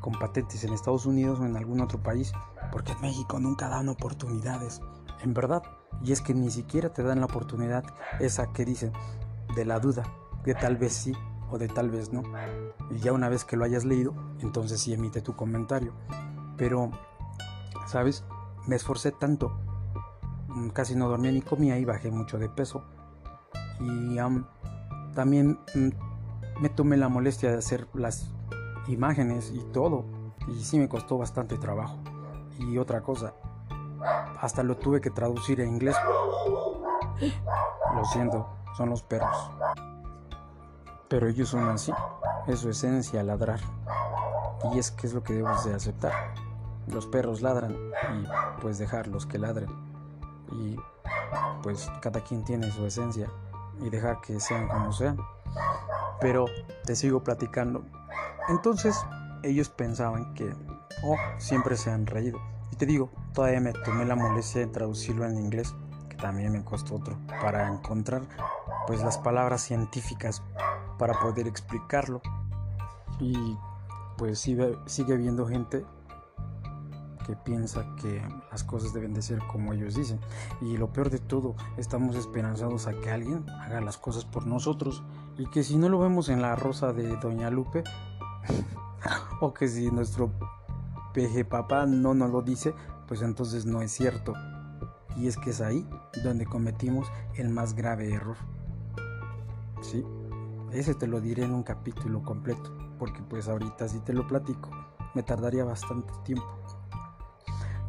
con 0.00 0.18
patentes 0.18 0.64
en 0.64 0.72
Estados 0.72 1.06
Unidos 1.06 1.40
o 1.40 1.46
en 1.46 1.56
algún 1.56 1.80
otro 1.80 2.02
país, 2.02 2.32
porque 2.70 2.92
en 2.92 3.00
México 3.00 3.38
nunca 3.38 3.68
dan 3.68 3.88
oportunidades, 3.88 4.80
en 5.22 5.32
verdad. 5.32 5.62
Y 6.02 6.12
es 6.12 6.20
que 6.20 6.34
ni 6.34 6.50
siquiera 6.50 6.92
te 6.92 7.02
dan 7.02 7.20
la 7.20 7.26
oportunidad 7.26 7.84
esa 8.18 8.52
que 8.52 8.64
dicen 8.64 8.92
de 9.54 9.64
la 9.64 9.78
duda, 9.78 10.02
de 10.44 10.54
tal 10.54 10.76
vez 10.76 10.92
sí 10.92 11.14
o 11.50 11.58
de 11.58 11.68
tal 11.68 11.90
vez 11.90 12.12
no. 12.12 12.22
Y 12.90 12.98
ya 12.98 13.12
una 13.12 13.28
vez 13.28 13.44
que 13.44 13.56
lo 13.56 13.64
hayas 13.64 13.84
leído, 13.84 14.14
entonces 14.40 14.80
sí 14.80 14.92
emite 14.92 15.20
tu 15.20 15.36
comentario. 15.36 15.92
Pero, 16.56 16.90
¿sabes? 17.86 18.24
Me 18.66 18.76
esforcé 18.76 19.12
tanto 19.12 19.52
mm, 20.48 20.68
casi 20.70 20.96
no 20.96 21.08
dormía 21.08 21.30
ni 21.30 21.42
comía 21.42 21.78
y 21.78 21.84
bajé 21.84 22.10
mucho 22.10 22.38
de 22.38 22.48
peso. 22.48 22.82
Y 23.78 24.18
también 25.14 25.58
mm, 25.74 25.88
me 26.60 26.68
tomé 26.68 26.96
la 26.96 27.08
molestia 27.08 27.50
de 27.50 27.58
hacer 27.58 27.88
las 27.94 28.30
imágenes 28.88 29.50
y 29.54 29.60
todo. 29.72 30.04
Y 30.48 30.62
sí 30.64 30.78
me 30.78 30.88
costó 30.88 31.18
bastante 31.18 31.56
trabajo. 31.56 31.98
Y 32.58 32.78
otra 32.78 33.02
cosa, 33.02 33.34
hasta 34.40 34.62
lo 34.62 34.76
tuve 34.76 35.00
que 35.00 35.10
traducir 35.10 35.60
en 35.60 35.70
inglés. 35.70 35.96
Lo 37.94 38.04
siento, 38.06 38.48
son 38.76 38.90
los 38.90 39.02
perros. 39.02 39.50
Pero 41.08 41.28
ellos 41.28 41.50
son 41.50 41.68
así, 41.68 41.92
es 42.46 42.60
su 42.60 42.70
esencia 42.70 43.22
ladrar. 43.22 43.60
Y 44.72 44.78
es 44.78 44.90
que 44.90 45.06
es 45.06 45.14
lo 45.14 45.22
que 45.22 45.34
debes 45.34 45.64
de 45.64 45.74
aceptar. 45.74 46.12
Los 46.88 47.06
perros 47.06 47.42
ladran 47.42 47.72
y 47.72 48.60
pues 48.60 48.78
dejarlos 48.78 49.26
que 49.26 49.38
ladren. 49.38 49.70
Y 50.52 50.76
pues 51.62 51.90
cada 52.00 52.20
quien 52.22 52.44
tiene 52.44 52.70
su 52.70 52.84
esencia 52.84 53.28
y 53.84 53.90
dejar 53.90 54.20
que 54.20 54.40
sean 54.40 54.68
como 54.68 54.92
sean. 54.92 55.18
Pero 56.20 56.46
te 56.84 56.96
sigo 56.96 57.22
platicando. 57.22 57.84
Entonces 58.48 58.96
ellos 59.42 59.68
pensaban 59.68 60.34
que, 60.34 60.54
oh, 61.04 61.16
siempre 61.38 61.76
se 61.76 61.90
han 61.90 62.06
reído. 62.06 62.40
Y 62.70 62.76
te 62.76 62.86
digo, 62.86 63.10
todavía 63.34 63.60
me 63.60 63.72
tomé 63.72 64.04
la 64.04 64.16
molestia 64.16 64.62
de 64.62 64.68
traducirlo 64.68 65.26
en 65.26 65.36
inglés, 65.36 65.74
que 66.08 66.16
también 66.16 66.52
me 66.52 66.64
costó 66.64 66.96
otro, 66.96 67.18
para 67.40 67.68
encontrar 67.68 68.22
pues 68.86 69.02
las 69.02 69.18
palabras 69.18 69.62
científicas 69.62 70.42
para 70.98 71.18
poder 71.20 71.46
explicarlo. 71.46 72.20
Y 73.20 73.58
pues 74.16 74.38
sigue, 74.38 74.76
sigue 74.86 75.14
habiendo 75.14 75.46
gente 75.46 75.84
que 77.26 77.36
piensa 77.36 77.86
que 78.00 78.22
las 78.50 78.64
cosas 78.64 78.92
deben 78.92 79.14
de 79.14 79.22
ser 79.22 79.38
como 79.40 79.72
ellos 79.72 79.94
dicen. 79.94 80.20
Y 80.60 80.76
lo 80.76 80.92
peor 80.92 81.10
de 81.10 81.18
todo, 81.18 81.54
estamos 81.76 82.16
esperanzados 82.16 82.86
a 82.86 82.92
que 82.92 83.10
alguien 83.10 83.48
haga 83.50 83.80
las 83.80 83.98
cosas 83.98 84.24
por 84.24 84.46
nosotros. 84.46 85.02
Y 85.38 85.46
que 85.46 85.62
si 85.62 85.76
no 85.76 85.88
lo 85.88 85.98
vemos 85.98 86.28
en 86.28 86.42
la 86.42 86.56
rosa 86.56 86.92
de 86.92 87.16
Doña 87.16 87.50
Lupe, 87.50 87.84
o 89.40 89.52
que 89.52 89.68
si 89.68 89.90
nuestro 89.90 90.30
peje 91.12 91.44
papá 91.44 91.86
no 91.86 92.14
nos 92.14 92.30
lo 92.30 92.42
dice, 92.42 92.74
pues 93.06 93.22
entonces 93.22 93.66
no 93.66 93.82
es 93.82 93.92
cierto. 93.92 94.34
Y 95.16 95.26
es 95.26 95.36
que 95.36 95.50
es 95.50 95.60
ahí 95.60 95.86
donde 96.24 96.46
cometimos 96.46 97.10
el 97.34 97.48
más 97.50 97.74
grave 97.74 98.12
error. 98.12 98.36
Sí, 99.82 100.04
ese 100.72 100.94
te 100.94 101.06
lo 101.06 101.20
diré 101.20 101.44
en 101.44 101.52
un 101.52 101.62
capítulo 101.62 102.22
completo, 102.22 102.72
porque 102.98 103.20
pues 103.22 103.48
ahorita 103.48 103.88
si 103.88 104.00
te 104.00 104.12
lo 104.12 104.26
platico, 104.26 104.70
me 105.14 105.22
tardaría 105.22 105.64
bastante 105.64 106.12
tiempo. 106.24 106.46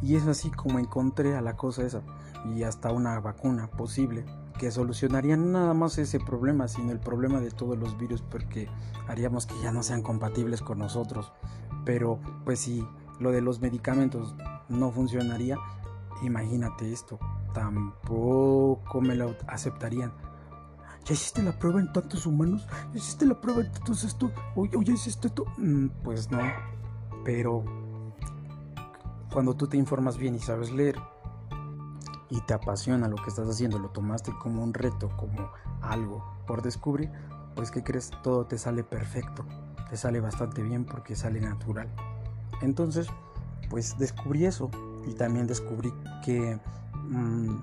Y 0.04 0.16
es 0.16 0.26
así 0.26 0.50
como 0.50 0.78
encontré 0.78 1.34
a 1.34 1.40
la 1.40 1.56
cosa 1.56 1.82
esa 1.82 2.02
y 2.54 2.62
hasta 2.62 2.92
una 2.92 3.18
vacuna 3.20 3.70
posible 3.70 4.26
que 4.58 4.70
solucionaría 4.70 5.36
nada 5.38 5.72
más 5.72 5.96
ese 5.96 6.20
problema, 6.20 6.68
sino 6.68 6.92
el 6.92 7.00
problema 7.00 7.40
de 7.40 7.50
todos 7.50 7.78
los 7.78 7.96
virus 7.96 8.20
porque 8.20 8.68
haríamos 9.08 9.46
que 9.46 9.54
ya 9.62 9.72
no 9.72 9.82
sean 9.82 10.02
compatibles 10.02 10.60
con 10.60 10.78
nosotros. 10.78 11.32
Pero 11.86 12.20
pues 12.44 12.60
si 12.60 12.86
lo 13.18 13.30
de 13.30 13.40
los 13.40 13.62
medicamentos 13.62 14.34
no 14.68 14.92
funcionaría, 14.92 15.56
imagínate 16.22 16.92
esto, 16.92 17.18
tampoco 17.54 19.00
me 19.00 19.14
lo 19.14 19.34
aceptarían. 19.46 20.12
¿Ya 21.06 21.14
hiciste 21.14 21.42
la 21.42 21.58
prueba 21.58 21.80
en 21.80 21.92
tantos 21.92 22.26
humanos? 22.26 22.66
¿Ya 22.92 22.98
hiciste 22.98 23.24
la 23.24 23.40
prueba 23.40 23.62
en 23.62 23.72
tantos 23.72 24.04
esto? 24.04 24.30
¿O, 24.54 24.66
ya 24.66 24.92
hiciste 24.92 25.28
esto? 25.28 25.46
Mm, 25.56 25.88
pues 26.02 26.30
no, 26.30 26.40
pero 27.24 27.64
cuando 29.34 29.54
tú 29.54 29.66
te 29.66 29.76
informas 29.76 30.16
bien 30.16 30.36
y 30.36 30.38
sabes 30.38 30.70
leer 30.70 30.94
y 32.30 32.40
te 32.42 32.54
apasiona 32.54 33.08
lo 33.08 33.16
que 33.16 33.30
estás 33.30 33.48
haciendo, 33.48 33.80
lo 33.80 33.88
tomaste 33.88 34.32
como 34.40 34.62
un 34.62 34.72
reto, 34.72 35.10
como 35.16 35.50
algo 35.82 36.24
por 36.46 36.62
descubrir, 36.62 37.10
pues 37.56 37.72
¿qué 37.72 37.82
crees? 37.82 38.12
Todo 38.22 38.46
te 38.46 38.58
sale 38.58 38.84
perfecto, 38.84 39.44
te 39.90 39.96
sale 39.96 40.20
bastante 40.20 40.62
bien 40.62 40.84
porque 40.84 41.16
sale 41.16 41.40
natural. 41.40 41.88
Entonces, 42.62 43.08
pues 43.70 43.98
descubrí 43.98 44.46
eso 44.46 44.70
y 45.04 45.14
también 45.14 45.48
descubrí 45.48 45.92
que, 46.24 46.60
mm, 47.08 47.56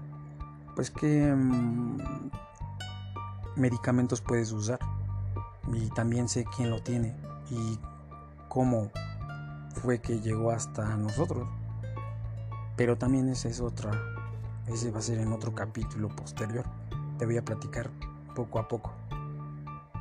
pues 0.75 0.91
que 0.91 1.33
mm, 1.33 1.97
medicamentos 3.55 4.19
puedes 4.19 4.51
usar 4.51 4.79
y 5.71 5.87
también 5.91 6.27
sé 6.27 6.43
quién 6.53 6.69
lo 6.69 6.83
tiene 6.83 7.15
y 7.49 7.79
cómo 8.49 8.91
fue 9.81 10.01
que 10.01 10.19
llegó 10.19 10.51
hasta 10.51 10.97
nosotros. 10.97 11.47
Pero 12.81 12.97
también 12.97 13.29
ese 13.29 13.47
es 13.47 13.61
otra, 13.61 13.91
ese 14.65 14.89
va 14.89 14.97
a 14.97 15.01
ser 15.03 15.19
en 15.19 15.31
otro 15.31 15.53
capítulo 15.53 16.09
posterior. 16.09 16.65
Te 17.19 17.27
voy 17.27 17.37
a 17.37 17.45
platicar 17.45 17.91
poco 18.33 18.57
a 18.57 18.67
poco. 18.67 18.91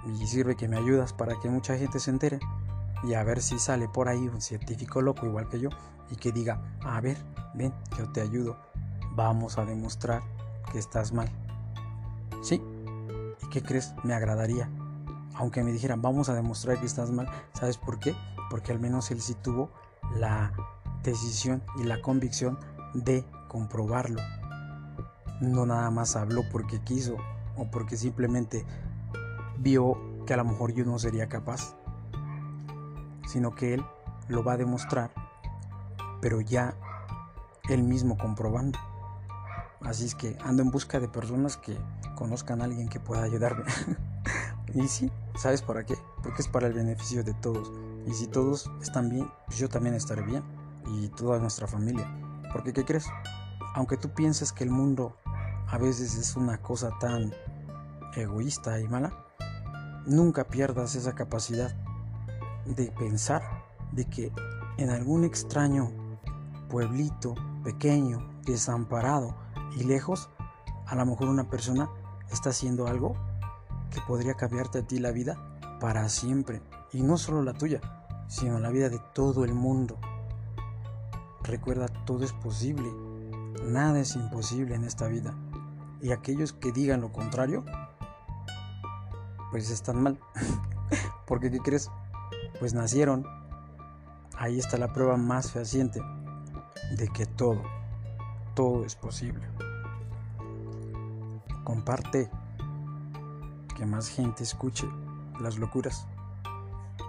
Y 0.07 0.27
sirve 0.27 0.57
que 0.57 0.67
me 0.67 0.79
ayudas 0.79 1.13
para 1.13 1.39
que 1.39 1.51
mucha 1.51 1.77
gente 1.77 2.01
se 2.01 2.11
entere 2.11 2.41
y 3.05 3.13
a 3.13 3.23
ver 3.23 3.43
si 3.43 3.59
sale 3.59 3.87
por 3.87 4.09
ahí 4.09 4.27
un 4.29 4.41
científico 4.41 5.03
loco 5.03 5.27
igual 5.27 5.47
que 5.51 5.61
yo 5.61 5.69
y 6.11 6.17
que 6.17 6.33
diga, 6.33 6.79
a 6.83 6.99
ver, 7.03 7.19
ven, 7.53 7.75
yo 7.99 8.11
te 8.13 8.23
ayudo. 8.23 8.57
Vamos 9.15 9.59
a 9.59 9.67
demostrar 9.67 10.23
que 10.73 10.79
estás 10.79 11.13
mal. 11.13 11.29
¿Sí? 12.41 12.63
¿Y 13.43 13.49
qué 13.51 13.63
crees? 13.63 13.93
Me 14.05 14.15
agradaría. 14.15 14.71
Aunque 15.35 15.63
me 15.63 15.71
dijeran, 15.71 16.01
vamos 16.01 16.31
a 16.31 16.35
demostrar 16.35 16.81
que 16.81 16.87
estás 16.87 17.11
mal. 17.11 17.29
¿Sabes 17.53 17.77
por 17.77 17.99
qué? 17.99 18.17
Porque 18.49 18.73
al 18.73 18.81
menos 18.81 19.11
él 19.11 19.21
sí 19.21 19.35
tuvo 19.35 19.71
la 20.17 20.51
decisión 21.03 21.63
y 21.79 21.85
la 21.85 22.01
convicción 22.01 22.59
de 22.95 23.25
comprobarlo. 23.49 24.21
No 25.41 25.67
nada 25.67 25.91
más 25.91 26.17
habló 26.17 26.43
porque 26.51 26.81
quiso 26.81 27.17
o 27.57 27.71
porque 27.71 27.97
simplemente 27.97 28.65
vio 29.59 29.97
que 30.27 30.35
a 30.35 30.37
lo 30.37 30.45
mejor 30.45 30.73
yo 30.73 30.85
no 30.85 30.99
sería 30.99 31.29
capaz, 31.29 31.75
sino 33.27 33.55
que 33.55 33.75
él 33.75 33.85
lo 34.29 34.45
va 34.45 34.53
a 34.53 34.57
demostrar, 34.57 35.11
pero 36.21 36.41
ya 36.41 36.75
él 37.69 37.83
mismo 37.83 38.17
comprobando. 38.17 38.79
Así 39.81 40.05
es 40.05 40.15
que 40.15 40.37
ando 40.45 40.63
en 40.63 40.71
busca 40.71 41.01
de 41.01 41.09
personas 41.09 41.57
que 41.57 41.77
conozcan 42.17 42.61
a 42.61 42.65
alguien 42.65 42.89
que 42.89 43.01
pueda 43.01 43.23
ayudarme. 43.23 43.65
y 44.75 44.87
sí, 44.89 45.11
¿sabes 45.37 45.63
para 45.63 45.87
qué? 45.87 45.97
Porque 46.23 46.43
es 46.43 46.49
para 46.49 46.67
el 46.67 46.75
beneficio 46.75 47.25
de 47.25 47.33
todos. 47.35 47.73
Y 48.07 48.13
si 48.13 48.27
todos 48.27 48.71
están 48.83 49.09
bien, 49.09 49.31
pues 49.47 49.59
yo 49.59 49.69
también 49.69 49.95
estaré 49.95 50.23
bien 50.23 50.43
y 50.87 51.09
toda 51.09 51.39
nuestra 51.39 51.67
familia. 51.67 52.07
Porque 52.53 52.73
¿qué 52.73 52.85
crees? 52.85 53.07
Aunque 53.75 53.97
tú 53.97 54.11
pienses 54.11 54.53
que 54.53 54.65
el 54.65 54.71
mundo 54.71 55.17
a 55.69 55.79
veces 55.79 56.17
es 56.17 56.37
una 56.37 56.59
cosa 56.59 56.91
tan 56.99 57.33
egoísta 58.17 58.81
y 58.81 58.89
mala, 58.89 59.13
nunca 60.07 60.45
pierdas 60.45 60.97
esa 60.97 61.15
capacidad 61.15 61.73
de 62.67 62.91
pensar 62.99 63.43
de 63.93 64.05
que 64.07 64.33
en 64.79 64.91
algún 64.91 65.25
extraño 65.25 65.91
pueblito 66.69 67.35
pequeño, 67.65 68.41
desamparado 68.45 69.37
y 69.77 69.85
lejos, 69.85 70.31
a 70.87 70.95
lo 70.95 71.07
mejor 71.07 71.29
una 71.29 71.49
persona 71.49 71.89
está 72.31 72.51
haciendo 72.51 72.87
algo 72.87 73.15
que 73.91 74.01
podría 74.07 74.35
cambiarte 74.35 74.79
a 74.79 74.83
ti 74.83 74.99
la 74.99 75.11
vida 75.11 75.37
para 75.81 76.09
siempre. 76.09 76.63
Y 76.93 77.03
no 77.03 77.17
solo 77.17 77.43
la 77.43 77.53
tuya, 77.53 77.81
sino 78.29 78.59
la 78.59 78.71
vida 78.71 78.89
de 78.89 79.01
todo 79.15 79.45
el 79.45 79.55
mundo. 79.55 79.99
Recuerda, 81.43 81.87
todo 82.07 82.25
es 82.25 82.33
posible. 82.33 82.91
Nada 83.65 84.01
es 84.01 84.15
imposible 84.17 84.75
en 84.75 84.85
esta 84.85 85.09
vida. 85.09 85.35
Y 86.01 86.13
aquellos 86.13 86.53
que 86.53 86.73
digan 86.73 87.01
lo 87.01 87.13
contrario, 87.13 87.65
pues 89.51 89.71
están 89.71 90.03
mal. 90.03 90.19
Porque, 91.27 91.51
¿qué 91.51 91.59
crees? 91.59 91.91
Pues 92.59 92.75
nacieron. 92.75 93.27
Ahí 94.37 94.59
está 94.59 94.79
la 94.79 94.93
prueba 94.93 95.17
más 95.17 95.53
fehaciente 95.53 96.01
de 96.97 97.09
que 97.09 97.27
todo, 97.27 97.63
todo 98.55 98.85
es 98.85 98.97
posible. 98.97 99.47
Comparte, 101.65 102.31
que 103.77 103.87
más 103.87 104.09
gente 104.09 104.43
escuche 104.43 104.89
las 105.41 105.59
locuras. 105.59 106.07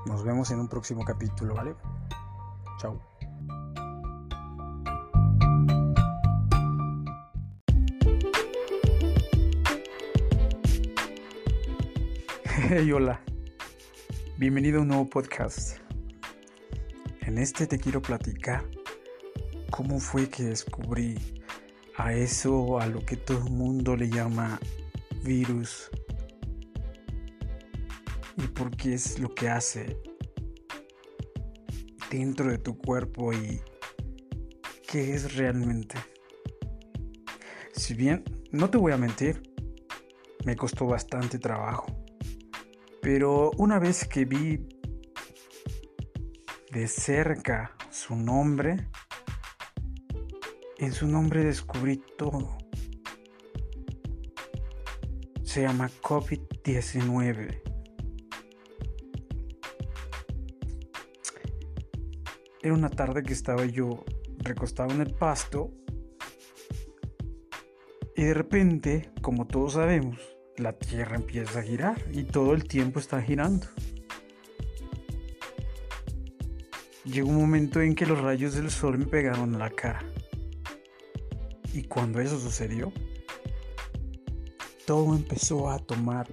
Nos 0.05 0.23
vemos 0.23 0.51
en 0.51 0.59
un 0.59 0.67
próximo 0.67 1.05
capítulo, 1.05 1.55
¿vale? 1.55 1.75
Chao. 2.79 3.10
Hey, 12.73 12.89
hola. 12.93 13.19
Bienvenido 14.37 14.79
a 14.79 14.83
un 14.83 14.87
nuevo 14.87 15.05
podcast. 15.05 15.79
En 17.19 17.37
este 17.37 17.67
te 17.67 17.77
quiero 17.77 18.01
platicar 18.01 18.63
cómo 19.69 19.99
fue 19.99 20.29
que 20.29 20.43
descubrí 20.43 21.17
a 21.97 22.13
eso, 22.13 22.79
a 22.79 22.87
lo 22.87 23.05
que 23.05 23.17
todo 23.17 23.45
el 23.45 23.51
mundo 23.51 23.97
le 23.97 24.09
llama 24.09 24.57
virus. 25.21 25.91
Y 28.37 28.47
por 28.47 28.71
qué 28.77 28.93
es 28.93 29.19
lo 29.19 29.35
que 29.35 29.49
hace 29.49 29.97
dentro 32.09 32.49
de 32.49 32.57
tu 32.57 32.77
cuerpo 32.77 33.33
y 33.33 33.59
qué 34.87 35.13
es 35.13 35.35
realmente. 35.35 35.97
Si 37.73 37.95
bien, 37.95 38.23
no 38.53 38.69
te 38.69 38.77
voy 38.77 38.93
a 38.93 38.97
mentir, 38.97 39.43
me 40.45 40.55
costó 40.55 40.85
bastante 40.85 41.37
trabajo. 41.37 42.00
Pero 43.01 43.51
una 43.57 43.79
vez 43.79 44.07
que 44.07 44.25
vi 44.25 44.67
de 46.71 46.87
cerca 46.87 47.75
su 47.89 48.15
nombre, 48.15 48.89
en 50.77 50.93
su 50.93 51.07
nombre 51.07 51.43
descubrí 51.43 52.01
todo. 52.17 52.57
Se 55.43 55.63
llama 55.63 55.89
COVID-19. 56.01 57.61
Era 62.63 62.73
una 62.73 62.89
tarde 62.89 63.23
que 63.23 63.33
estaba 63.33 63.65
yo 63.65 64.05
recostado 64.37 64.91
en 64.91 65.01
el 65.01 65.13
pasto 65.13 65.71
y 68.15 68.23
de 68.23 68.33
repente, 68.35 69.11
como 69.21 69.47
todos 69.47 69.73
sabemos, 69.73 70.19
la 70.57 70.73
Tierra 70.73 71.15
empieza 71.15 71.59
a 71.59 71.63
girar 71.63 72.03
y 72.11 72.23
todo 72.23 72.53
el 72.53 72.67
tiempo 72.67 72.99
está 72.99 73.21
girando. 73.21 73.67
Llegó 77.03 77.29
un 77.29 77.41
momento 77.41 77.81
en 77.81 77.95
que 77.95 78.05
los 78.05 78.21
rayos 78.21 78.53
del 78.53 78.69
sol 78.69 78.97
me 78.97 79.05
pegaron 79.05 79.57
la 79.57 79.69
cara. 79.69 80.03
Y 81.73 81.83
cuando 81.83 82.19
eso 82.19 82.39
sucedió, 82.39 82.93
todo 84.85 85.15
empezó 85.15 85.69
a 85.69 85.79
tomar 85.79 86.27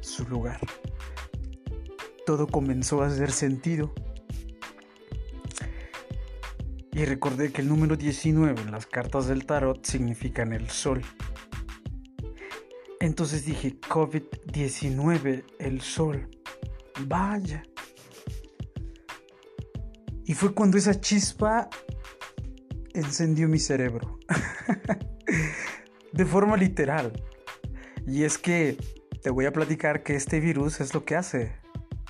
su 0.00 0.26
lugar. 0.26 0.60
Todo 2.26 2.46
comenzó 2.46 3.02
a 3.02 3.06
hacer 3.06 3.30
sentido. 3.30 3.92
Y 6.92 7.04
recordé 7.04 7.52
que 7.52 7.60
el 7.60 7.68
número 7.68 7.96
19 7.96 8.60
en 8.60 8.70
las 8.70 8.86
cartas 8.86 9.26
del 9.26 9.46
tarot 9.46 9.84
significan 9.84 10.52
el 10.52 10.70
sol. 10.70 11.02
Entonces 13.04 13.44
dije, 13.44 13.78
COVID-19, 13.80 15.44
el 15.58 15.82
sol. 15.82 16.26
Vaya. 17.06 17.62
Y 20.24 20.32
fue 20.32 20.54
cuando 20.54 20.78
esa 20.78 20.98
chispa 20.98 21.68
encendió 22.94 23.46
mi 23.46 23.58
cerebro. 23.58 24.18
de 26.14 26.24
forma 26.24 26.56
literal. 26.56 27.12
Y 28.06 28.22
es 28.22 28.38
que 28.38 28.78
te 29.22 29.28
voy 29.28 29.44
a 29.44 29.52
platicar 29.52 30.02
que 30.02 30.14
este 30.16 30.40
virus 30.40 30.80
es 30.80 30.94
lo 30.94 31.04
que 31.04 31.14
hace. 31.14 31.56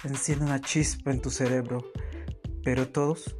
Enciende 0.04 0.44
una 0.44 0.60
chispa 0.60 1.10
en 1.10 1.20
tu 1.20 1.30
cerebro. 1.30 1.90
Pero 2.62 2.86
todos 2.86 3.34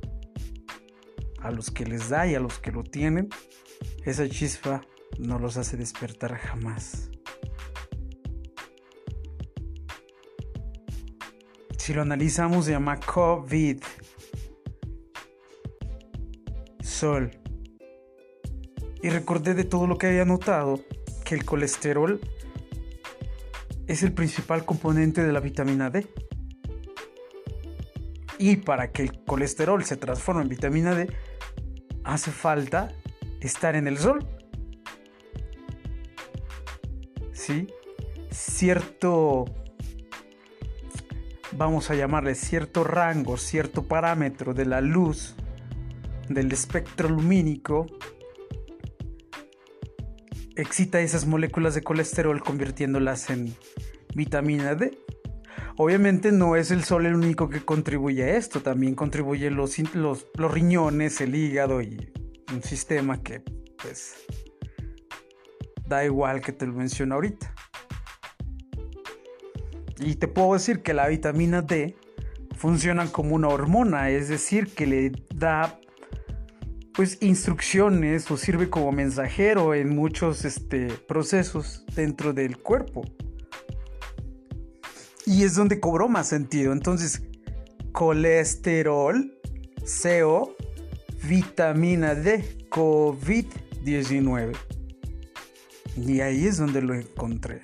a 1.39 1.53
los 1.53 1.71
que 1.71 1.87
les 1.87 2.09
da 2.09 2.27
y 2.27 2.35
a 2.35 2.41
los 2.41 2.59
que 2.59 2.73
lo 2.73 2.83
tienen, 2.83 3.29
esa 4.05 4.29
chispa 4.29 4.81
no 5.21 5.39
los 5.39 5.57
hace 5.57 5.77
despertar 5.77 6.37
jamás. 6.37 7.13
Si 11.85 11.93
lo 11.93 12.01
analizamos, 12.01 12.65
se 12.65 12.71
llama 12.71 12.99
COVID. 12.99 13.83
Sol. 16.81 17.31
Y 19.03 19.11
recordé 19.11 19.53
de 19.53 19.65
todo 19.65 19.87
lo 19.87 19.99
que 19.99 20.07
había 20.07 20.25
notado 20.25 20.81
que 21.27 21.35
el 21.35 21.45
colesterol 21.45 22.23
es 23.87 24.03
el 24.03 24.15
principal 24.15 24.65
componente 24.65 25.23
de 25.23 25.31
la 25.31 25.41
vitamina 25.41 25.91
D. 25.91 26.07
Y 28.39 28.57
para 28.57 28.91
que 28.91 29.03
el 29.03 29.23
colesterol 29.25 29.85
se 29.85 29.99
transforme 29.99 30.41
en 30.41 30.49
vitamina 30.49 30.95
D, 30.95 31.15
hace 32.03 32.31
falta 32.31 32.95
estar 33.43 33.77
en 33.77 33.89
el 33.89 33.99
sol. 33.99 34.27
¿Sí? 37.35 37.67
Cierto, 38.31 39.45
vamos 41.57 41.91
a 41.91 41.95
llamarle 41.95 42.35
cierto 42.35 42.85
rango, 42.85 43.37
cierto 43.37 43.85
parámetro 43.85 44.55
de 44.55 44.67
la 44.67 44.81
luz 44.81 45.35
del 46.29 46.53
espectro 46.53 47.09
lumínico 47.09 47.87
excita 50.57 51.01
esas 51.01 51.27
moléculas 51.27 51.75
de 51.75 51.83
colesterol 51.83 52.43
convirtiéndolas 52.43 53.31
en 53.31 53.55
vitamina 54.15 54.75
D. 54.75 54.99
Obviamente 55.77 56.31
no 56.31 56.55
es 56.55 56.71
el 56.71 56.85
sol 56.85 57.07
el 57.07 57.15
único 57.15 57.49
que 57.49 57.65
contribuye 57.65 58.23
a 58.23 58.37
esto, 58.37 58.61
también 58.61 58.95
contribuyen 58.95 59.57
los, 59.57 59.77
los, 59.95 60.27
riñones, 60.39 61.21
el 61.21 61.35
hígado 61.35 61.83
y 61.83 62.13
un 62.53 62.63
sistema 62.63 63.21
que 63.23 63.43
pues 63.83 64.15
da 65.89 66.05
igual 66.05 66.41
que 66.41 66.53
te 66.53 66.67
lo 66.67 66.75
menciono 66.75 67.17
ahorita. 67.17 67.54
Y 69.99 70.17
te 70.17 70.29
puedo 70.29 70.55
decir 70.55 70.83
que 70.83 70.95
la 70.95 71.09
vitamina 71.09 71.63
D 71.63 71.97
funciona 72.57 73.07
como 73.07 73.35
una 73.35 73.49
hormona, 73.49 74.11
es 74.11 74.29
decir, 74.29 74.75
que 74.75 74.87
le 74.87 75.13
da 75.35 75.79
pues 76.95 77.19
instrucciones 77.21 78.31
o 78.31 78.37
sirve 78.37 78.71
como 78.71 78.93
mensajero 78.93 79.75
en 79.75 79.95
muchos 79.95 80.45
este, 80.45 80.87
procesos 81.09 81.85
dentro 81.95 82.33
del 82.33 82.59
cuerpo. 82.59 83.03
Y 85.27 85.43
es 85.43 85.57
donde 85.57 85.81
cobró 85.81 86.09
más 86.09 86.29
sentido. 86.29 86.73
Entonces, 86.73 87.23
colesterol, 87.93 89.37
CO, 90.03 90.55
vitamina 91.25 92.15
D, 92.15 92.69
COVID-19. 92.71 94.57
Y 95.97 96.21
ahí 96.21 96.47
es 96.47 96.59
donde 96.59 96.81
lo 96.83 96.95
encontré. 96.95 97.61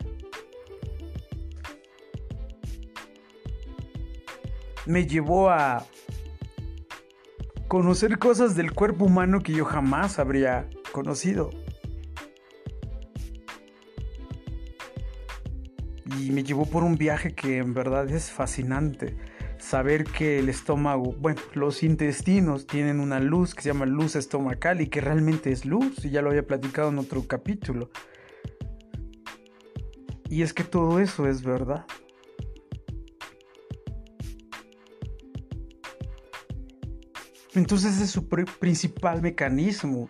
Me 4.86 5.06
llevó 5.06 5.50
a 5.50 5.86
conocer 7.68 8.18
cosas 8.18 8.56
del 8.56 8.72
cuerpo 8.72 9.04
humano 9.04 9.40
que 9.40 9.52
yo 9.52 9.64
jamás 9.64 10.18
habría 10.18 10.68
conocido. 10.92 11.50
y 16.18 16.30
me 16.30 16.42
llevó 16.42 16.66
por 16.66 16.82
un 16.82 16.96
viaje 16.96 17.34
que 17.34 17.58
en 17.58 17.74
verdad 17.74 18.10
es 18.10 18.30
fascinante. 18.30 19.16
Saber 19.58 20.04
que 20.04 20.38
el 20.38 20.48
estómago, 20.48 21.14
bueno, 21.18 21.40
los 21.54 21.82
intestinos 21.82 22.66
tienen 22.66 22.98
una 22.98 23.20
luz 23.20 23.54
que 23.54 23.62
se 23.62 23.68
llama 23.68 23.86
luz 23.86 24.16
estomacal 24.16 24.80
y 24.80 24.88
que 24.88 25.00
realmente 25.00 25.52
es 25.52 25.64
luz, 25.64 26.04
y 26.04 26.10
ya 26.10 26.22
lo 26.22 26.30
había 26.30 26.46
platicado 26.46 26.88
en 26.88 26.98
otro 26.98 27.26
capítulo. 27.26 27.90
Y 30.28 30.42
es 30.42 30.54
que 30.54 30.64
todo 30.64 31.00
eso 31.00 31.26
es 31.26 31.42
verdad. 31.42 31.84
Entonces 37.54 38.00
es 38.00 38.10
su 38.10 38.28
principal 38.28 39.22
mecanismo 39.22 40.08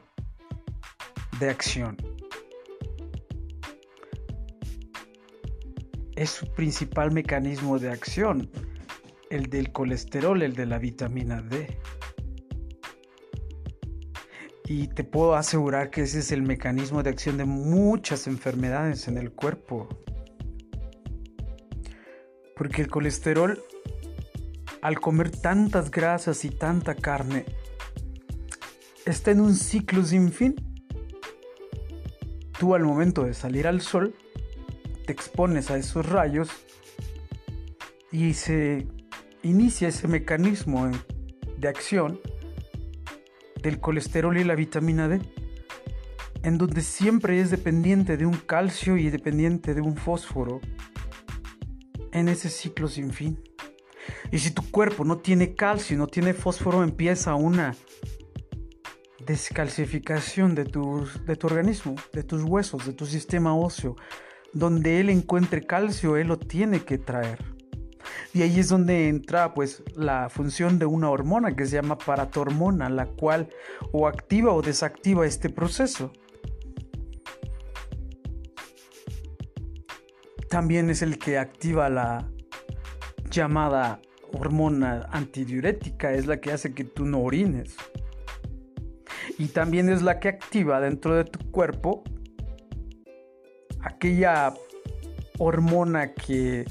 de 1.38 1.50
acción. 1.50 1.96
es 6.20 6.28
su 6.28 6.46
principal 6.52 7.12
mecanismo 7.12 7.78
de 7.78 7.90
acción, 7.90 8.50
el 9.30 9.48
del 9.48 9.72
colesterol, 9.72 10.42
el 10.42 10.54
de 10.54 10.66
la 10.66 10.78
vitamina 10.78 11.40
D. 11.40 11.78
Y 14.66 14.88
te 14.88 15.02
puedo 15.02 15.34
asegurar 15.34 15.88
que 15.88 16.02
ese 16.02 16.18
es 16.18 16.30
el 16.30 16.42
mecanismo 16.42 17.02
de 17.02 17.08
acción 17.08 17.38
de 17.38 17.46
muchas 17.46 18.26
enfermedades 18.26 19.08
en 19.08 19.16
el 19.16 19.32
cuerpo. 19.32 19.88
Porque 22.54 22.82
el 22.82 22.88
colesterol, 22.88 23.58
al 24.82 25.00
comer 25.00 25.30
tantas 25.30 25.90
grasas 25.90 26.44
y 26.44 26.50
tanta 26.50 26.94
carne, 26.94 27.44
está 29.04 29.30
en 29.30 29.40
un 29.40 29.54
ciclo 29.54 30.04
sin 30.04 30.32
fin. 30.32 30.54
Tú 32.58 32.74
al 32.74 32.84
momento 32.84 33.24
de 33.24 33.34
salir 33.34 33.66
al 33.66 33.80
sol, 33.80 34.14
expones 35.06 35.70
a 35.70 35.76
esos 35.76 36.06
rayos 36.06 36.50
y 38.12 38.34
se 38.34 38.86
inicia 39.42 39.88
ese 39.88 40.08
mecanismo 40.08 40.90
de 41.58 41.68
acción 41.68 42.20
del 43.62 43.80
colesterol 43.80 44.36
y 44.36 44.44
la 44.44 44.54
vitamina 44.54 45.08
D, 45.08 45.20
en 46.42 46.58
donde 46.58 46.80
siempre 46.80 47.40
es 47.40 47.50
dependiente 47.50 48.16
de 48.16 48.26
un 48.26 48.34
calcio 48.34 48.96
y 48.96 49.10
dependiente 49.10 49.74
de 49.74 49.80
un 49.80 49.96
fósforo 49.96 50.60
en 52.12 52.28
ese 52.28 52.48
ciclo 52.48 52.88
sin 52.88 53.12
fin. 53.12 53.38
Y 54.32 54.38
si 54.38 54.52
tu 54.52 54.70
cuerpo 54.70 55.04
no 55.04 55.18
tiene 55.18 55.54
calcio, 55.54 55.96
no 55.98 56.06
tiene 56.06 56.34
fósforo, 56.34 56.82
empieza 56.82 57.34
una 57.34 57.74
descalcificación 59.26 60.54
de, 60.54 60.64
de 60.64 61.36
tu 61.36 61.46
organismo, 61.46 61.96
de 62.12 62.22
tus 62.22 62.42
huesos, 62.42 62.86
de 62.86 62.92
tu 62.92 63.06
sistema 63.06 63.54
óseo. 63.54 63.96
Donde 64.52 65.00
él 65.00 65.10
encuentre 65.10 65.66
calcio, 65.66 66.16
él 66.16 66.28
lo 66.28 66.38
tiene 66.38 66.84
que 66.84 66.98
traer. 66.98 67.38
Y 68.32 68.42
ahí 68.42 68.60
es 68.60 68.68
donde 68.68 69.08
entra 69.08 69.54
pues 69.54 69.82
la 69.96 70.28
función 70.28 70.78
de 70.78 70.86
una 70.86 71.10
hormona 71.10 71.56
que 71.56 71.66
se 71.66 71.76
llama 71.76 71.98
paratormona, 71.98 72.88
la 72.88 73.06
cual 73.06 73.48
o 73.92 74.06
activa 74.06 74.52
o 74.52 74.62
desactiva 74.62 75.26
este 75.26 75.50
proceso. 75.50 76.12
También 80.48 80.90
es 80.90 81.02
el 81.02 81.18
que 81.18 81.38
activa 81.38 81.88
la 81.88 82.28
llamada 83.30 84.00
hormona 84.32 85.06
antidiurética, 85.10 86.12
es 86.12 86.26
la 86.26 86.40
que 86.40 86.52
hace 86.52 86.74
que 86.74 86.84
tú 86.84 87.04
no 87.04 87.20
orines. 87.20 87.76
Y 89.38 89.46
también 89.46 89.88
es 89.88 90.02
la 90.02 90.20
que 90.20 90.28
activa 90.28 90.80
dentro 90.80 91.16
de 91.16 91.24
tu 91.24 91.50
cuerpo 91.50 92.02
aquella 93.82 94.54
hormona 95.38 96.12
que 96.12 96.66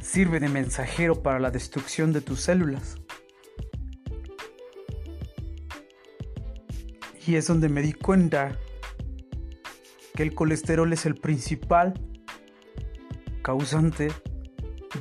sirve 0.00 0.40
de 0.40 0.48
mensajero 0.48 1.22
para 1.22 1.40
la 1.40 1.50
destrucción 1.50 2.12
de 2.12 2.20
tus 2.20 2.40
células. 2.40 2.96
Y 7.26 7.34
es 7.34 7.46
donde 7.48 7.68
me 7.68 7.82
di 7.82 7.92
cuenta 7.92 8.56
que 10.14 10.22
el 10.22 10.34
colesterol 10.34 10.92
es 10.92 11.06
el 11.06 11.16
principal 11.16 11.94
causante 13.42 14.08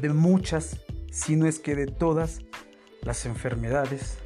de 0.02 0.10
muchas, 0.10 0.85
si 1.16 1.38
no 1.38 1.48
es 1.48 1.60
que 1.60 1.76
de 1.76 1.88
todas, 1.88 2.42
las 3.02 3.26
enfermedades 3.26 4.18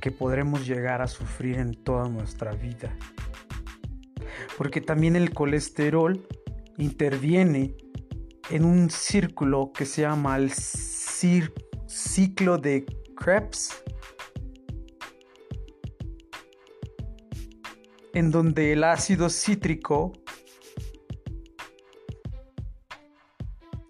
que 0.00 0.10
podremos 0.10 0.66
llegar 0.66 1.00
a 1.00 1.06
sufrir 1.06 1.58
en 1.58 1.74
toda 1.74 2.08
nuestra 2.08 2.50
vida. 2.50 2.98
Porque 4.58 4.80
también 4.80 5.14
el 5.14 5.32
colesterol 5.32 6.26
interviene 6.76 7.76
en 8.50 8.64
un 8.64 8.90
círculo 8.90 9.70
que 9.72 9.86
se 9.86 10.02
llama 10.02 10.36
el 10.36 10.50
ciclo 11.86 12.58
de 12.58 12.84
Krebs 13.14 13.80
en 18.12 18.32
donde 18.32 18.72
el 18.72 18.82
ácido 18.82 19.30
cítrico 19.30 20.12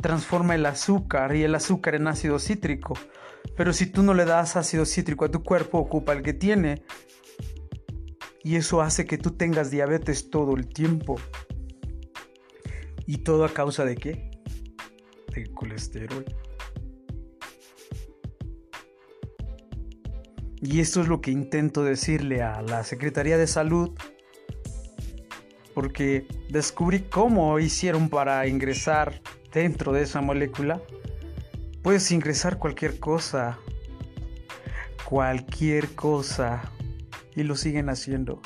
transforma 0.03 0.55
el 0.55 0.67
azúcar 0.67 1.35
y 1.35 1.45
el 1.45 1.55
azúcar 1.55 1.95
en 1.95 2.09
ácido 2.09 2.39
cítrico. 2.39 2.95
Pero 3.57 3.73
si 3.73 3.87
tú 3.87 4.03
no 4.03 4.13
le 4.13 4.27
das 4.27 4.57
ácido 4.57 4.85
cítrico 4.85 5.25
a 5.25 5.31
tu 5.31 5.43
cuerpo, 5.43 5.79
ocupa 5.79 6.13
el 6.13 6.23
que 6.23 6.35
tiene. 6.35 6.83
Y 8.45 8.57
eso 8.57 8.83
hace 8.83 9.07
que 9.07 9.17
tú 9.17 9.31
tengas 9.31 9.71
diabetes 9.71 10.29
todo 10.29 10.55
el 10.57 10.67
tiempo. 10.67 11.17
¿Y 13.07 13.19
todo 13.19 13.45
a 13.45 13.49
causa 13.49 13.85
de 13.85 13.97
qué? 13.97 14.31
De 15.35 15.51
colesterol. 15.55 16.25
Y 20.61 20.81
esto 20.81 21.01
es 21.01 21.09
lo 21.09 21.21
que 21.21 21.31
intento 21.31 21.83
decirle 21.83 22.43
a 22.43 22.63
la 22.63 22.85
Secretaría 22.85 23.37
de 23.37 23.47
Salud 23.47 23.91
porque 25.75 26.27
descubrí 26.51 27.01
cómo 27.01 27.59
hicieron 27.59 28.09
para 28.09 28.47
ingresar 28.47 29.21
dentro 29.53 29.93
de 29.93 30.03
esa 30.03 30.21
molécula. 30.21 30.81
Puedes 31.83 32.11
ingresar 32.13 32.59
cualquier 32.59 32.99
cosa, 32.99 33.59
cualquier 35.05 35.95
cosa, 35.95 36.63
y 37.35 37.43
lo 37.43 37.57
siguen 37.57 37.89
haciendo. 37.89 38.41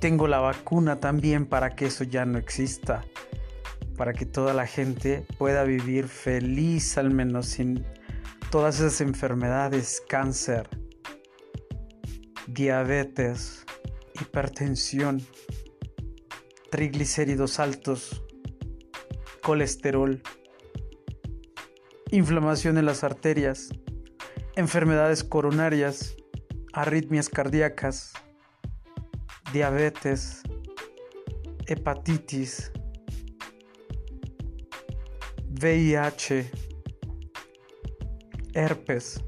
tengo 0.00 0.28
la 0.28 0.38
vacuna 0.38 1.00
también 1.00 1.46
para 1.46 1.74
que 1.74 1.86
eso 1.86 2.04
ya 2.04 2.24
no 2.24 2.38
exista, 2.38 3.04
para 3.96 4.12
que 4.12 4.26
toda 4.26 4.52
la 4.54 4.66
gente 4.66 5.26
pueda 5.38 5.64
vivir 5.64 6.08
feliz 6.08 6.98
al 6.98 7.10
menos 7.10 7.46
sin 7.46 7.84
todas 8.50 8.80
esas 8.80 9.00
enfermedades, 9.00 10.02
cáncer, 10.08 10.68
diabetes, 12.46 13.64
hipertensión, 14.20 15.22
triglicéridos 16.76 17.58
altos, 17.58 18.22
colesterol, 19.42 20.22
inflamación 22.10 22.76
en 22.76 22.84
las 22.84 23.02
arterias, 23.02 23.70
enfermedades 24.56 25.24
coronarias, 25.24 26.16
arritmias 26.74 27.30
cardíacas, 27.30 28.12
diabetes, 29.54 30.42
hepatitis, 31.66 32.70
VIH, 35.58 36.50
herpes. 38.52 39.24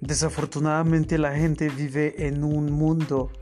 Desafortunadamente 0.00 1.16
la 1.16 1.34
gente 1.34 1.70
vive 1.70 2.26
en 2.26 2.44
un 2.44 2.70
mundo 2.70 3.32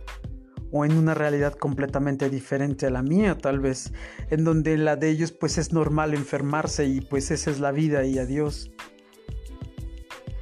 o 0.73 0.85
en 0.85 0.93
una 0.97 1.15
realidad 1.15 1.55
completamente 1.55 2.31
diferente 2.31 2.87
a 2.87 2.91
la 2.91 3.03
mía 3.03 3.37
tal 3.39 3.61
vez, 3.61 3.93
en 4.31 4.45
donde 4.45 4.77
la 4.77 4.97
de 4.97 5.11
ellos 5.11 5.33
pues 5.33 5.59
es 5.59 5.73
normal 5.73 6.15
enfermarse 6.15 6.87
y 6.87 7.01
pues 7.01 7.31
esa 7.31 7.51
es 7.51 7.61
la 7.61 7.73
vida 7.73 8.05
y 8.05 8.19
adiós. 8.19 8.71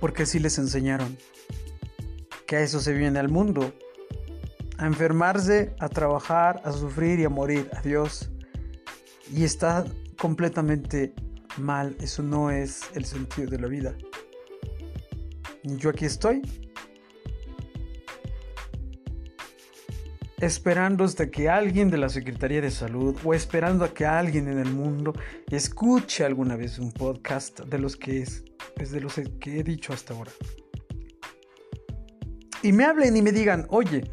Porque 0.01 0.24
así 0.24 0.39
les 0.39 0.59
enseñaron 0.59 1.16
que 2.47 2.57
a 2.57 2.61
eso 2.61 2.81
se 2.81 2.93
viene 2.93 3.18
al 3.18 3.29
mundo, 3.29 3.72
a 4.76 4.87
enfermarse, 4.87 5.74
a 5.81 5.89
trabajar, 5.89 6.61
a 6.64 6.72
sufrir 6.72 7.18
y 7.18 7.24
a 7.24 7.29
morir, 7.29 7.68
adiós. 7.76 8.31
Y 9.33 9.45
está 9.45 9.85
completamente 10.18 11.12
mal, 11.59 11.97
eso 12.01 12.22
no 12.22 12.51
es 12.51 12.83
el 12.95 13.05
sentido 13.05 13.51
de 13.51 13.59
la 13.59 13.68
vida 13.68 13.97
yo 15.76 15.91
aquí 15.91 16.05
estoy. 16.05 16.43
Esperando 20.41 21.05
hasta 21.05 21.30
que 21.30 21.49
alguien 21.49 21.91
de 21.91 21.99
la 21.99 22.09
Secretaría 22.09 22.61
de 22.61 22.70
Salud 22.70 23.16
o 23.24 23.34
esperando 23.34 23.84
a 23.84 23.93
que 23.93 24.07
alguien 24.07 24.49
en 24.49 24.59
el 24.59 24.70
mundo 24.72 25.12
escuche 25.51 26.24
alguna 26.24 26.57
vez 26.57 26.78
un 26.78 26.93
podcast 26.93 27.61
de 27.61 27.78
los 27.78 27.97
que 27.97 28.22
es, 28.22 28.45
de 28.76 29.01
los 29.01 29.14
que 29.41 29.59
he 29.59 29.64
dicho 29.64 29.93
hasta 29.93 30.14
ahora. 30.14 30.30
Y 32.62 32.72
me 32.72 32.84
hablen 32.84 33.16
y 33.16 33.22
me 33.22 33.32
digan, 33.32 33.66
oye, 33.70 34.11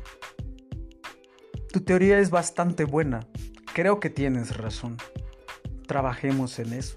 tu 1.72 1.82
teoría 1.82 2.20
es 2.20 2.30
bastante 2.30 2.86
buena. 2.86 3.28
Creo 3.74 4.00
que 4.00 4.10
tienes 4.10 4.58
razón. 4.58 4.98
Trabajemos 5.88 6.58
en 6.60 6.74
eso. 6.74 6.96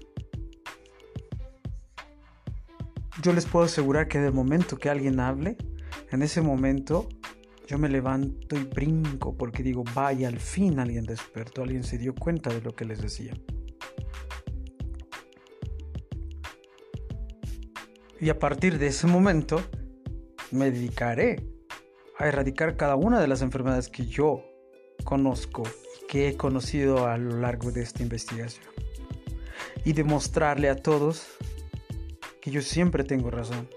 yo 3.21 3.33
les 3.33 3.45
puedo 3.45 3.65
asegurar 3.65 4.07
que 4.07 4.19
de 4.19 4.31
momento 4.31 4.77
que 4.77 4.89
alguien 4.89 5.19
hable, 5.19 5.57
en 6.11 6.21
ese 6.21 6.41
momento 6.41 7.09
yo 7.69 7.77
me 7.77 7.87
levanto 7.87 8.55
y 8.57 8.63
brinco 8.63 9.37
porque 9.37 9.61
digo, 9.61 9.83
vaya, 9.93 10.27
al 10.27 10.39
fin 10.39 10.79
alguien 10.79 11.05
despertó, 11.05 11.61
alguien 11.61 11.83
se 11.83 11.99
dio 11.99 12.15
cuenta 12.15 12.49
de 12.49 12.61
lo 12.61 12.75
que 12.75 12.83
les 12.83 12.99
decía. 12.99 13.31
Y 18.19 18.29
a 18.29 18.39
partir 18.39 18.79
de 18.79 18.87
ese 18.87 19.05
momento 19.05 19.61
me 20.49 20.71
dedicaré 20.71 21.47
a 22.17 22.27
erradicar 22.27 22.75
cada 22.75 22.95
una 22.95 23.21
de 23.21 23.27
las 23.27 23.43
enfermedades 23.43 23.87
que 23.87 24.07
yo 24.07 24.43
conozco 25.03 25.61
que 26.07 26.27
he 26.27 26.37
conocido 26.37 27.05
a 27.05 27.19
lo 27.19 27.37
largo 27.37 27.71
de 27.71 27.83
esta 27.83 28.01
investigación. 28.01 28.65
Y 29.85 29.93
demostrarle 29.93 30.69
a 30.69 30.75
todos 30.75 31.27
que 32.41 32.49
yo 32.49 32.63
siempre 32.63 33.03
tengo 33.03 33.29
razón. 33.29 33.69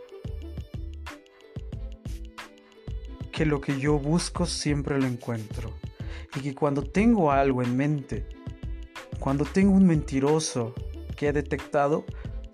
Que 3.42 3.46
lo 3.46 3.60
que 3.60 3.80
yo 3.80 3.98
busco 3.98 4.46
siempre 4.46 5.00
lo 5.00 5.06
encuentro. 5.08 5.74
Y 6.36 6.42
que 6.42 6.54
cuando 6.54 6.84
tengo 6.84 7.32
algo 7.32 7.60
en 7.60 7.76
mente, 7.76 8.24
cuando 9.18 9.44
tengo 9.44 9.72
un 9.72 9.84
mentiroso 9.84 10.76
que 11.16 11.26
he 11.26 11.32
detectado, 11.32 12.04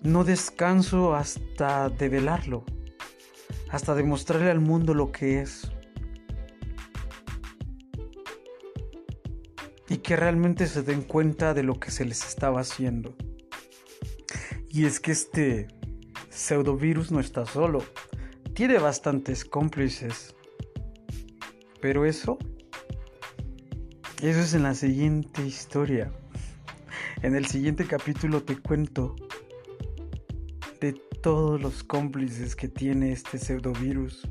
no 0.01 0.23
descanso 0.23 1.13
hasta 1.13 1.89
develarlo, 1.89 2.63
hasta 3.69 3.93
demostrarle 3.93 4.49
al 4.49 4.61
mundo 4.61 4.95
lo 4.95 5.11
que 5.11 5.41
es. 5.41 5.71
Y 9.89 9.97
que 9.97 10.15
realmente 10.15 10.65
se 10.65 10.81
den 10.81 11.03
cuenta 11.03 11.53
de 11.53 11.61
lo 11.61 11.79
que 11.79 11.91
se 11.91 12.03
les 12.03 12.25
estaba 12.25 12.61
haciendo. 12.61 13.15
Y 14.71 14.85
es 14.85 14.99
que 14.99 15.11
este 15.11 15.67
pseudovirus 16.31 17.11
no 17.11 17.19
está 17.19 17.45
solo, 17.45 17.83
tiene 18.55 18.79
bastantes 18.79 19.45
cómplices. 19.45 20.33
Pero 21.81 22.05
eso, 22.05 22.37
eso 24.21 24.39
es 24.39 24.53
en 24.53 24.63
la 24.63 24.73
siguiente 24.73 25.45
historia. 25.45 26.11
En 27.21 27.35
el 27.35 27.45
siguiente 27.45 27.85
capítulo 27.85 28.43
te 28.43 28.57
cuento 28.57 29.15
de 30.81 30.93
todos 31.21 31.61
los 31.61 31.83
cómplices 31.83 32.55
que 32.55 32.67
tiene 32.67 33.11
este 33.11 33.37
pseudovirus. 33.37 34.27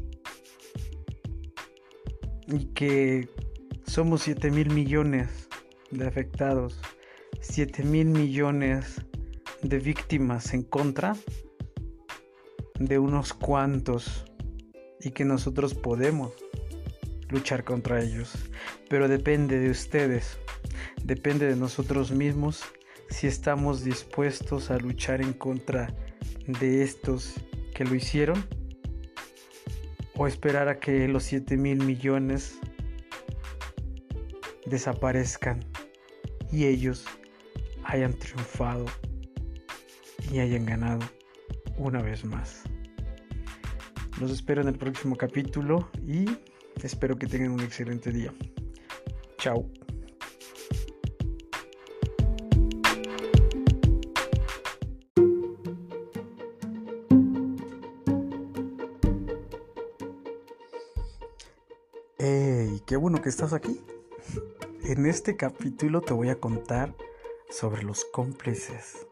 Y 2.49 2.67
que 2.67 3.29
somos 3.87 4.23
7 4.23 4.51
mil 4.51 4.71
millones 4.71 5.49
de 5.91 6.07
afectados, 6.07 6.81
7 7.41 7.83
mil 7.85 8.07
millones 8.09 9.03
de 9.63 9.79
víctimas 9.79 10.55
en 10.55 10.63
contra 10.63 11.17
de 12.79 12.99
unos 12.99 13.35
cuantos 13.35 14.25
y 15.01 15.11
que 15.11 15.25
nosotros 15.25 15.75
podemos 15.75 16.33
luchar 17.31 17.65
contra 17.65 18.03
ellos. 18.03 18.33
Pero 18.89 19.09
depende 19.09 19.59
de 19.59 19.71
ustedes, 19.71 20.39
depende 21.03 21.47
de 21.47 21.57
nosotros 21.57 22.11
mismos 22.11 22.65
si 23.11 23.27
estamos 23.27 23.85
dispuestos 23.85 24.71
a 24.71 24.79
luchar 24.79 25.21
en 25.21 25.33
contra 25.33 25.95
de 26.47 26.83
estos 26.83 27.35
que 27.75 27.85
lo 27.85 27.95
hicieron 27.95 28.45
o 30.17 30.27
esperar 30.27 30.69
a 30.69 30.81
que 30.81 31.07
los 31.09 31.25
7 31.25 31.57
mil 31.57 31.85
millones 31.85 32.59
desaparezcan 34.67 35.65
y 36.51 36.67
ellos 36.67 37.07
hayan 37.85 38.13
triunfado 38.15 38.87
y 40.33 40.41
hayan 40.41 40.67
ganado 40.67 41.01
una 41.77 42.03
vez 42.03 42.25
más. 42.25 42.65
Los 44.21 44.31
espero 44.33 44.61
en 44.61 44.69
el 44.69 44.75
próximo 44.77 45.17
capítulo 45.17 45.89
y 46.07 46.27
espero 46.87 47.17
que 47.17 47.27
tengan 47.27 47.51
un 47.51 47.61
excelente 47.61 48.13
día. 48.13 48.33
Chao. 49.39 49.69
¡Hey! 62.19 62.83
¡Qué 62.87 62.97
bueno 62.97 63.21
que 63.23 63.29
estás 63.29 63.53
aquí! 63.53 63.81
En 64.85 65.07
este 65.07 65.37
capítulo 65.37 66.01
te 66.01 66.13
voy 66.13 66.31
a 66.31 66.41
contar 66.41 66.95
sobre 67.51 67.83
los 67.83 68.05
cómplices. 68.07 69.07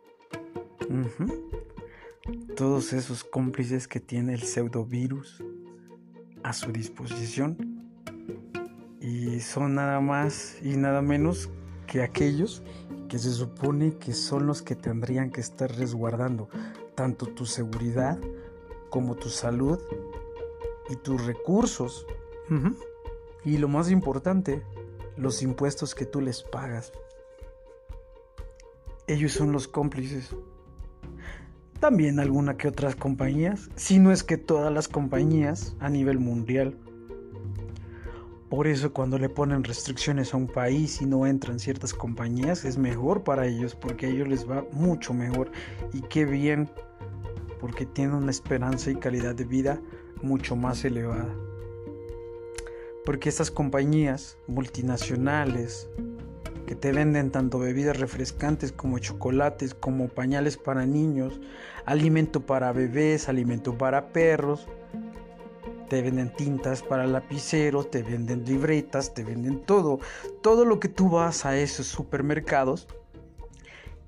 Todos 2.56 2.92
esos 2.92 3.24
cómplices 3.24 3.86
que 3.86 4.00
tiene 4.00 4.34
el 4.34 4.42
pseudovirus 4.42 5.42
a 6.46 6.52
su 6.52 6.70
disposición. 6.70 7.56
Y 9.00 9.40
son 9.40 9.74
nada 9.74 10.00
más 10.00 10.56
y 10.62 10.76
nada 10.76 11.02
menos 11.02 11.50
que 11.88 12.02
aquellos 12.02 12.62
que 13.08 13.18
se 13.18 13.32
supone 13.32 13.98
que 13.98 14.12
son 14.12 14.46
los 14.46 14.62
que 14.62 14.76
tendrían 14.76 15.30
que 15.30 15.40
estar 15.40 15.74
resguardando 15.76 16.48
tanto 16.94 17.26
tu 17.26 17.46
seguridad 17.46 18.18
como 18.90 19.16
tu 19.16 19.28
salud 19.28 19.80
y 20.88 20.94
tus 20.94 21.26
recursos. 21.26 22.06
Y 23.44 23.58
lo 23.58 23.66
más 23.66 23.90
importante, 23.90 24.62
los 25.16 25.42
impuestos 25.42 25.96
que 25.96 26.06
tú 26.06 26.20
les 26.20 26.44
pagas. 26.44 26.92
Ellos 29.08 29.32
son 29.32 29.50
los 29.50 29.66
cómplices. 29.66 30.30
También 31.80 32.18
alguna 32.20 32.56
que 32.56 32.68
otras 32.68 32.96
compañías, 32.96 33.68
si 33.76 33.98
no 33.98 34.10
es 34.10 34.22
que 34.22 34.38
todas 34.38 34.72
las 34.72 34.88
compañías 34.88 35.76
a 35.78 35.90
nivel 35.90 36.18
mundial. 36.18 36.76
Por 38.48 38.66
eso 38.66 38.92
cuando 38.92 39.18
le 39.18 39.28
ponen 39.28 39.64
restricciones 39.64 40.32
a 40.32 40.36
un 40.36 40.46
país 40.46 41.02
y 41.02 41.06
no 41.06 41.26
entran 41.26 41.58
ciertas 41.58 41.92
compañías 41.92 42.64
es 42.64 42.78
mejor 42.78 43.24
para 43.24 43.46
ellos 43.46 43.74
porque 43.74 44.06
a 44.06 44.08
ellos 44.08 44.28
les 44.28 44.48
va 44.48 44.64
mucho 44.72 45.12
mejor 45.12 45.50
y 45.92 46.00
qué 46.02 46.24
bien 46.24 46.70
porque 47.60 47.86
tienen 47.86 48.14
una 48.14 48.30
esperanza 48.30 48.90
y 48.90 48.96
calidad 48.96 49.34
de 49.34 49.44
vida 49.44 49.80
mucho 50.22 50.54
más 50.54 50.84
elevada 50.84 51.34
porque 53.06 53.28
estas 53.28 53.52
compañías 53.52 54.36
multinacionales 54.48 55.88
que 56.66 56.74
te 56.74 56.92
venden 56.92 57.30
tanto 57.30 57.58
bebidas 57.58 57.98
refrescantes 57.98 58.72
como 58.72 58.98
chocolates, 58.98 59.74
como 59.74 60.08
pañales 60.08 60.56
para 60.56 60.84
niños, 60.84 61.40
alimento 61.84 62.44
para 62.44 62.72
bebés, 62.72 63.28
alimento 63.28 63.78
para 63.78 64.08
perros, 64.08 64.66
te 65.88 66.02
venden 66.02 66.32
tintas 66.34 66.82
para 66.82 67.06
lapiceros, 67.06 67.90
te 67.90 68.02
venden 68.02 68.44
libretas, 68.44 69.14
te 69.14 69.22
venden 69.22 69.64
todo, 69.64 70.00
todo 70.42 70.64
lo 70.64 70.80
que 70.80 70.88
tú 70.88 71.08
vas 71.08 71.46
a 71.46 71.56
esos 71.56 71.86
supermercados, 71.86 72.88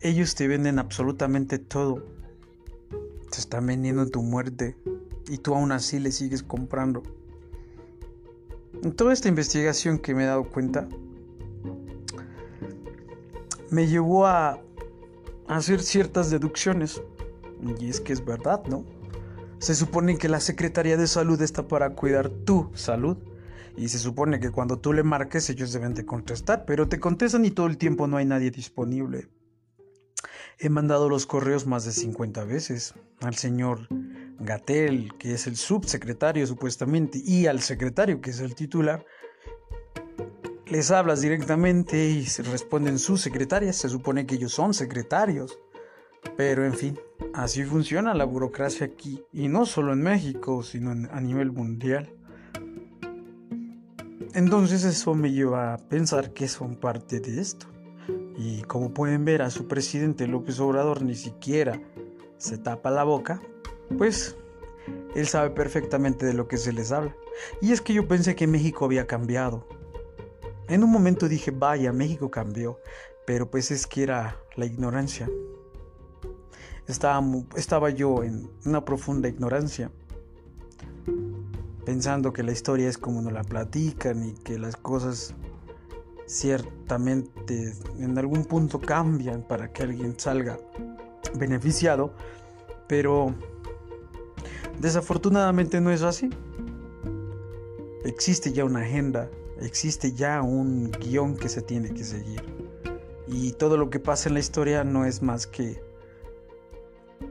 ellos 0.00 0.34
te 0.34 0.48
venden 0.48 0.78
absolutamente 0.78 1.58
todo. 1.58 2.04
Te 3.30 3.38
están 3.38 3.66
vendiendo 3.66 4.08
tu 4.08 4.22
muerte 4.22 4.76
y 5.28 5.38
tú 5.38 5.54
aún 5.54 5.72
así 5.72 5.98
le 5.98 6.12
sigues 6.12 6.42
comprando. 6.42 7.02
En 8.82 8.92
toda 8.92 9.12
esta 9.12 9.28
investigación 9.28 9.98
que 9.98 10.14
me 10.14 10.22
he 10.22 10.26
dado 10.26 10.44
cuenta, 10.44 10.88
me 13.70 13.86
llevó 13.86 14.26
a 14.26 14.60
hacer 15.48 15.80
ciertas 15.80 16.30
deducciones. 16.30 17.02
Y 17.78 17.88
es 17.88 18.00
que 18.00 18.12
es 18.12 18.24
verdad, 18.24 18.64
¿no? 18.66 18.84
Se 19.58 19.74
supone 19.74 20.18
que 20.18 20.28
la 20.28 20.40
Secretaría 20.40 20.96
de 20.96 21.06
Salud 21.06 21.40
está 21.42 21.66
para 21.66 21.94
cuidar 21.94 22.28
tu 22.28 22.70
salud. 22.74 23.16
Y 23.76 23.88
se 23.88 23.98
supone 23.98 24.40
que 24.40 24.50
cuando 24.50 24.78
tú 24.78 24.92
le 24.92 25.02
marques 25.02 25.50
ellos 25.50 25.72
deben 25.72 25.94
de 25.94 26.04
contestar, 26.04 26.64
pero 26.64 26.88
te 26.88 26.98
contestan 26.98 27.44
y 27.44 27.50
todo 27.50 27.66
el 27.66 27.78
tiempo 27.78 28.06
no 28.06 28.16
hay 28.16 28.24
nadie 28.24 28.50
disponible. 28.50 29.28
He 30.58 30.68
mandado 30.68 31.08
los 31.08 31.26
correos 31.26 31.66
más 31.66 31.84
de 31.84 31.92
50 31.92 32.44
veces 32.44 32.94
al 33.20 33.36
señor 33.36 33.86
Gatel, 34.40 35.12
que 35.16 35.34
es 35.34 35.46
el 35.46 35.56
subsecretario 35.56 36.44
supuestamente, 36.46 37.20
y 37.24 37.46
al 37.46 37.60
secretario, 37.60 38.20
que 38.20 38.30
es 38.30 38.40
el 38.40 38.56
titular, 38.56 39.04
les 40.70 40.90
hablas 40.90 41.20
directamente 41.20 42.08
y 42.08 42.26
se 42.26 42.42
responden 42.42 42.98
sus 42.98 43.20
secretarias. 43.20 43.76
Se 43.76 43.88
supone 43.88 44.26
que 44.26 44.36
ellos 44.36 44.52
son 44.52 44.74
secretarios. 44.74 45.58
Pero 46.36 46.64
en 46.64 46.74
fin, 46.74 46.98
así 47.34 47.64
funciona 47.64 48.14
la 48.14 48.24
burocracia 48.24 48.86
aquí. 48.86 49.22
Y 49.32 49.48
no 49.48 49.66
solo 49.66 49.92
en 49.92 50.02
México, 50.02 50.62
sino 50.62 50.90
a 50.90 51.20
nivel 51.20 51.52
mundial. 51.52 52.12
Entonces 54.34 54.84
eso 54.84 55.14
me 55.14 55.32
lleva 55.32 55.74
a 55.74 55.78
pensar 55.78 56.32
que 56.32 56.48
son 56.48 56.76
parte 56.76 57.20
de 57.20 57.40
esto. 57.40 57.66
Y 58.36 58.62
como 58.62 58.92
pueden 58.94 59.24
ver 59.24 59.42
a 59.42 59.50
su 59.50 59.66
presidente 59.66 60.26
López 60.26 60.60
Obrador 60.60 61.02
ni 61.02 61.14
siquiera 61.14 61.80
se 62.36 62.56
tapa 62.56 62.90
la 62.90 63.02
boca 63.02 63.42
pues 63.96 64.36
él 65.14 65.26
sabe 65.26 65.50
perfectamente 65.50 66.26
de 66.26 66.34
lo 66.34 66.48
que 66.48 66.58
se 66.58 66.72
les 66.72 66.92
habla. 66.92 67.14
Y 67.62 67.72
es 67.72 67.80
que 67.80 67.94
yo 67.94 68.06
pensé 68.06 68.34
que 68.34 68.46
México 68.46 68.84
había 68.84 69.06
cambiado. 69.06 69.66
En 70.68 70.84
un 70.84 70.90
momento 70.90 71.28
dije, 71.28 71.50
vaya, 71.50 71.92
México 71.92 72.30
cambió, 72.30 72.78
pero 73.26 73.50
pues 73.50 73.70
es 73.70 73.86
que 73.86 74.02
era 74.02 74.36
la 74.56 74.66
ignorancia. 74.66 75.28
Estaba, 76.86 77.90
yo 77.90 78.22
en 78.22 78.50
una 78.64 78.84
profunda 78.84 79.28
ignorancia, 79.28 79.90
pensando 81.84 82.32
que 82.32 82.42
la 82.42 82.52
historia 82.52 82.88
es 82.88 82.96
como 82.96 83.20
nos 83.20 83.32
la 83.32 83.44
platican 83.44 84.24
y 84.24 84.32
que 84.32 84.58
las 84.58 84.76
cosas 84.76 85.34
ciertamente 86.26 87.74
en 87.98 88.16
algún 88.16 88.44
punto 88.44 88.80
cambian 88.80 89.42
para 89.42 89.72
que 89.72 89.82
alguien 89.82 90.18
salga 90.18 90.58
beneficiado, 91.34 92.12
pero 92.86 93.34
Desafortunadamente 94.80 95.80
no 95.80 95.90
es 95.90 96.02
así. 96.02 96.30
Existe 98.04 98.52
ya 98.52 98.64
una 98.64 98.80
agenda, 98.80 99.28
existe 99.60 100.12
ya 100.12 100.42
un 100.42 100.90
guion 100.90 101.36
que 101.36 101.48
se 101.48 101.62
tiene 101.62 101.92
que 101.92 102.04
seguir. 102.04 102.42
Y 103.26 103.52
todo 103.52 103.76
lo 103.76 103.90
que 103.90 104.00
pasa 104.00 104.28
en 104.28 104.34
la 104.34 104.40
historia 104.40 104.84
no 104.84 105.04
es 105.04 105.22
más 105.22 105.46
que 105.46 105.82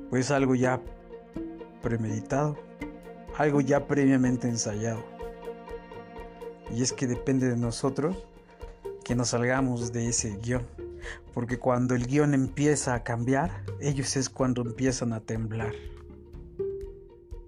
pues 0.09 0.31
algo 0.31 0.55
ya 0.55 0.81
premeditado, 1.81 2.57
algo 3.37 3.61
ya 3.61 3.87
previamente 3.87 4.47
ensayado. 4.47 5.03
Y 6.73 6.81
es 6.81 6.93
que 6.93 7.07
depende 7.07 7.49
de 7.49 7.57
nosotros 7.57 8.15
que 9.03 9.15
nos 9.15 9.29
salgamos 9.29 9.93
de 9.93 10.09
ese 10.09 10.37
guion. 10.37 10.65
Porque 11.33 11.57
cuando 11.57 11.95
el 11.95 12.07
guion 12.07 12.33
empieza 12.33 12.93
a 12.93 13.03
cambiar, 13.03 13.63
ellos 13.79 14.17
es 14.17 14.29
cuando 14.29 14.61
empiezan 14.61 15.13
a 15.13 15.21
temblar. 15.21 15.73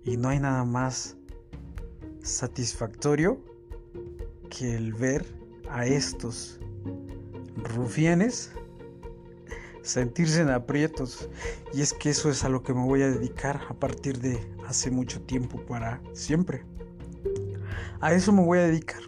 Y 0.06 0.18
no 0.18 0.30
hay 0.30 0.40
nada 0.40 0.64
más 0.64 1.18
satisfactorio 2.22 3.42
que 4.50 4.76
el 4.76 4.94
ver 4.94 5.26
a 5.70 5.86
estos 5.86 6.60
rufianes 7.76 8.52
sentirse 9.82 10.42
en 10.42 10.50
aprietos. 10.50 11.30
Y 11.74 11.82
es 11.82 11.94
que 11.94 12.10
eso 12.10 12.30
es 12.30 12.44
a 12.44 12.50
lo 12.50 12.64
que 12.64 12.74
me 12.74 12.84
voy 12.84 13.02
a 13.02 13.10
dedicar 13.10 13.62
a 13.70 13.74
partir 13.74 14.20
de 14.20 14.40
hace 14.68 14.92
mucho 14.92 15.22
tiempo 15.22 15.60
para 15.66 16.02
siempre. 16.14 16.66
A 18.02 18.14
eso 18.14 18.32
me 18.32 18.44
voy 18.44 18.60
a 18.60 18.68
dedicar. 18.68 19.02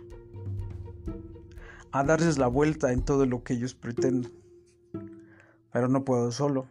A 1.92 2.04
darles 2.04 2.38
la 2.38 2.48
vuelta 2.48 2.92
en 2.94 3.04
todo 3.04 3.26
lo 3.26 3.44
que 3.44 3.54
ellos 3.54 3.74
pretenden. 3.74 4.32
Pero 5.72 5.88
no 5.88 6.06
puedo 6.06 6.32
solo. 6.32 6.68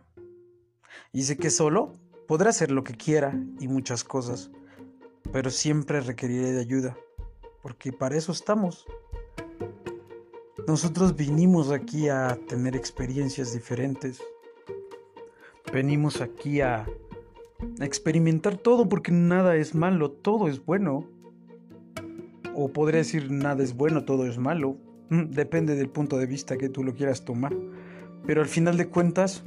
Y 1.12 1.24
sé 1.24 1.36
que 1.36 1.50
solo 1.50 1.92
Podré 2.30 2.50
hacer 2.50 2.70
lo 2.70 2.84
que 2.84 2.94
quiera 2.94 3.36
y 3.58 3.66
muchas 3.66 4.04
cosas, 4.04 4.52
pero 5.32 5.50
siempre 5.50 6.00
requeriré 6.00 6.52
de 6.52 6.60
ayuda, 6.60 6.96
porque 7.62 7.92
para 7.92 8.16
eso 8.16 8.32
estamos. 8.32 8.86
Nosotros 10.66 11.16
vinimos 11.16 11.70
aquí 11.70 12.08
a 12.08 12.38
tener 12.48 12.76
experiencias 12.76 13.52
diferentes. 13.52 14.22
Venimos 15.72 16.20
aquí 16.20 16.60
a 16.60 16.86
experimentar 17.80 18.56
todo 18.56 18.88
porque 18.88 19.12
nada 19.12 19.56
es 19.56 19.74
malo, 19.74 20.10
todo 20.10 20.48
es 20.48 20.64
bueno. 20.64 21.06
o 22.54 22.68
podría 22.68 22.98
decir 22.98 23.30
nada 23.30 23.62
es 23.62 23.74
bueno, 23.74 24.04
todo 24.04 24.26
es 24.26 24.38
malo. 24.38 24.76
Mm, 25.08 25.30
depende 25.30 25.76
del 25.76 25.88
punto 25.88 26.18
de 26.18 26.26
vista 26.26 26.56
que 26.56 26.68
tú 26.68 26.84
lo 26.84 26.94
quieras 26.94 27.24
tomar. 27.24 27.54
Pero 28.26 28.42
al 28.42 28.48
final 28.48 28.76
de 28.76 28.88
cuentas, 28.88 29.42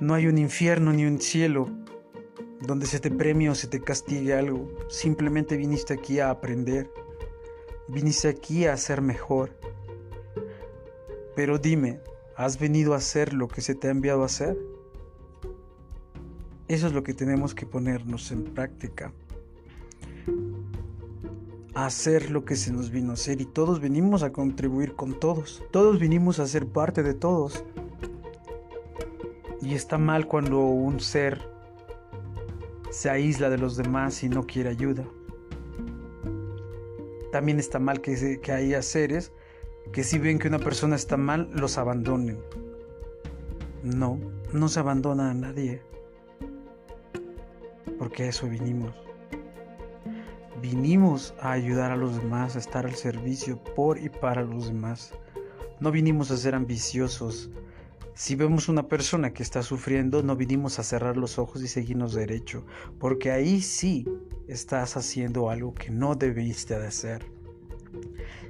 no 0.00 0.14
hay 0.14 0.26
un 0.26 0.38
infierno 0.38 0.92
ni 0.92 1.04
un 1.04 1.20
cielo 1.20 1.68
donde 2.62 2.86
se 2.86 3.00
te 3.00 3.10
premie 3.10 3.50
o 3.50 3.54
se 3.54 3.66
te 3.66 3.80
castigue 3.80 4.34
algo. 4.34 4.68
Simplemente 4.88 5.56
viniste 5.56 5.94
aquí 5.94 6.20
a 6.20 6.30
aprender. 6.30 6.90
Viniste 7.88 8.28
aquí 8.28 8.66
a 8.66 8.76
ser 8.76 9.00
mejor. 9.00 9.50
Pero 11.34 11.58
dime, 11.58 12.00
¿has 12.36 12.58
venido 12.58 12.92
a 12.92 12.98
hacer 12.98 13.32
lo 13.32 13.48
que 13.48 13.62
se 13.62 13.74
te 13.74 13.88
ha 13.88 13.90
enviado 13.90 14.22
a 14.22 14.26
hacer? 14.26 14.58
Eso 16.68 16.86
es 16.86 16.92
lo 16.92 17.02
que 17.02 17.14
tenemos 17.14 17.54
que 17.54 17.64
ponernos 17.64 18.30
en 18.30 18.44
práctica. 18.44 19.12
hacer 21.74 22.30
lo 22.32 22.44
que 22.44 22.56
se 22.56 22.72
nos 22.72 22.90
vino 22.90 23.12
a 23.12 23.14
hacer 23.14 23.40
y 23.40 23.46
todos 23.46 23.80
venimos 23.80 24.24
a 24.24 24.32
contribuir 24.32 24.94
con 24.94 25.18
todos. 25.18 25.62
Todos 25.70 26.00
vinimos 26.00 26.40
a 26.40 26.46
ser 26.46 26.66
parte 26.66 27.02
de 27.02 27.14
todos. 27.14 27.64
Y 29.62 29.74
está 29.74 29.96
mal 29.96 30.26
cuando 30.26 30.58
un 30.58 30.98
ser 30.98 31.40
se 32.90 33.08
aísla 33.10 33.48
de 33.48 33.58
los 33.58 33.76
demás 33.76 34.22
y 34.24 34.28
no 34.28 34.44
quiere 34.44 34.70
ayuda. 34.70 35.04
También 37.32 37.58
está 37.58 37.78
mal 37.78 38.00
que, 38.00 38.40
que 38.40 38.52
haya 38.52 38.82
seres 38.82 39.32
que 39.92 40.04
si 40.04 40.18
ven 40.18 40.38
que 40.38 40.48
una 40.48 40.58
persona 40.58 40.96
está 40.96 41.16
mal, 41.16 41.48
los 41.52 41.78
abandonen. 41.78 42.38
No, 43.82 44.18
no 44.52 44.68
se 44.68 44.80
abandona 44.80 45.30
a 45.30 45.34
nadie. 45.34 45.80
Porque 47.98 48.24
a 48.24 48.28
eso 48.28 48.48
vinimos. 48.48 48.94
Vinimos 50.60 51.34
a 51.40 51.52
ayudar 51.52 51.92
a 51.92 51.96
los 51.96 52.16
demás, 52.16 52.56
a 52.56 52.58
estar 52.58 52.84
al 52.84 52.94
servicio 52.94 53.62
por 53.74 53.98
y 53.98 54.08
para 54.08 54.42
los 54.42 54.66
demás. 54.66 55.12
No 55.80 55.90
vinimos 55.90 56.30
a 56.30 56.36
ser 56.36 56.54
ambiciosos. 56.54 57.50
Si 58.18 58.34
vemos 58.34 58.68
una 58.68 58.88
persona 58.88 59.32
que 59.32 59.44
está 59.44 59.62
sufriendo, 59.62 60.24
no 60.24 60.34
vinimos 60.34 60.80
a 60.80 60.82
cerrar 60.82 61.16
los 61.16 61.38
ojos 61.38 61.62
y 61.62 61.68
seguirnos 61.68 62.14
derecho, 62.14 62.66
porque 62.98 63.30
ahí 63.30 63.62
sí 63.62 64.08
estás 64.48 64.96
haciendo 64.96 65.50
algo 65.50 65.72
que 65.72 65.90
no 65.90 66.16
debiste 66.16 66.76
de 66.76 66.88
hacer. 66.88 67.24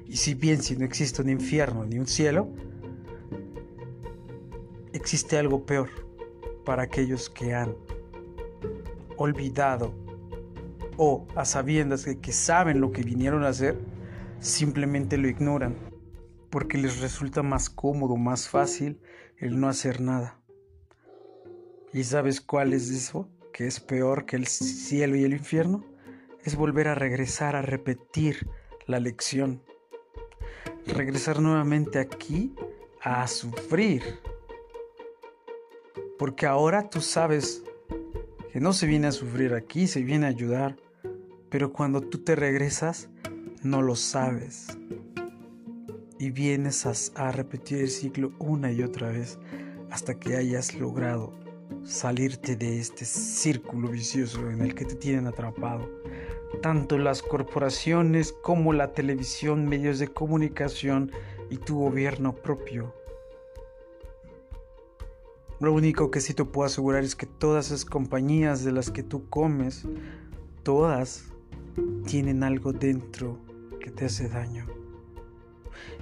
Y 0.06 0.16
si 0.16 0.32
bien 0.32 0.62
si 0.62 0.74
no 0.74 0.86
existe 0.86 1.20
un 1.20 1.28
infierno 1.28 1.84
ni 1.84 1.98
un 1.98 2.06
cielo, 2.06 2.48
existe 4.94 5.36
algo 5.36 5.66
peor 5.66 5.90
para 6.64 6.84
aquellos 6.84 7.28
que 7.28 7.54
han 7.54 7.74
olvidado 9.18 9.92
o 10.96 11.26
a 11.36 11.44
sabiendas 11.44 12.06
de 12.06 12.18
que 12.20 12.32
saben 12.32 12.80
lo 12.80 12.90
que 12.90 13.02
vinieron 13.02 13.44
a 13.44 13.48
hacer, 13.48 13.78
simplemente 14.40 15.18
lo 15.18 15.28
ignoran, 15.28 15.76
porque 16.50 16.78
les 16.78 17.00
resulta 17.00 17.42
más 17.42 17.70
cómodo, 17.70 18.16
más 18.16 18.48
fácil 18.48 19.00
el 19.36 19.60
no 19.60 19.68
hacer 19.68 20.00
nada. 20.00 20.40
¿Y 21.92 22.04
sabes 22.04 22.40
cuál 22.40 22.72
es 22.72 22.90
eso? 22.90 23.28
Que 23.52 23.66
es 23.66 23.80
peor 23.80 24.26
que 24.26 24.36
el 24.36 24.46
cielo 24.46 25.16
y 25.16 25.24
el 25.24 25.32
infierno. 25.32 25.84
Es 26.44 26.56
volver 26.56 26.88
a 26.88 26.94
regresar 26.94 27.56
a 27.56 27.62
repetir 27.62 28.48
la 28.86 29.00
lección. 29.00 29.62
Regresar 30.86 31.40
nuevamente 31.40 31.98
aquí 31.98 32.54
a 33.02 33.26
sufrir. 33.26 34.02
Porque 36.18 36.46
ahora 36.46 36.88
tú 36.90 37.00
sabes 37.00 37.62
que 38.52 38.60
no 38.60 38.72
se 38.72 38.86
viene 38.86 39.06
a 39.06 39.12
sufrir 39.12 39.54
aquí, 39.54 39.86
se 39.86 40.02
viene 40.02 40.26
a 40.26 40.30
ayudar. 40.30 40.76
Pero 41.50 41.72
cuando 41.72 42.00
tú 42.00 42.18
te 42.18 42.36
regresas, 42.36 43.08
no 43.62 43.82
lo 43.82 43.96
sabes. 43.96 44.66
Y 46.18 46.30
vienes 46.30 46.86
a, 47.16 47.32
repetir 47.32 47.78
el 47.78 47.88
ciclo 47.88 48.32
una 48.38 48.72
y 48.72 48.82
otra 48.82 49.10
vez 49.10 49.38
hasta 49.90 50.18
que 50.18 50.36
hayas 50.36 50.74
logrado 50.74 51.32
salirte 51.84 52.56
de 52.56 52.80
este 52.80 53.04
círculo 53.04 53.88
vicioso 53.88 54.50
en 54.50 54.62
el 54.62 54.74
que 54.74 54.84
te 54.84 54.94
tienen 54.94 55.26
atrapado. 55.26 55.88
Tanto 56.62 56.98
las 56.98 57.22
corporaciones 57.22 58.32
como 58.32 58.72
la 58.72 58.92
televisión, 58.92 59.68
medios 59.68 59.98
de 59.98 60.08
comunicación 60.08 61.12
y 61.50 61.58
tu 61.58 61.78
gobierno 61.78 62.34
propio 62.34 62.92
lo 65.60 65.72
único 65.72 66.12
que 66.12 66.20
sí 66.20 66.34
te 66.34 66.44
puedo 66.44 66.66
asegurar 66.66 67.02
es 67.02 67.16
que 67.16 67.26
todas 67.26 67.66
esas 67.66 67.84
compañías 67.84 68.62
de 68.62 68.70
las 68.70 68.92
que 68.92 69.02
tú 69.02 69.28
comes, 69.28 69.88
todas 70.62 71.24
tienen 72.06 72.44
algo 72.44 72.72
dentro 72.72 73.40
que 73.80 73.90
te 73.90 74.04
hace 74.04 74.28
daño. 74.28 74.77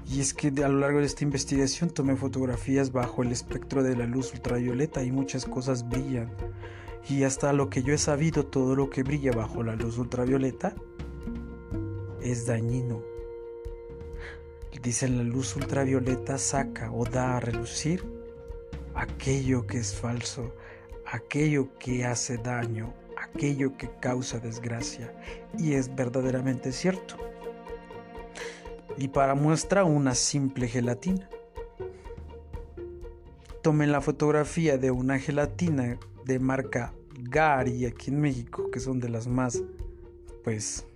Y 0.09 0.21
es 0.21 0.35
que 0.35 0.49
a 0.63 0.69
lo 0.69 0.79
largo 0.79 1.01
de 1.01 1.07
esta 1.07 1.25
investigación 1.25 1.91
tomé 1.91 2.17
fotografías 2.17 2.93
bajo 2.93 3.23
el 3.23 3.33
espectro 3.33 3.83
de 3.83 3.97
la 3.97 4.07
luz 4.07 4.33
ultravioleta 4.33 5.03
y 5.03 5.11
muchas 5.11 5.45
cosas 5.45 5.89
brillan. 5.89 6.31
Y 7.09 7.25
hasta 7.25 7.53
lo 7.53 7.71
que 7.71 7.83
yo 7.83 7.93
he 7.95 7.99
sabido, 7.99 8.47
todo 8.47 8.75
lo 8.75 8.91
que 8.91 9.03
brilla 9.03 9.33
bajo 9.33 9.63
la 9.63 9.77
luz 9.77 9.99
ultravioleta 9.99 10.75
es 12.21 12.47
dañino. 12.47 13.03
Dicen 14.83 15.17
la 15.17 15.25
luz 15.25 15.57
ultravioleta 15.57 16.39
saca 16.39 16.93
o 16.93 17.05
da 17.05 17.37
a 17.37 17.41
relucir 17.41 18.05
aquello 18.95 19.67
que 19.67 19.79
es 19.79 19.95
falso, 19.95 20.55
aquello 21.07 21.77
que 21.79 22.05
hace 22.05 22.37
daño, 22.37 22.95
aquello 23.17 23.77
que 23.77 23.91
causa 24.01 24.39
desgracia. 24.39 25.13
Y 25.59 25.75
es 25.75 25.95
verdaderamente 25.95 26.73
cierto. 26.73 27.17
Y 28.97 29.09
para 29.09 29.35
muestra 29.35 29.85
una 29.85 30.15
simple 30.15 30.69
gelatina. 30.69 31.29
Tomen 33.63 33.93
la 33.93 34.01
fotografía 34.01 34.79
de 34.79 34.91
una 34.91 35.19
gelatina 35.19 35.99
de 36.25 36.39
marca 36.39 36.95
Gary 37.19 37.87
aquí 37.87 38.11
en 38.11 38.21
México, 38.21 38.71
que 38.71 38.81
son 38.81 39.01
de 39.01 39.09
las 39.09 39.27
más, 39.27 39.63
pues, 40.45 40.87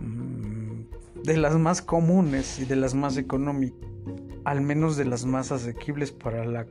mm, 0.00 1.22
de 1.22 1.36
las 1.36 1.56
más 1.56 1.82
comunes 1.82 2.58
y 2.58 2.64
de 2.64 2.76
las 2.76 2.94
más 2.94 3.16
económicas 3.16 3.90
al 4.44 4.60
menos 4.60 4.96
de 4.96 5.04
las 5.04 5.26
más 5.26 5.52
asequibles 5.52 6.12
para, 6.12 6.44
la, 6.44 6.66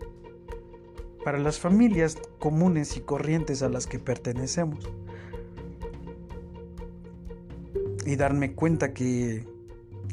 para 1.23 1.39
las 1.39 1.59
familias 1.59 2.17
comunes 2.39 2.97
y 2.97 3.01
corrientes 3.01 3.61
a 3.61 3.69
las 3.69 3.87
que 3.87 3.99
pertenecemos. 3.99 4.89
Y 8.05 8.15
darme 8.15 8.53
cuenta 8.53 8.93
que, 8.93 9.45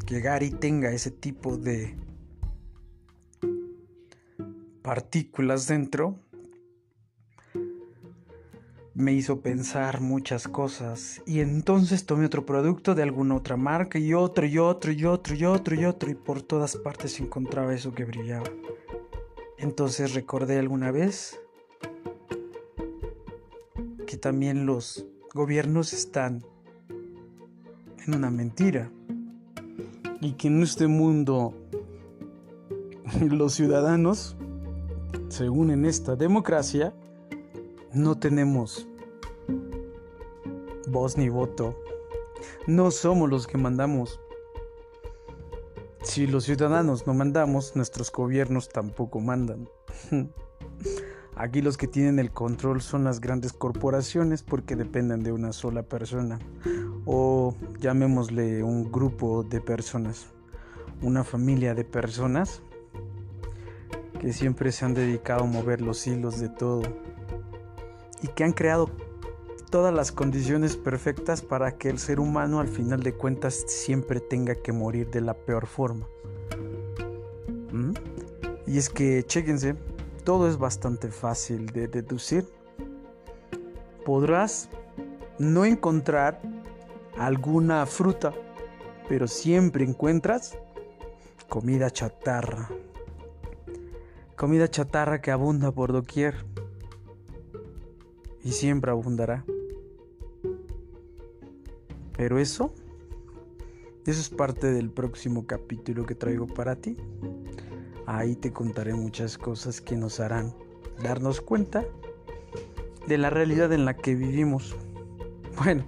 que 0.07 0.21
Gary 0.21 0.51
tenga 0.51 0.93
ese 0.93 1.11
tipo 1.11 1.57
de 1.57 1.97
partículas 4.81 5.67
dentro 5.67 6.21
me 8.95 9.13
hizo 9.13 9.41
pensar 9.41 10.01
muchas 10.01 10.47
cosas 10.47 11.21
y 11.27 11.41
entonces 11.41 12.07
tomé 12.07 12.25
otro 12.25 12.47
producto 12.47 12.95
de 12.95 13.03
alguna 13.03 13.35
otra 13.35 13.57
marca 13.57 13.99
y 13.99 14.15
otro 14.15 14.47
y 14.47 14.59
otro 14.59 14.93
y 14.93 15.05
otro 15.05 15.35
y 15.35 15.45
otro 15.45 15.75
y 15.75 15.85
otro 15.85 16.11
y 16.11 16.15
por 16.15 16.41
todas 16.41 16.77
partes 16.77 17.19
encontraba 17.21 17.75
eso 17.75 17.93
que 17.93 18.05
brillaba. 18.05 18.49
Entonces 19.59 20.15
recordé 20.15 20.59
alguna 20.59 20.93
vez 20.93 21.39
que 24.07 24.17
también 24.17 24.67
los 24.67 25.05
gobiernos 25.35 25.93
están 25.93 26.47
en 28.07 28.15
una 28.15 28.31
mentira 28.31 28.91
y 30.21 30.33
que 30.33 30.49
en 30.49 30.63
este 30.63 30.87
mundo 30.87 31.55
los 33.31 33.55
ciudadanos, 33.55 34.37
según 35.29 35.71
en 35.71 35.85
esta 35.85 36.17
democracia, 36.17 36.95
no 37.93 38.19
tenemos 38.19 38.87
voz 40.89 41.17
ni 41.17 41.29
voto. 41.29 41.77
No 42.67 42.91
somos 42.91 43.31
los 43.31 43.47
que 43.47 43.59
mandamos. 43.59 44.21
Si 46.03 46.27
los 46.27 46.45
ciudadanos 46.45 47.07
no 47.07 47.15
mandamos, 47.15 47.75
nuestros 47.75 48.13
gobiernos 48.13 48.69
tampoco 48.69 49.21
mandan. 49.21 49.69
Aquí 51.37 51.61
los 51.61 51.77
que 51.77 51.87
tienen 51.87 52.19
el 52.19 52.31
control 52.31 52.81
son 52.81 53.05
las 53.05 53.21
grandes 53.21 53.53
corporaciones 53.53 54.43
porque 54.43 54.77
dependen 54.77 55.23
de 55.23 55.33
una 55.33 55.53
sola 55.53 55.83
persona 55.83 56.39
o 57.07 57.55
llamémosle 57.81 58.63
un 58.63 58.91
grupo 58.91 59.45
de 59.45 59.61
personas, 59.61 60.27
una 61.01 61.25
familia 61.25 61.75
de 61.75 61.85
personas 61.85 62.61
que 64.21 64.33
siempre 64.33 64.73
se 64.73 64.85
han 64.85 64.95
dedicado 64.95 65.45
a 65.45 65.47
mover 65.47 65.81
los 65.81 66.07
hilos 66.07 66.41
de 66.41 66.49
todo 66.49 66.83
y 68.23 68.29
que 68.29 68.45
han 68.45 68.53
creado 68.53 68.91
todas 69.71 69.95
las 69.95 70.11
condiciones 70.11 70.77
perfectas 70.77 71.43
para 71.43 71.77
que 71.77 71.89
el 71.89 71.99
ser 71.99 72.19
humano 72.19 72.61
al 72.61 72.69
final 72.69 73.03
de 73.03 73.13
cuentas 73.13 73.55
siempre 73.67 74.21
tenga 74.21 74.57
que 74.57 74.73
morir 74.73 75.11
de 75.11 75.21
la 75.21 75.35
peor 75.35 75.67
forma. 75.67 76.07
¿Mm? 77.73 77.93
Y 78.67 78.79
es 78.79 78.89
que, 78.89 79.23
chéquense, 79.25 79.77
todo 80.25 80.49
es 80.49 80.59
bastante 80.59 81.11
fácil 81.11 81.67
de 81.67 81.89
deducir. 81.89 82.49
Podrás 84.05 84.71
no 85.39 85.65
encontrar 85.65 86.41
alguna 87.19 87.87
fruta 87.87 88.33
pero 89.09 89.29
siempre 89.29 89.85
encuentras 89.85 90.59
comida 91.49 91.91
chatarra. 91.91 92.69
Comida 94.37 94.69
chatarra 94.69 95.21
que 95.21 95.31
abunda 95.31 95.73
por 95.73 95.93
doquier 95.93 96.35
y 98.43 98.53
siempre 98.53 98.91
abundará. 98.91 99.45
Pero 102.17 102.39
eso, 102.39 102.73
eso 104.07 104.21
es 104.21 104.29
parte 104.29 104.73
del 104.73 104.91
próximo 104.91 105.47
capítulo 105.47 106.05
que 106.05 106.15
traigo 106.15 106.47
para 106.47 106.77
ti. 106.77 106.97
Ahí 108.07 108.37
te 108.37 108.53
contaré 108.53 108.95
muchas 108.95 109.39
cosas 109.39 109.81
que 109.81 109.97
nos 109.97 110.21
harán 110.21 110.55
darnos 111.03 111.41
cuenta 111.41 111.85
de 113.07 113.19
la 113.19 113.31
realidad 113.31 113.73
en 113.73 113.85
la 113.85 113.95
que 113.95 114.15
vivimos. 114.15 114.75
Bueno, 115.63 115.85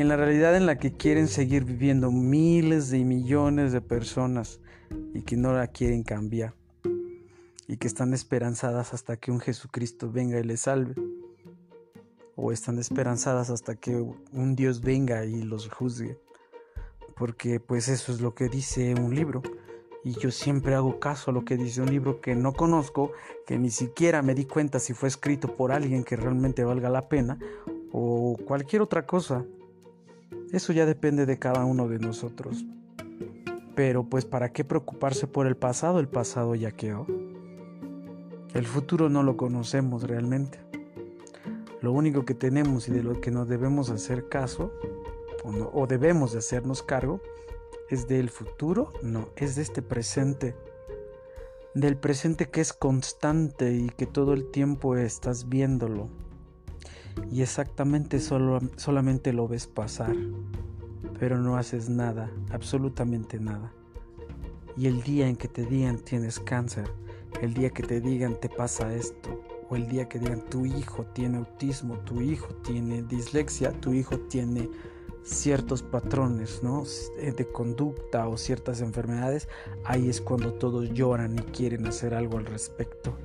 en 0.00 0.08
la 0.08 0.16
realidad 0.16 0.56
en 0.56 0.66
la 0.66 0.78
que 0.78 0.92
quieren 0.92 1.26
seguir 1.26 1.64
viviendo 1.64 2.12
miles 2.12 2.90
de 2.90 3.04
millones 3.04 3.72
de 3.72 3.80
personas 3.80 4.60
y 5.12 5.22
que 5.22 5.36
no 5.36 5.52
la 5.52 5.66
quieren 5.66 6.04
cambiar 6.04 6.54
y 7.66 7.76
que 7.78 7.88
están 7.88 8.14
esperanzadas 8.14 8.94
hasta 8.94 9.16
que 9.16 9.32
un 9.32 9.40
Jesucristo 9.40 10.10
venga 10.10 10.38
y 10.38 10.44
les 10.44 10.60
salve 10.60 10.94
o 12.36 12.52
están 12.52 12.78
esperanzadas 12.78 13.50
hasta 13.50 13.74
que 13.74 13.96
un 13.96 14.54
Dios 14.54 14.80
venga 14.80 15.24
y 15.24 15.42
los 15.42 15.68
juzgue. 15.68 16.20
Porque 17.16 17.58
pues 17.58 17.88
eso 17.88 18.12
es 18.12 18.20
lo 18.20 18.36
que 18.36 18.48
dice 18.48 18.94
un 18.94 19.12
libro. 19.12 19.42
Y 20.04 20.12
yo 20.12 20.30
siempre 20.30 20.76
hago 20.76 21.00
caso 21.00 21.32
a 21.32 21.34
lo 21.34 21.44
que 21.44 21.56
dice 21.56 21.82
un 21.82 21.90
libro 21.90 22.20
que 22.20 22.36
no 22.36 22.52
conozco, 22.52 23.10
que 23.44 23.58
ni 23.58 23.70
siquiera 23.70 24.22
me 24.22 24.36
di 24.36 24.44
cuenta 24.44 24.78
si 24.78 24.94
fue 24.94 25.08
escrito 25.08 25.56
por 25.56 25.72
alguien 25.72 26.04
que 26.04 26.14
realmente 26.14 26.62
valga 26.62 26.88
la 26.88 27.08
pena 27.08 27.40
o 27.90 28.36
cualquier 28.46 28.82
otra 28.82 29.04
cosa. 29.04 29.44
Eso 30.52 30.72
ya 30.72 30.86
depende 30.86 31.26
de 31.26 31.38
cada 31.38 31.64
uno 31.64 31.88
de 31.88 31.98
nosotros. 31.98 32.64
Pero 33.74 34.04
pues 34.04 34.24
para 34.24 34.50
qué 34.52 34.64
preocuparse 34.64 35.26
por 35.26 35.46
el 35.46 35.56
pasado, 35.56 36.00
el 36.00 36.08
pasado 36.08 36.54
ya 36.54 36.70
quedó. 36.72 37.06
El 38.54 38.66
futuro 38.66 39.10
no 39.10 39.22
lo 39.22 39.36
conocemos 39.36 40.04
realmente. 40.04 40.58
Lo 41.80 41.92
único 41.92 42.24
que 42.24 42.34
tenemos 42.34 42.88
y 42.88 42.92
de 42.92 43.02
lo 43.02 43.20
que 43.20 43.30
nos 43.30 43.46
debemos 43.46 43.90
hacer 43.90 44.28
caso, 44.28 44.72
o, 45.44 45.86
debemos 45.86 46.32
de 46.32 46.38
hacernos 46.38 46.82
cargo, 46.82 47.20
es 47.88 48.08
del 48.08 48.30
futuro, 48.30 48.92
no, 49.02 49.28
es 49.36 49.54
de 49.54 49.62
este 49.62 49.82
presente. 49.82 50.56
Del 51.74 51.96
presente 51.96 52.48
que 52.50 52.60
es 52.60 52.72
constante 52.72 53.74
y 53.74 53.90
que 53.90 54.06
todo 54.06 54.32
el 54.32 54.50
tiempo 54.50 54.96
estás 54.96 55.48
viéndolo. 55.48 56.08
Y 57.30 57.42
exactamente 57.42 58.20
solo, 58.20 58.60
solamente 58.76 59.32
lo 59.32 59.48
ves 59.48 59.66
pasar, 59.66 60.14
pero 61.18 61.38
no 61.38 61.56
haces 61.56 61.88
nada, 61.88 62.30
absolutamente 62.50 63.38
nada. 63.38 63.72
Y 64.76 64.86
el 64.86 65.02
día 65.02 65.28
en 65.28 65.36
que 65.36 65.48
te 65.48 65.64
digan 65.64 65.98
tienes 65.98 66.38
cáncer, 66.38 66.90
el 67.42 67.54
día 67.54 67.70
que 67.70 67.82
te 67.82 68.00
digan 68.00 68.38
te 68.40 68.48
pasa 68.48 68.94
esto, 68.94 69.42
o 69.68 69.76
el 69.76 69.88
día 69.88 70.08
que 70.08 70.18
digan 70.18 70.42
tu 70.48 70.64
hijo 70.66 71.04
tiene 71.06 71.38
autismo, 71.38 71.98
tu 71.98 72.20
hijo 72.20 72.48
tiene 72.62 73.02
dislexia, 73.02 73.72
tu 73.72 73.92
hijo 73.92 74.18
tiene 74.18 74.68
ciertos 75.28 75.82
patrones 75.82 76.62
¿no? 76.62 76.84
Eh, 77.18 77.32
de 77.32 77.46
conducta 77.46 78.26
o 78.28 78.36
ciertas 78.36 78.80
enfermedades, 78.80 79.48
ahí 79.84 80.08
es 80.08 80.20
cuando 80.20 80.54
todos 80.54 80.90
lloran 80.92 81.38
y 81.38 81.42
quieren 81.42 81.86
hacer 81.86 82.14
algo 82.14 82.38
al 82.38 82.46
respecto. 82.46 83.16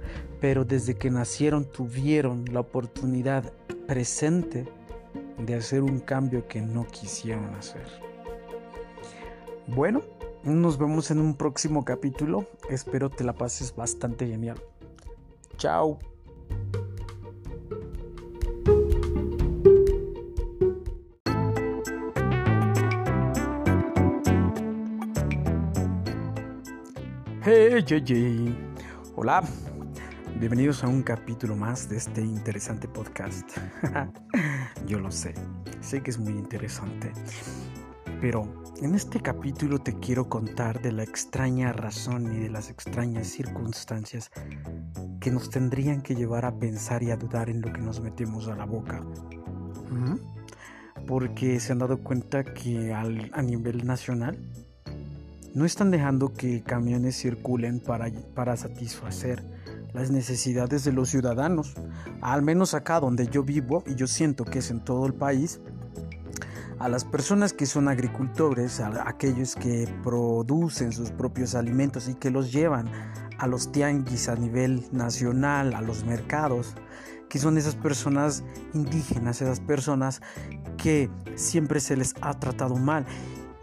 Pero 0.42 0.66
desde 0.66 0.96
que 0.96 1.10
nacieron 1.10 1.66
tuvieron 1.66 2.46
la 2.52 2.60
oportunidad 2.60 3.54
presente 3.88 4.66
de 5.38 5.56
hacer 5.56 5.84
un 5.84 6.00
cambio 6.00 6.48
que 6.48 6.62
no 6.62 6.88
quisieron 6.88 7.54
hacer. 7.56 7.86
Bueno, 9.68 10.02
nos 10.44 10.78
vemos 10.78 11.12
en 11.12 11.20
un 11.20 11.36
próximo 11.36 11.86
capítulo. 11.86 12.48
Espero 12.70 13.10
te 13.10 13.24
la 13.24 13.34
pases 13.34 13.76
bastante 13.76 14.28
genial. 14.28 14.62
Chao. 15.58 16.00
Hey, 27.46 27.84
hey, 27.86 28.58
Hola, 29.16 29.44
bienvenidos 30.40 30.84
a 30.84 30.88
un 30.88 31.04
capítulo 31.04 31.56
más 31.56 31.90
de 31.90 31.98
este 31.98 32.22
interesante 32.22 32.88
podcast. 32.88 33.50
Yo 34.88 35.00
lo 35.00 35.12
sé, 35.12 35.34
sé 35.82 36.02
que 36.02 36.12
es 36.12 36.18
muy 36.18 36.34
interesante. 36.34 37.12
Pero 38.20 38.64
en 38.82 38.96
este 38.96 39.20
capítulo 39.22 39.80
te 39.80 39.98
quiero 40.00 40.30
contar 40.30 40.82
de 40.82 40.92
la 40.92 41.04
extraña 41.04 41.72
razón 41.74 42.34
y 42.34 42.40
de 42.40 42.50
las 42.50 42.70
extrañas 42.70 43.28
circunstancias 43.28 44.32
que 45.20 45.32
nos 45.32 45.50
tendrían 45.50 46.02
que 46.02 46.16
llevar 46.16 46.46
a 46.46 46.58
pensar 46.58 47.04
y 47.04 47.12
a 47.12 47.18
dudar 47.18 47.50
en 47.50 47.62
lo 47.62 47.72
que 47.72 47.82
nos 47.82 48.02
metemos 48.02 48.48
a 48.48 48.56
la 48.56 48.66
boca. 48.66 49.02
¿Mm? 49.90 50.18
Porque 51.06 51.60
se 51.60 51.74
han 51.74 51.80
dado 51.80 52.00
cuenta 52.04 52.44
que 52.44 52.94
a 52.94 53.42
nivel 53.42 53.86
nacional 53.86 54.38
no 55.54 55.66
están 55.66 55.92
dejando 55.92 56.34
que 56.34 56.64
camiones 56.64 57.16
circulen 57.16 57.80
para, 57.80 58.10
para 58.34 58.58
satisfacer 58.58 59.44
las 59.94 60.12
necesidades 60.12 60.84
de 60.84 60.92
los 60.92 61.10
ciudadanos. 61.10 61.76
Al 62.22 62.42
menos 62.42 62.74
acá 62.74 63.00
donde 63.00 63.28
yo 63.28 63.44
vivo, 63.44 63.84
y 63.86 63.96
yo 63.96 64.08
siento 64.08 64.46
que 64.46 64.60
es 64.60 64.72
en 64.72 64.84
todo 64.84 65.06
el 65.06 65.14
país, 65.14 65.60
a 66.80 66.90
las 66.90 67.06
personas 67.06 67.54
que 67.54 67.66
son 67.66 67.88
agricultores, 67.88 68.80
a 68.80 69.08
aquellos 69.08 69.56
que 69.56 69.88
producen 70.04 70.92
sus 70.92 71.12
propios 71.12 71.56
alimentos 71.56 72.10
y 72.10 72.16
que 72.16 72.30
los 72.30 72.52
llevan 72.52 72.90
a 73.38 73.48
los 73.48 73.72
tianguis 73.72 74.28
a 74.30 74.36
nivel 74.36 74.86
nacional, 74.92 75.74
a 75.74 75.82
los 75.82 76.04
mercados, 76.04 76.76
que 77.30 77.40
son 77.40 77.58
esas 77.58 77.76
personas 77.76 78.44
indígenas, 78.74 79.42
esas 79.42 79.60
personas 79.60 80.22
que 80.78 81.10
siempre 81.36 81.80
se 81.80 81.96
les 81.96 82.16
ha 82.22 82.34
tratado 82.40 82.76
mal 82.76 83.06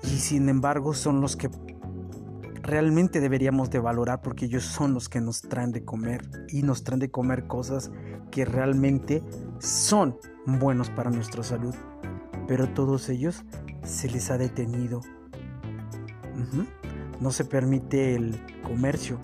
y 0.02 0.18
sin 0.18 0.48
embargo 0.48 0.94
son 0.94 1.20
los 1.20 1.36
que 1.36 1.50
realmente 2.62 3.20
deberíamos 3.20 3.70
de 3.70 3.78
valorar 3.78 4.22
porque 4.22 4.46
ellos 4.46 4.64
son 4.64 4.94
los 4.94 5.08
que 5.08 5.20
nos 5.20 5.42
traen 5.42 5.72
de 5.72 5.84
comer 5.84 6.28
y 6.48 6.62
nos 6.62 6.84
traen 6.84 7.00
de 7.00 7.10
comer 7.10 7.46
cosas 7.46 7.90
que 8.30 8.44
realmente 8.44 9.22
son 9.58 10.16
buenos 10.46 10.90
para 10.90 11.10
nuestra 11.10 11.42
salud. 11.42 11.74
Pero 12.46 12.68
todos 12.68 13.08
ellos 13.08 13.44
se 13.82 14.08
les 14.08 14.30
ha 14.30 14.38
detenido. 14.38 15.00
No 17.20 17.30
se 17.30 17.44
permite 17.44 18.14
el 18.14 18.40
comercio. 18.62 19.20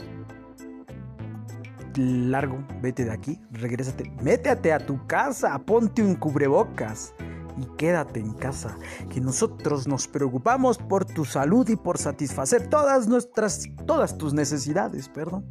Largo, 1.97 2.59
vete 2.83 3.07
de 3.07 3.11
aquí, 3.11 3.41
regrésate, 3.51 4.13
métete 4.23 4.73
a 4.73 4.85
tu 4.85 5.07
casa, 5.07 5.59
ponte 5.61 6.03
un 6.03 6.15
cubrebocas 6.15 7.15
y 7.57 7.67
quédate 7.77 8.21
en 8.21 8.33
casa, 8.35 8.77
que 9.11 9.21
nosotros 9.21 9.87
nos 9.87 10.09
preocupamos 10.09 10.79
por 10.79 11.05
tu 11.05 11.25
salud 11.25 11.69
y 11.69 11.77
por 11.77 11.99
satisfacer 11.99 12.69
todas 12.69 13.09
nuestras, 13.09 13.69
todas 13.87 14.19
tus 14.19 14.35
necesidades, 14.35 15.09
perdón. 15.09 15.45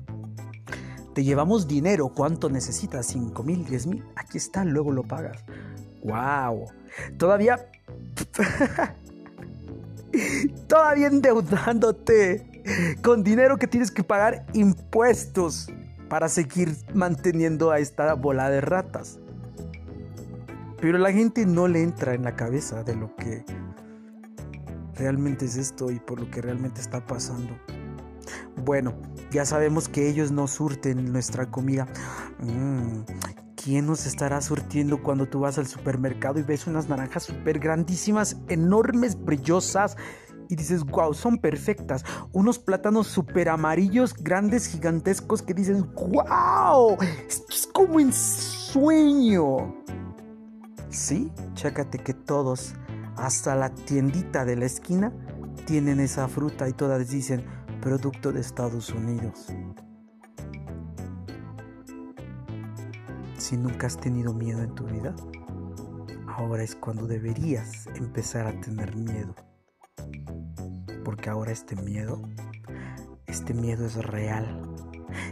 Te 1.14 1.23
llevamos 1.23 1.68
dinero, 1.68 2.10
¿cuánto 2.10 2.49
necesitas? 2.49 3.15
¿5 3.15 3.44
mil, 3.44 3.65
10 3.65 3.88
mil? 3.88 4.03
Aquí 4.15 4.38
está, 4.38 4.65
luego 4.65 4.91
lo 4.91 5.03
pagas. 5.03 5.44
¡Wow! 6.03 6.65
Todavía... 7.18 7.69
Todavía 10.68 11.07
endeudándote 11.07 12.56
con 13.02 13.23
dinero 13.23 13.57
que 13.57 13.68
tienes 13.68 13.91
que 13.91 14.03
pagar 14.03 14.45
impuestos 14.53 15.68
para 16.10 16.30
seguir 16.30 16.76
manteniendo 16.94 17.72
a 17.72 17.80
esta 17.80 18.14
bola 18.14 18.49
de 18.49 18.61
ratas. 18.61 19.19
Pero 20.85 20.99
la 20.99 21.11
gente 21.11 21.47
no 21.47 21.67
le 21.67 21.81
entra 21.81 22.13
en 22.13 22.21
la 22.21 22.35
cabeza 22.35 22.83
de 22.83 22.95
lo 22.95 23.15
que 23.15 23.43
realmente 24.93 25.45
es 25.45 25.55
esto 25.55 25.89
y 25.89 25.99
por 25.99 26.19
lo 26.19 26.29
que 26.29 26.43
realmente 26.43 26.79
está 26.79 27.03
pasando. 27.07 27.57
Bueno, 28.63 28.93
ya 29.31 29.45
sabemos 29.45 29.89
que 29.89 30.07
ellos 30.07 30.31
no 30.31 30.45
surten 30.45 31.11
nuestra 31.11 31.49
comida. 31.49 31.87
Mm, 32.37 32.99
¿Quién 33.55 33.87
nos 33.87 34.05
estará 34.05 34.39
surtiendo 34.41 35.01
cuando 35.01 35.27
tú 35.27 35.39
vas 35.39 35.57
al 35.57 35.65
supermercado 35.65 36.37
y 36.37 36.43
ves 36.43 36.67
unas 36.67 36.87
naranjas 36.87 37.23
súper 37.23 37.57
grandísimas, 37.57 38.37
enormes, 38.47 39.19
brillosas? 39.19 39.97
Y 40.49 40.55
dices, 40.55 40.83
wow, 40.83 41.15
son 41.15 41.39
perfectas. 41.39 42.05
Unos 42.31 42.59
plátanos 42.59 43.07
súper 43.07 43.49
amarillos, 43.49 44.13
grandes, 44.13 44.67
gigantescos, 44.67 45.41
que 45.41 45.55
dices, 45.55 45.83
wow, 45.95 46.95
esto 47.27 47.45
es 47.49 47.65
como 47.73 47.99
en 47.99 48.13
sueño. 48.13 49.83
Sí, 50.95 51.30
chécate 51.55 51.97
que 51.97 52.13
todos, 52.13 52.73
hasta 53.17 53.53
la 53.53 53.69
tiendita 53.69 54.45
de 54.45 54.55
la 54.55 54.65
esquina, 54.65 55.11
tienen 55.65 55.99
esa 55.99 56.30
fruta 56.30 56.69
y 56.69 56.72
todas 56.72 57.09
dicen 57.09 57.43
producto 57.81 58.31
de 58.31 58.39
Estados 58.39 58.91
Unidos. 58.91 59.47
Si 63.38 63.57
nunca 63.57 63.88
has 63.88 63.97
tenido 63.97 64.34
miedo 64.34 64.63
en 64.63 64.73
tu 64.73 64.85
vida, 64.85 65.13
ahora 66.27 66.63
es 66.63 66.77
cuando 66.77 67.07
deberías 67.07 67.88
empezar 67.95 68.47
a 68.47 68.57
tener 68.61 68.95
miedo. 68.95 69.35
Porque 71.03 71.30
ahora 71.30 71.51
este 71.51 71.76
miedo, 71.76 72.22
este 73.27 73.53
miedo 73.53 73.85
es 73.85 73.97
real. 73.97 74.65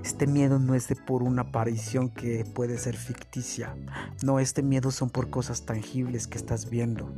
Este 0.04 0.28
miedo 0.28 0.60
no 0.60 0.76
es 0.76 0.88
de 0.88 0.96
por 0.96 1.24
una 1.24 1.44
aparición 1.44 2.10
que 2.10 2.46
puede 2.46 2.78
ser 2.78 2.96
ficticia. 2.96 3.76
No, 4.24 4.40
este 4.40 4.64
miedo 4.64 4.92
son 4.92 5.10
por 5.10 5.30
cosas 5.30 5.66
tangibles 5.66 6.28
que 6.28 6.38
estás 6.38 6.70
viendo. 6.70 7.12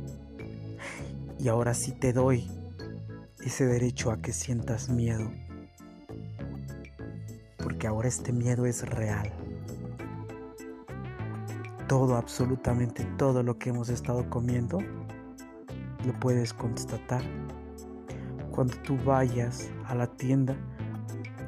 Y 1.38 1.48
ahora 1.48 1.74
sí 1.74 1.92
te 1.92 2.12
doy 2.12 2.48
ese 3.44 3.66
derecho 3.66 4.10
a 4.10 4.18
que 4.18 4.32
sientas 4.32 4.88
miedo. 4.88 5.30
Porque 7.58 7.86
ahora 7.86 8.08
este 8.08 8.32
miedo 8.32 8.66
es 8.66 8.88
real. 8.88 9.32
Todo, 11.88 12.16
absolutamente 12.16 13.04
todo 13.16 13.42
lo 13.42 13.58
que 13.58 13.70
hemos 13.70 13.88
estado 13.88 14.28
comiendo, 14.28 14.78
lo 16.04 16.12
puedes 16.20 16.52
constatar. 16.52 17.22
Cuando 18.50 18.74
tú 18.78 18.96
vayas 19.04 19.70
a 19.84 19.94
la 19.94 20.06
tienda, 20.06 20.56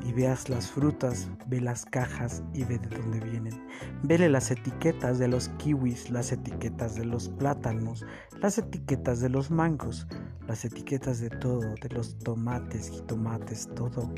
y 0.04 0.12
veas 0.12 0.48
las 0.48 0.70
frutas, 0.70 1.28
ve 1.46 1.60
las 1.60 1.84
cajas 1.84 2.42
y 2.54 2.64
ve 2.64 2.78
de 2.78 2.96
dónde 2.96 3.20
vienen. 3.20 3.66
Vele 4.02 4.28
las 4.28 4.50
etiquetas 4.50 5.18
de 5.18 5.28
los 5.28 5.48
kiwis, 5.58 6.10
las 6.10 6.32
etiquetas 6.32 6.94
de 6.94 7.04
los 7.04 7.28
plátanos, 7.28 8.04
las 8.40 8.58
etiquetas 8.58 9.20
de 9.20 9.28
los 9.28 9.50
mangos, 9.50 10.06
las 10.46 10.64
etiquetas 10.64 11.20
de 11.20 11.30
todo, 11.30 11.74
de 11.74 11.88
los 11.90 12.18
tomates 12.18 12.90
y 12.96 13.02
tomates, 13.02 13.68
todo. 13.74 14.10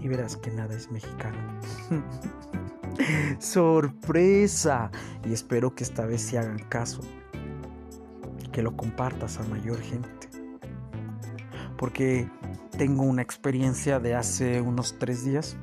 Y 0.00 0.08
verás 0.08 0.36
que 0.36 0.50
nada 0.50 0.74
es 0.74 0.90
mexicano. 0.90 1.60
¡Sorpresa! 3.38 4.90
Y 5.24 5.32
espero 5.32 5.74
que 5.74 5.84
esta 5.84 6.06
vez 6.06 6.22
se 6.22 6.38
hagan 6.38 6.58
caso 6.68 7.02
que 8.52 8.62
lo 8.62 8.76
compartas 8.76 9.38
a 9.38 9.44
mayor 9.44 9.80
gente. 9.80 10.28
Porque 11.76 12.28
tengo 12.80 13.02
una 13.02 13.20
experiencia 13.20 14.00
de 14.00 14.14
hace 14.14 14.62
unos 14.62 14.98
tres 14.98 15.22
días 15.22 15.58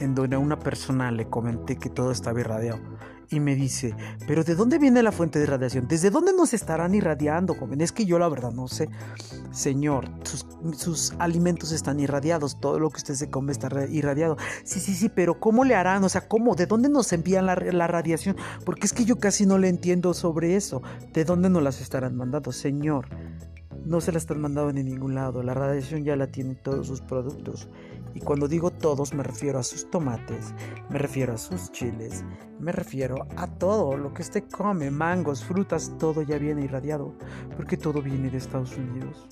en 0.00 0.16
donde 0.16 0.34
a 0.34 0.40
una 0.40 0.58
persona 0.58 1.12
le 1.12 1.28
comenté 1.28 1.76
que 1.76 1.90
todo 1.90 2.10
estaba 2.10 2.40
irradiado 2.40 2.80
y 3.30 3.38
me 3.38 3.54
dice, 3.54 3.94
pero 4.26 4.42
¿de 4.42 4.56
dónde 4.56 4.78
viene 4.78 5.00
la 5.04 5.12
fuente 5.12 5.38
de 5.38 5.46
radiación? 5.46 5.86
¿Desde 5.86 6.10
dónde 6.10 6.32
nos 6.32 6.54
estarán 6.54 6.96
irradiando, 6.96 7.54
joven? 7.54 7.80
Es 7.82 7.92
que 7.92 8.04
yo 8.04 8.18
la 8.18 8.28
verdad 8.28 8.50
no 8.50 8.66
sé. 8.66 8.88
Señor, 9.52 10.10
sus, 10.72 11.12
alimentos 11.20 11.70
están 11.70 12.00
irradiados, 12.00 12.58
todo 12.58 12.80
lo 12.80 12.90
que 12.90 12.96
usted 12.96 13.14
se 13.14 13.30
come 13.30 13.52
está 13.52 13.68
irradiado. 13.88 14.38
Sí, 14.64 14.80
sí, 14.80 14.94
sí, 14.94 15.08
pero 15.08 15.38
¿cómo 15.38 15.64
le 15.64 15.76
harán? 15.76 16.02
O 16.02 16.08
sea, 16.08 16.26
¿cómo? 16.26 16.56
¿De 16.56 16.66
dónde 16.66 16.88
nos 16.88 17.12
envían 17.12 17.46
la, 17.46 17.54
la 17.54 17.86
radiación? 17.86 18.36
Porque 18.64 18.86
es 18.86 18.92
que 18.92 19.04
yo 19.04 19.20
casi 19.20 19.46
no 19.46 19.56
le 19.56 19.68
entiendo 19.68 20.14
sobre 20.14 20.56
eso. 20.56 20.82
¿De 21.12 21.24
dónde 21.24 21.48
nos 21.48 21.62
las 21.62 21.80
estarán 21.80 22.16
mandando? 22.16 22.50
Señor, 22.50 23.06
no 23.88 24.02
se 24.02 24.12
la 24.12 24.18
están 24.18 24.42
mandando 24.42 24.78
en 24.78 24.84
ningún 24.84 25.14
lado. 25.14 25.42
La 25.42 25.54
radiación 25.54 26.04
ya 26.04 26.14
la 26.14 26.26
tienen 26.26 26.56
todos 26.56 26.86
sus 26.86 27.00
productos. 27.00 27.68
Y 28.14 28.20
cuando 28.20 28.46
digo 28.46 28.70
todos 28.70 29.14
me 29.14 29.22
refiero 29.22 29.58
a 29.58 29.62
sus 29.62 29.90
tomates, 29.90 30.52
me 30.90 30.98
refiero 30.98 31.32
a 31.32 31.38
sus 31.38 31.72
chiles, 31.72 32.22
me 32.60 32.70
refiero 32.72 33.26
a 33.36 33.46
todo 33.46 33.96
lo 33.96 34.12
que 34.12 34.22
usted 34.22 34.44
come, 34.50 34.90
mangos, 34.90 35.42
frutas, 35.42 35.96
todo 35.98 36.20
ya 36.20 36.36
viene 36.36 36.64
irradiado, 36.64 37.14
porque 37.56 37.78
todo 37.78 38.02
viene 38.02 38.28
de 38.28 38.36
Estados 38.36 38.76
Unidos. 38.76 39.26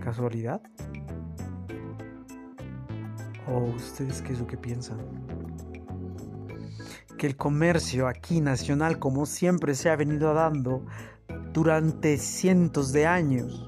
¿Casualidad? 0.00 0.62
¿O 3.48 3.58
ustedes 3.74 4.22
qué 4.22 4.32
es 4.32 4.38
lo 4.38 4.46
que 4.46 4.56
piensan? 4.56 4.98
Que 7.18 7.26
el 7.26 7.36
comercio 7.36 8.06
aquí 8.06 8.40
nacional, 8.40 9.00
como 9.00 9.26
siempre 9.26 9.74
se 9.74 9.90
ha 9.90 9.96
venido 9.96 10.34
dando, 10.34 10.84
durante 11.56 12.18
cientos 12.18 12.92
de 12.92 13.06
años, 13.06 13.66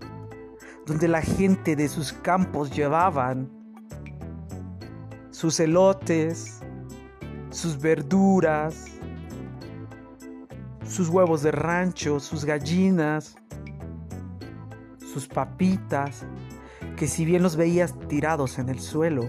donde 0.84 1.08
la 1.08 1.22
gente 1.22 1.74
de 1.74 1.88
sus 1.88 2.12
campos 2.12 2.70
llevaban 2.70 3.50
sus 5.30 5.58
elotes, 5.58 6.60
sus 7.48 7.80
verduras, 7.80 8.84
sus 10.84 11.08
huevos 11.08 11.40
de 11.42 11.50
rancho, 11.50 12.20
sus 12.20 12.44
gallinas, 12.44 13.36
sus 14.98 15.26
papitas, 15.26 16.26
que 16.94 17.06
si 17.06 17.24
bien 17.24 17.42
los 17.42 17.56
veías 17.56 17.98
tirados 18.06 18.58
en 18.58 18.68
el 18.68 18.80
suelo 18.80 19.22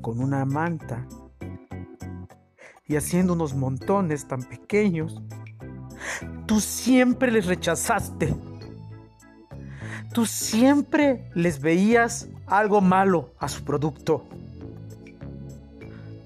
con 0.00 0.20
una 0.20 0.46
manta 0.46 1.06
y 2.86 2.96
haciendo 2.96 3.34
unos 3.34 3.54
montones 3.54 4.26
tan 4.26 4.42
pequeños, 4.42 5.22
Tú 6.46 6.60
siempre 6.60 7.30
les 7.30 7.46
rechazaste. 7.46 8.34
Tú 10.12 10.26
siempre 10.26 11.30
les 11.34 11.60
veías 11.60 12.28
algo 12.46 12.80
malo 12.80 13.34
a 13.38 13.48
su 13.48 13.62
producto. 13.64 14.24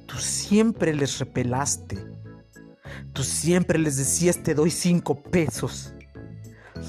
Tú 0.06 0.16
siempre 0.18 0.94
les 0.94 1.18
repelaste. 1.18 1.98
Tú 3.12 3.22
siempre 3.22 3.78
les 3.78 3.96
decías 3.96 4.42
te 4.42 4.54
doy 4.54 4.70
cinco 4.70 5.20
pesos. 5.22 5.92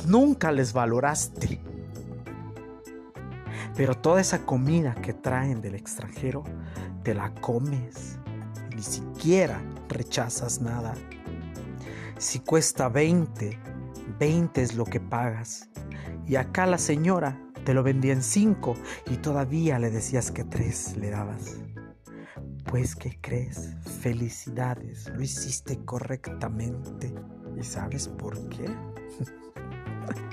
Nunca 0.06 0.52
les 0.52 0.72
valoraste. 0.72 1.60
Pero 3.76 3.96
toda 3.96 4.22
esa 4.22 4.46
comida 4.46 4.94
que 4.94 5.14
traen 5.14 5.62
del 5.62 5.76
extranjero, 5.76 6.44
te 7.04 7.14
la 7.14 7.34
comes. 7.36 8.20
Ni 8.76 8.84
siquiera 8.84 9.62
rechazas 9.90 10.62
nada. 10.62 10.94
Si 12.24 12.40
cuesta 12.40 12.88
20, 12.88 13.60
20 14.18 14.62
es 14.62 14.76
lo 14.76 14.86
que 14.86 15.02
pagas. 15.02 15.68
Y 16.26 16.38
acá 16.38 16.66
la 16.66 16.78
señora 16.78 17.38
te 17.66 17.74
lo 17.74 17.84
vendía 17.84 18.14
en 18.14 18.24
5 18.24 18.76
y 19.12 19.18
todavía 19.18 19.78
le 19.78 19.92
decías 19.92 20.32
que 20.32 20.46
3 20.46 20.96
le 20.98 21.10
dabas. 21.10 21.60
Pues, 22.64 22.96
¿qué 22.96 23.20
crees? 23.20 23.76
Felicidades, 24.00 25.10
lo 25.14 25.22
hiciste 25.22 25.84
correctamente. 25.84 27.14
¿Y 27.60 27.64
sabes 27.64 28.08
por 28.08 28.40
qué? 28.48 28.74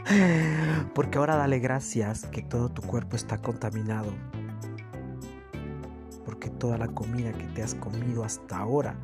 Porque 0.94 1.18
ahora 1.18 1.34
dale 1.34 1.58
gracias 1.58 2.24
que 2.26 2.42
todo 2.42 2.68
tu 2.68 2.82
cuerpo 2.82 3.16
está 3.16 3.38
contaminado. 3.38 4.14
Porque 6.24 6.50
toda 6.50 6.78
la 6.78 6.86
comida 6.86 7.32
que 7.32 7.48
te 7.48 7.64
has 7.64 7.74
comido 7.74 8.22
hasta 8.22 8.58
ahora 8.58 8.94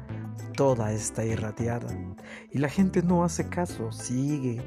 toda 0.54 0.92
está 0.92 1.24
irradiada. 1.24 1.88
Y 2.50 2.58
la 2.58 2.68
gente 2.68 3.02
no 3.02 3.24
hace 3.24 3.48
caso, 3.48 3.92
sigue. 3.92 4.64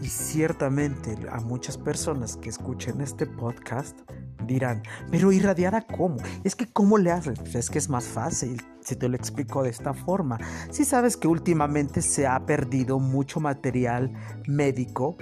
Y 0.00 0.06
ciertamente 0.08 1.16
a 1.30 1.40
muchas 1.40 1.78
personas 1.78 2.36
que 2.36 2.48
escuchen 2.48 3.00
este 3.00 3.26
podcast 3.26 3.98
dirán, 4.46 4.82
pero 5.10 5.32
irradiada 5.32 5.82
cómo? 5.82 6.16
Es 6.44 6.54
que 6.54 6.66
cómo 6.66 6.98
le 6.98 7.10
haces? 7.10 7.38
Pues 7.38 7.54
es 7.54 7.70
que 7.70 7.78
es 7.78 7.88
más 7.88 8.04
fácil 8.04 8.62
si 8.80 8.94
te 8.94 9.08
lo 9.08 9.16
explico 9.16 9.62
de 9.62 9.70
esta 9.70 9.94
forma. 9.94 10.38
Si 10.70 10.84
sabes 10.84 11.16
que 11.16 11.28
últimamente 11.28 12.02
se 12.02 12.26
ha 12.26 12.46
perdido 12.46 12.98
mucho 12.98 13.40
material 13.40 14.12
médico 14.46 15.16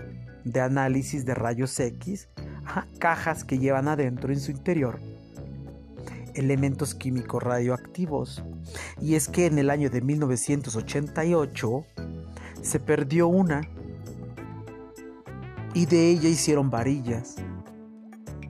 de 0.44 0.61
análisis 0.61 1.24
de 1.24 1.35
rayos 1.35 1.78
X, 1.81 2.28
cajas 2.98 3.44
que 3.44 3.59
llevan 3.59 3.89
adentro 3.89 4.32
en 4.32 4.40
su 4.40 4.51
interior 4.51 5.01
elementos 6.35 6.94
químicos 6.94 7.43
radioactivos. 7.43 8.43
Y 9.01 9.15
es 9.15 9.28
que 9.28 9.47
en 9.47 9.59
el 9.59 9.70
año 9.70 9.90
de 9.90 10.01
1988 10.01 11.85
se 12.62 12.81
perdió 12.81 13.28
una 13.28 13.62
y 15.74 15.86
de 15.86 16.09
ella 16.11 16.28
hicieron 16.28 16.70
varillas 16.70 17.36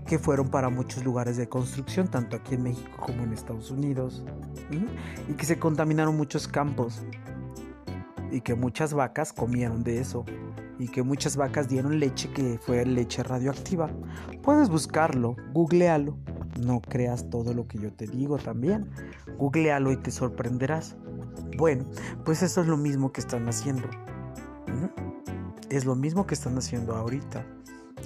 que 0.07 0.19
fueron 0.19 0.51
para 0.51 0.69
muchos 0.69 1.03
lugares 1.03 1.39
de 1.39 1.49
construcción, 1.49 2.09
tanto 2.09 2.37
aquí 2.37 2.55
en 2.55 2.63
México 2.63 2.99
como 3.01 3.23
en 3.23 3.33
Estados 3.33 3.71
Unidos, 3.71 4.23
y 5.29 5.33
que 5.33 5.47
se 5.47 5.59
contaminaron 5.59 6.17
muchos 6.17 6.47
campos 6.47 7.03
y 8.31 8.43
que 8.43 8.55
muchas 8.55 8.93
vacas 8.93 9.33
comieron 9.33 9.83
de 9.83 10.01
eso 10.01 10.25
y 10.79 10.89
que 10.89 11.03
muchas 11.03 11.37
vacas 11.37 11.69
dieron 11.69 11.99
leche 12.01 12.31
que 12.33 12.59
fue 12.59 12.85
leche 12.85 13.23
radioactiva. 13.23 13.91
Puedes 14.43 14.69
buscarlo, 14.69 15.37
googlealo 15.53 16.19
no 16.61 16.81
creas 16.81 17.29
todo 17.31 17.55
lo 17.55 17.67
que 17.67 17.79
yo 17.79 17.93
te 17.93 18.07
digo 18.07 18.39
también. 18.39 18.89
Googlealo 19.39 19.93
y 19.93 19.97
te 19.97 20.11
sorprenderás. 20.11 20.97
Bueno, 21.57 21.85
pues 22.25 22.43
eso 22.43 22.61
es 22.61 22.67
lo 22.67 22.77
mismo 22.77 23.13
que 23.13 23.21
están 23.21 23.49
haciendo. 23.49 23.89
Es 25.71 25.85
lo 25.85 25.95
mismo 25.95 26.27
que 26.27 26.35
están 26.35 26.57
haciendo 26.57 26.95
ahorita. 26.95 27.45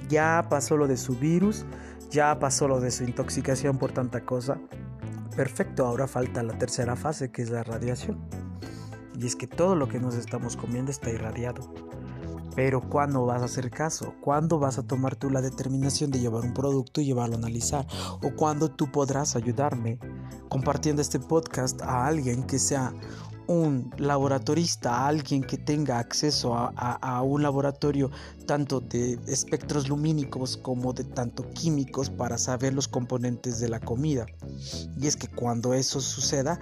Ya 0.07 0.47
pasó 0.49 0.77
lo 0.77 0.87
de 0.87 0.97
su 0.97 1.15
virus, 1.15 1.65
ya 2.09 2.39
pasó 2.39 2.67
lo 2.67 2.79
de 2.79 2.91
su 2.91 3.03
intoxicación 3.03 3.77
por 3.77 3.91
tanta 3.91 4.25
cosa. 4.25 4.59
Perfecto, 5.35 5.85
ahora 5.85 6.07
falta 6.07 6.43
la 6.43 6.57
tercera 6.57 6.95
fase 6.95 7.31
que 7.31 7.41
es 7.41 7.49
la 7.49 7.63
radiación. 7.63 8.17
Y 9.19 9.27
es 9.27 9.35
que 9.35 9.47
todo 9.47 9.75
lo 9.75 9.87
que 9.87 9.99
nos 9.99 10.15
estamos 10.15 10.55
comiendo 10.55 10.91
está 10.91 11.09
irradiado. 11.09 11.88
Pero 12.59 12.81
¿cuándo 12.81 13.25
vas 13.25 13.41
a 13.41 13.45
hacer 13.45 13.71
caso? 13.71 14.15
¿Cuándo 14.19 14.59
vas 14.59 14.77
a 14.77 14.83
tomar 14.83 15.15
tú 15.15 15.29
la 15.29 15.39
determinación 15.39 16.11
de 16.11 16.19
llevar 16.19 16.43
un 16.43 16.53
producto 16.53 16.99
y 16.99 17.05
llevarlo 17.05 17.35
a 17.35 17.37
analizar? 17.37 17.87
¿O 18.21 18.35
cuándo 18.35 18.69
tú 18.69 18.91
podrás 18.91 19.37
ayudarme 19.37 19.97
compartiendo 20.49 21.01
este 21.01 21.21
podcast 21.21 21.81
a 21.81 22.05
alguien 22.05 22.43
que 22.43 22.59
sea 22.59 22.93
un 23.47 23.93
laboratorista, 23.97 25.07
alguien 25.07 25.41
que 25.41 25.57
tenga 25.57 25.99
acceso 25.99 26.53
a, 26.53 27.21
un 27.21 27.43
laboratorio 27.43 28.11
tanto 28.45 28.81
de 28.81 29.17
espectros 29.25 29.87
lumínicos 29.87 30.57
como 30.57 30.91
de 30.91 31.05
tanto 31.05 31.49
químicos 31.51 32.09
para 32.09 32.37
saber 32.37 32.73
los 32.73 32.89
componentes 32.89 33.61
de 33.61 33.69
la 33.69 33.79
comida. 33.79 34.25
Y 34.99 35.07
es 35.07 35.15
que 35.15 35.29
cuando 35.29 35.73
eso 35.73 36.01
suceda, 36.01 36.59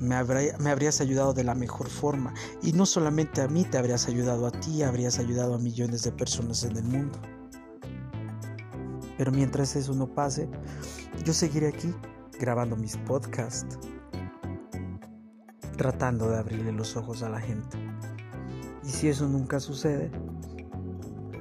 me, 0.00 0.14
habrías 0.16 1.00
ayudado 1.00 1.32
de 1.32 1.44
la 1.44 1.54
mejor 1.54 1.88
forma. 1.88 2.32
Y 2.62 2.72
no 2.72 2.86
solamente 2.86 3.42
a 3.42 3.48
mí, 3.48 3.64
te 3.64 3.78
habrías 3.78 4.08
ayudado 4.08 4.46
a 4.46 4.50
ti, 4.50 4.82
habrías 4.82 5.18
ayudado 5.18 5.54
a 5.54 5.58
millones 5.58 6.02
de 6.02 6.12
personas 6.12 6.64
en 6.64 6.76
el 6.76 6.84
mundo. 6.84 7.18
Pero 9.18 9.32
mientras 9.32 9.76
eso 9.76 9.94
no 9.94 10.06
pase, 10.06 10.48
yo 11.24 11.32
seguiré 11.32 11.68
aquí 11.68 11.94
grabando 12.38 12.76
mis 12.76 12.96
podcasts 12.96 13.78
tratando 15.76 16.28
de 16.28 16.38
abrirle 16.38 16.72
los 16.72 16.96
ojos 16.96 17.22
a 17.22 17.30
la 17.30 17.40
gente. 17.40 17.78
Y 18.84 18.88
si 18.88 19.08
eso 19.08 19.26
nunca 19.26 19.60
sucede, 19.60 20.10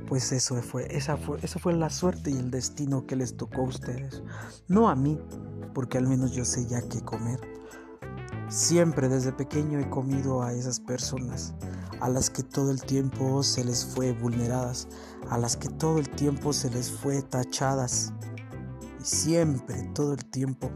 pues 0.07 0.31
eso 0.31 0.55
fue, 0.61 0.87
esa 0.95 1.17
fue, 1.17 1.39
fue 1.39 1.73
la 1.73 1.89
suerte 1.89 2.31
y 2.31 2.37
el 2.37 2.49
destino 2.49 3.05
que 3.05 3.17
les 3.17 3.35
tocó 3.35 3.61
a 3.61 3.65
ustedes. 3.65 4.23
No 4.69 4.89
a 4.89 4.95
mí, 4.95 5.19
porque 5.73 5.97
al 5.97 6.07
menos 6.07 6.31
yo 6.31 6.45
sé 6.45 6.65
ya 6.67 6.81
qué 6.81 7.01
comer. 7.01 7.58
Siempre 8.49 9.09
desde 9.09 9.31
pequeño 9.31 9.79
he 9.79 9.87
comido 9.91 10.41
a 10.41 10.53
esas 10.53 10.79
personas, 10.79 11.53
a 11.99 12.09
las 12.09 12.31
que 12.31 12.41
todo 12.41 12.71
el 12.71 12.81
tiempo 12.81 13.43
se 13.43 13.63
les 13.63 13.85
fue 13.85 14.11
vulneradas, 14.11 14.87
a 15.29 15.37
las 15.37 15.55
que 15.55 15.69
todo 15.69 15.99
el 15.99 16.09
tiempo 16.09 16.51
se 16.51 16.71
les 16.71 16.89
fue 16.89 17.21
tachadas. 17.21 18.11
Y 18.99 19.05
siempre, 19.05 19.83
todo 19.93 20.13
el 20.13 20.25
tiempo, 20.25 20.71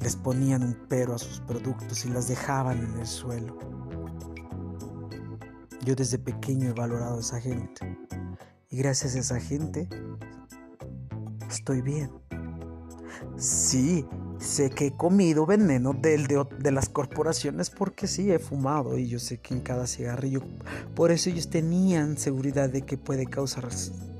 les 0.00 0.16
ponían 0.16 0.62
un 0.62 0.78
pero 0.88 1.14
a 1.14 1.18
sus 1.18 1.40
productos 1.40 2.06
y 2.06 2.08
las 2.08 2.28
dejaban 2.28 2.78
en 2.78 2.98
el 2.98 3.06
suelo. 3.06 3.58
Yo 5.84 5.94
desde 5.94 6.18
pequeño 6.18 6.70
he 6.70 6.72
valorado 6.72 7.18
a 7.18 7.20
esa 7.20 7.40
gente 7.42 7.98
y 8.70 8.78
gracias 8.78 9.14
a 9.16 9.18
esa 9.18 9.38
gente 9.38 9.86
estoy 11.50 11.82
bien. 11.82 12.10
Sí, 13.36 14.06
sé 14.38 14.70
que 14.70 14.86
he 14.86 14.92
comido 14.92 15.46
veneno 15.46 15.92
del 15.92 16.26
de, 16.26 16.46
de, 16.58 16.70
las 16.70 16.88
corporaciones 16.88 17.70
porque 17.70 18.06
sí 18.06 18.30
he 18.30 18.38
fumado 18.38 18.96
y 18.98 19.08
yo 19.08 19.18
sé 19.18 19.38
que 19.38 19.54
en 19.54 19.60
cada 19.60 19.86
cigarrillo, 19.86 20.42
por 20.94 21.10
eso 21.10 21.30
ellos 21.30 21.50
tenían 21.50 22.16
seguridad 22.18 22.68
de 22.68 22.82
que 22.82 22.96
puede 22.96 23.26
causar 23.26 23.68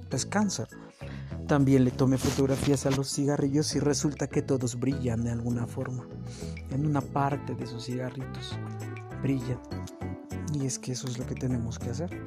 pues, 0.09 0.27
cáncer. 0.27 0.69
También 1.47 1.85
le 1.85 1.91
tomé 1.91 2.19
fotografías 2.19 2.85
a 2.85 2.91
los 2.91 3.11
cigarrillos 3.11 3.75
y 3.75 3.81
resulta 3.81 4.27
que 4.27 4.43
todos 4.43 4.79
brillan 4.79 5.25
de 5.25 5.31
alguna 5.31 5.67
forma. 5.67 6.07
En 6.71 6.85
una 6.85 7.01
parte 7.01 7.55
de 7.55 7.65
esos 7.65 7.87
cigarritos 7.87 8.59
brillan. 9.23 9.59
Y 10.53 10.67
es 10.67 10.79
que 10.79 10.93
eso 10.93 11.07
es 11.07 11.19
lo 11.19 11.27
que 11.27 11.35
tenemos 11.35 11.79
que 11.79 11.91
hacer. 11.91 12.21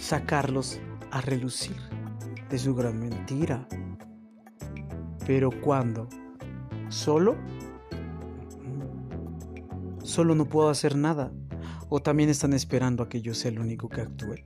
Sacarlos 0.00 0.80
a 1.10 1.20
relucir 1.20 1.76
de 2.48 2.58
su 2.58 2.74
gran 2.74 2.98
mentira. 2.98 3.68
Pero 5.28 5.50
cuando 5.50 6.08
solo, 6.88 7.36
solo 10.02 10.34
no 10.34 10.46
puedo 10.46 10.70
hacer 10.70 10.96
nada. 10.96 11.30
O 11.90 12.00
también 12.00 12.30
están 12.30 12.54
esperando 12.54 13.02
a 13.02 13.10
que 13.10 13.20
yo 13.20 13.34
sea 13.34 13.50
el 13.50 13.60
único 13.60 13.90
que 13.90 14.00
actúe 14.00 14.36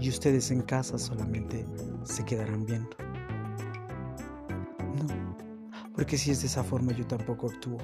y 0.00 0.08
ustedes 0.08 0.50
en 0.50 0.62
casa 0.62 0.98
solamente 0.98 1.66
se 2.02 2.24
quedarán 2.24 2.66
viendo. 2.66 2.96
No, 4.98 5.06
porque 5.94 6.18
si 6.18 6.32
es 6.32 6.40
de 6.40 6.48
esa 6.48 6.64
forma 6.64 6.92
yo 6.92 7.06
tampoco 7.06 7.48
actúo. 7.48 7.78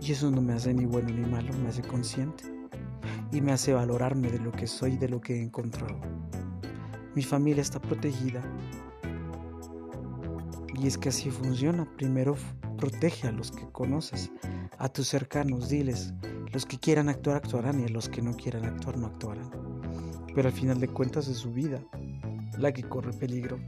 Y 0.00 0.12
eso 0.12 0.30
no 0.30 0.40
me 0.40 0.54
hace 0.54 0.72
ni 0.72 0.86
bueno 0.86 1.10
ni 1.10 1.26
malo, 1.26 1.52
me 1.62 1.68
hace 1.68 1.82
consciente 1.82 2.44
y 3.32 3.42
me 3.42 3.52
hace 3.52 3.74
valorarme 3.74 4.30
de 4.30 4.38
lo 4.38 4.50
que 4.50 4.66
soy 4.66 4.94
y 4.94 4.96
de 4.96 5.10
lo 5.10 5.20
que 5.20 5.34
he 5.34 5.42
encontrado. 5.42 6.00
Mi 7.14 7.22
familia 7.22 7.60
está 7.60 7.80
protegida. 7.80 8.42
Y 10.80 10.86
es 10.86 10.96
que 10.96 11.10
así 11.10 11.30
funciona. 11.30 11.86
Primero 11.96 12.36
protege 12.78 13.28
a 13.28 13.32
los 13.32 13.50
que 13.52 13.70
conoces, 13.70 14.30
a 14.78 14.88
tus 14.88 15.08
cercanos, 15.08 15.68
diles, 15.68 16.14
los 16.52 16.64
que 16.64 16.78
quieran 16.78 17.08
actuar 17.08 17.36
actuarán 17.36 17.80
y 17.80 17.84
a 17.84 17.88
los 17.88 18.08
que 18.08 18.22
no 18.22 18.34
quieran 18.34 18.64
actuar 18.64 18.96
no 18.96 19.06
actuarán 19.06 19.50
pero 20.34 20.48
al 20.48 20.54
final 20.54 20.80
de 20.80 20.88
cuentas 20.88 21.28
es 21.28 21.38
su 21.38 21.52
vida 21.52 21.82
la 22.58 22.72
que 22.72 22.82
corre 22.82 23.12
peligro. 23.12 23.58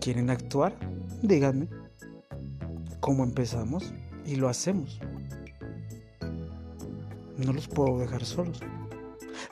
¿Quieren 0.00 0.30
actuar? 0.30 0.74
Díganme. 1.22 1.68
¿Cómo 3.00 3.24
empezamos? 3.24 3.92
Y 4.24 4.36
lo 4.36 4.48
hacemos. 4.48 5.00
No 7.36 7.52
los 7.52 7.68
puedo 7.68 7.98
dejar 7.98 8.24
solos. 8.24 8.60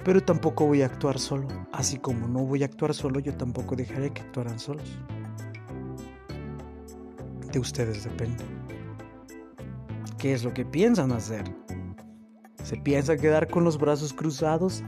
Pero 0.07 0.23
tampoco 0.23 0.69
voy 0.69 0.83
a 0.83 0.87
actuar 0.87 1.19
solo. 1.19 1.49
Así 1.73 1.99
como 1.99 2.29
no 2.29 2.47
voy 2.47 2.63
a 2.63 2.67
actuar 2.67 2.95
solo, 2.95 3.19
yo 3.19 3.35
tampoco 3.37 3.75
dejaré 3.75 4.13
que 4.13 4.23
actuaran 4.23 4.61
solos. 4.61 4.97
De 7.53 7.59
ustedes 7.59 8.05
depende. 8.05 8.45
¿Qué 10.17 10.33
es 10.33 10.45
lo 10.45 10.55
que 10.55 10.65
piensan 10.65 11.11
hacer? 11.11 11.45
¿Se 12.63 12.77
piensa 12.77 13.17
quedar 13.17 13.49
con 13.49 13.65
los 13.65 13.79
brazos 13.79 14.13
cruzados? 14.13 14.85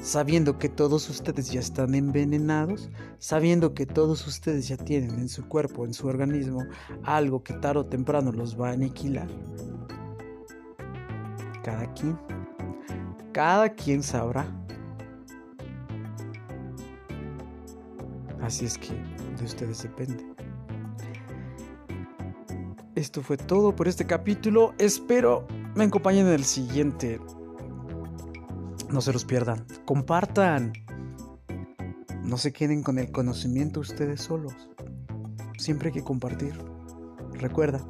Sabiendo 0.00 0.60
que 0.60 0.68
todos 0.68 1.10
ustedes 1.10 1.50
ya 1.50 1.58
están 1.58 1.96
envenenados, 1.96 2.88
sabiendo 3.18 3.74
que 3.74 3.84
todos 3.84 4.24
ustedes 4.28 4.68
ya 4.68 4.76
tienen 4.76 5.18
en 5.18 5.28
su 5.28 5.48
cuerpo, 5.48 5.84
en 5.84 5.92
su 5.92 6.06
organismo, 6.06 6.64
algo 7.02 7.42
que 7.42 7.54
tarde 7.54 7.80
o 7.80 7.84
temprano 7.86 8.30
los 8.30 8.60
va 8.60 8.68
a 8.68 8.72
aniquilar. 8.74 9.26
Cada 11.64 11.92
quien, 11.94 12.16
cada 13.36 13.68
quien 13.68 14.02
sabrá. 14.02 14.46
Así 18.40 18.64
es 18.64 18.78
que 18.78 18.94
de 19.38 19.44
ustedes 19.44 19.82
depende. 19.82 20.24
Esto 22.94 23.20
fue 23.20 23.36
todo 23.36 23.76
por 23.76 23.88
este 23.88 24.06
capítulo. 24.06 24.72
Espero 24.78 25.46
me 25.74 25.84
acompañen 25.84 26.28
en 26.28 26.32
el 26.32 26.44
siguiente. 26.44 27.20
No 28.88 29.02
se 29.02 29.12
los 29.12 29.26
pierdan. 29.26 29.66
Compartan. 29.84 30.72
No 32.22 32.38
se 32.38 32.54
queden 32.54 32.82
con 32.82 32.98
el 32.98 33.12
conocimiento 33.12 33.80
ustedes 33.80 34.22
solos. 34.22 34.54
Siempre 35.58 35.88
hay 35.88 35.92
que 35.92 36.04
compartir. 36.04 36.54
Recuerda, 37.34 37.86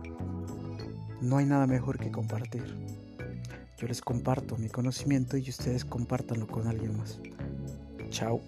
no 1.20 1.36
hay 1.36 1.46
nada 1.46 1.68
mejor 1.68 2.00
que 2.00 2.10
compartir. 2.10 2.85
Yo 3.78 3.86
les 3.86 4.00
comparto 4.00 4.56
mi 4.56 4.68
conocimiento 4.68 5.36
y 5.36 5.50
ustedes 5.50 5.84
compártanlo 5.84 6.46
con 6.46 6.66
alguien 6.66 6.96
más. 6.96 7.20
Chao. 8.08 8.40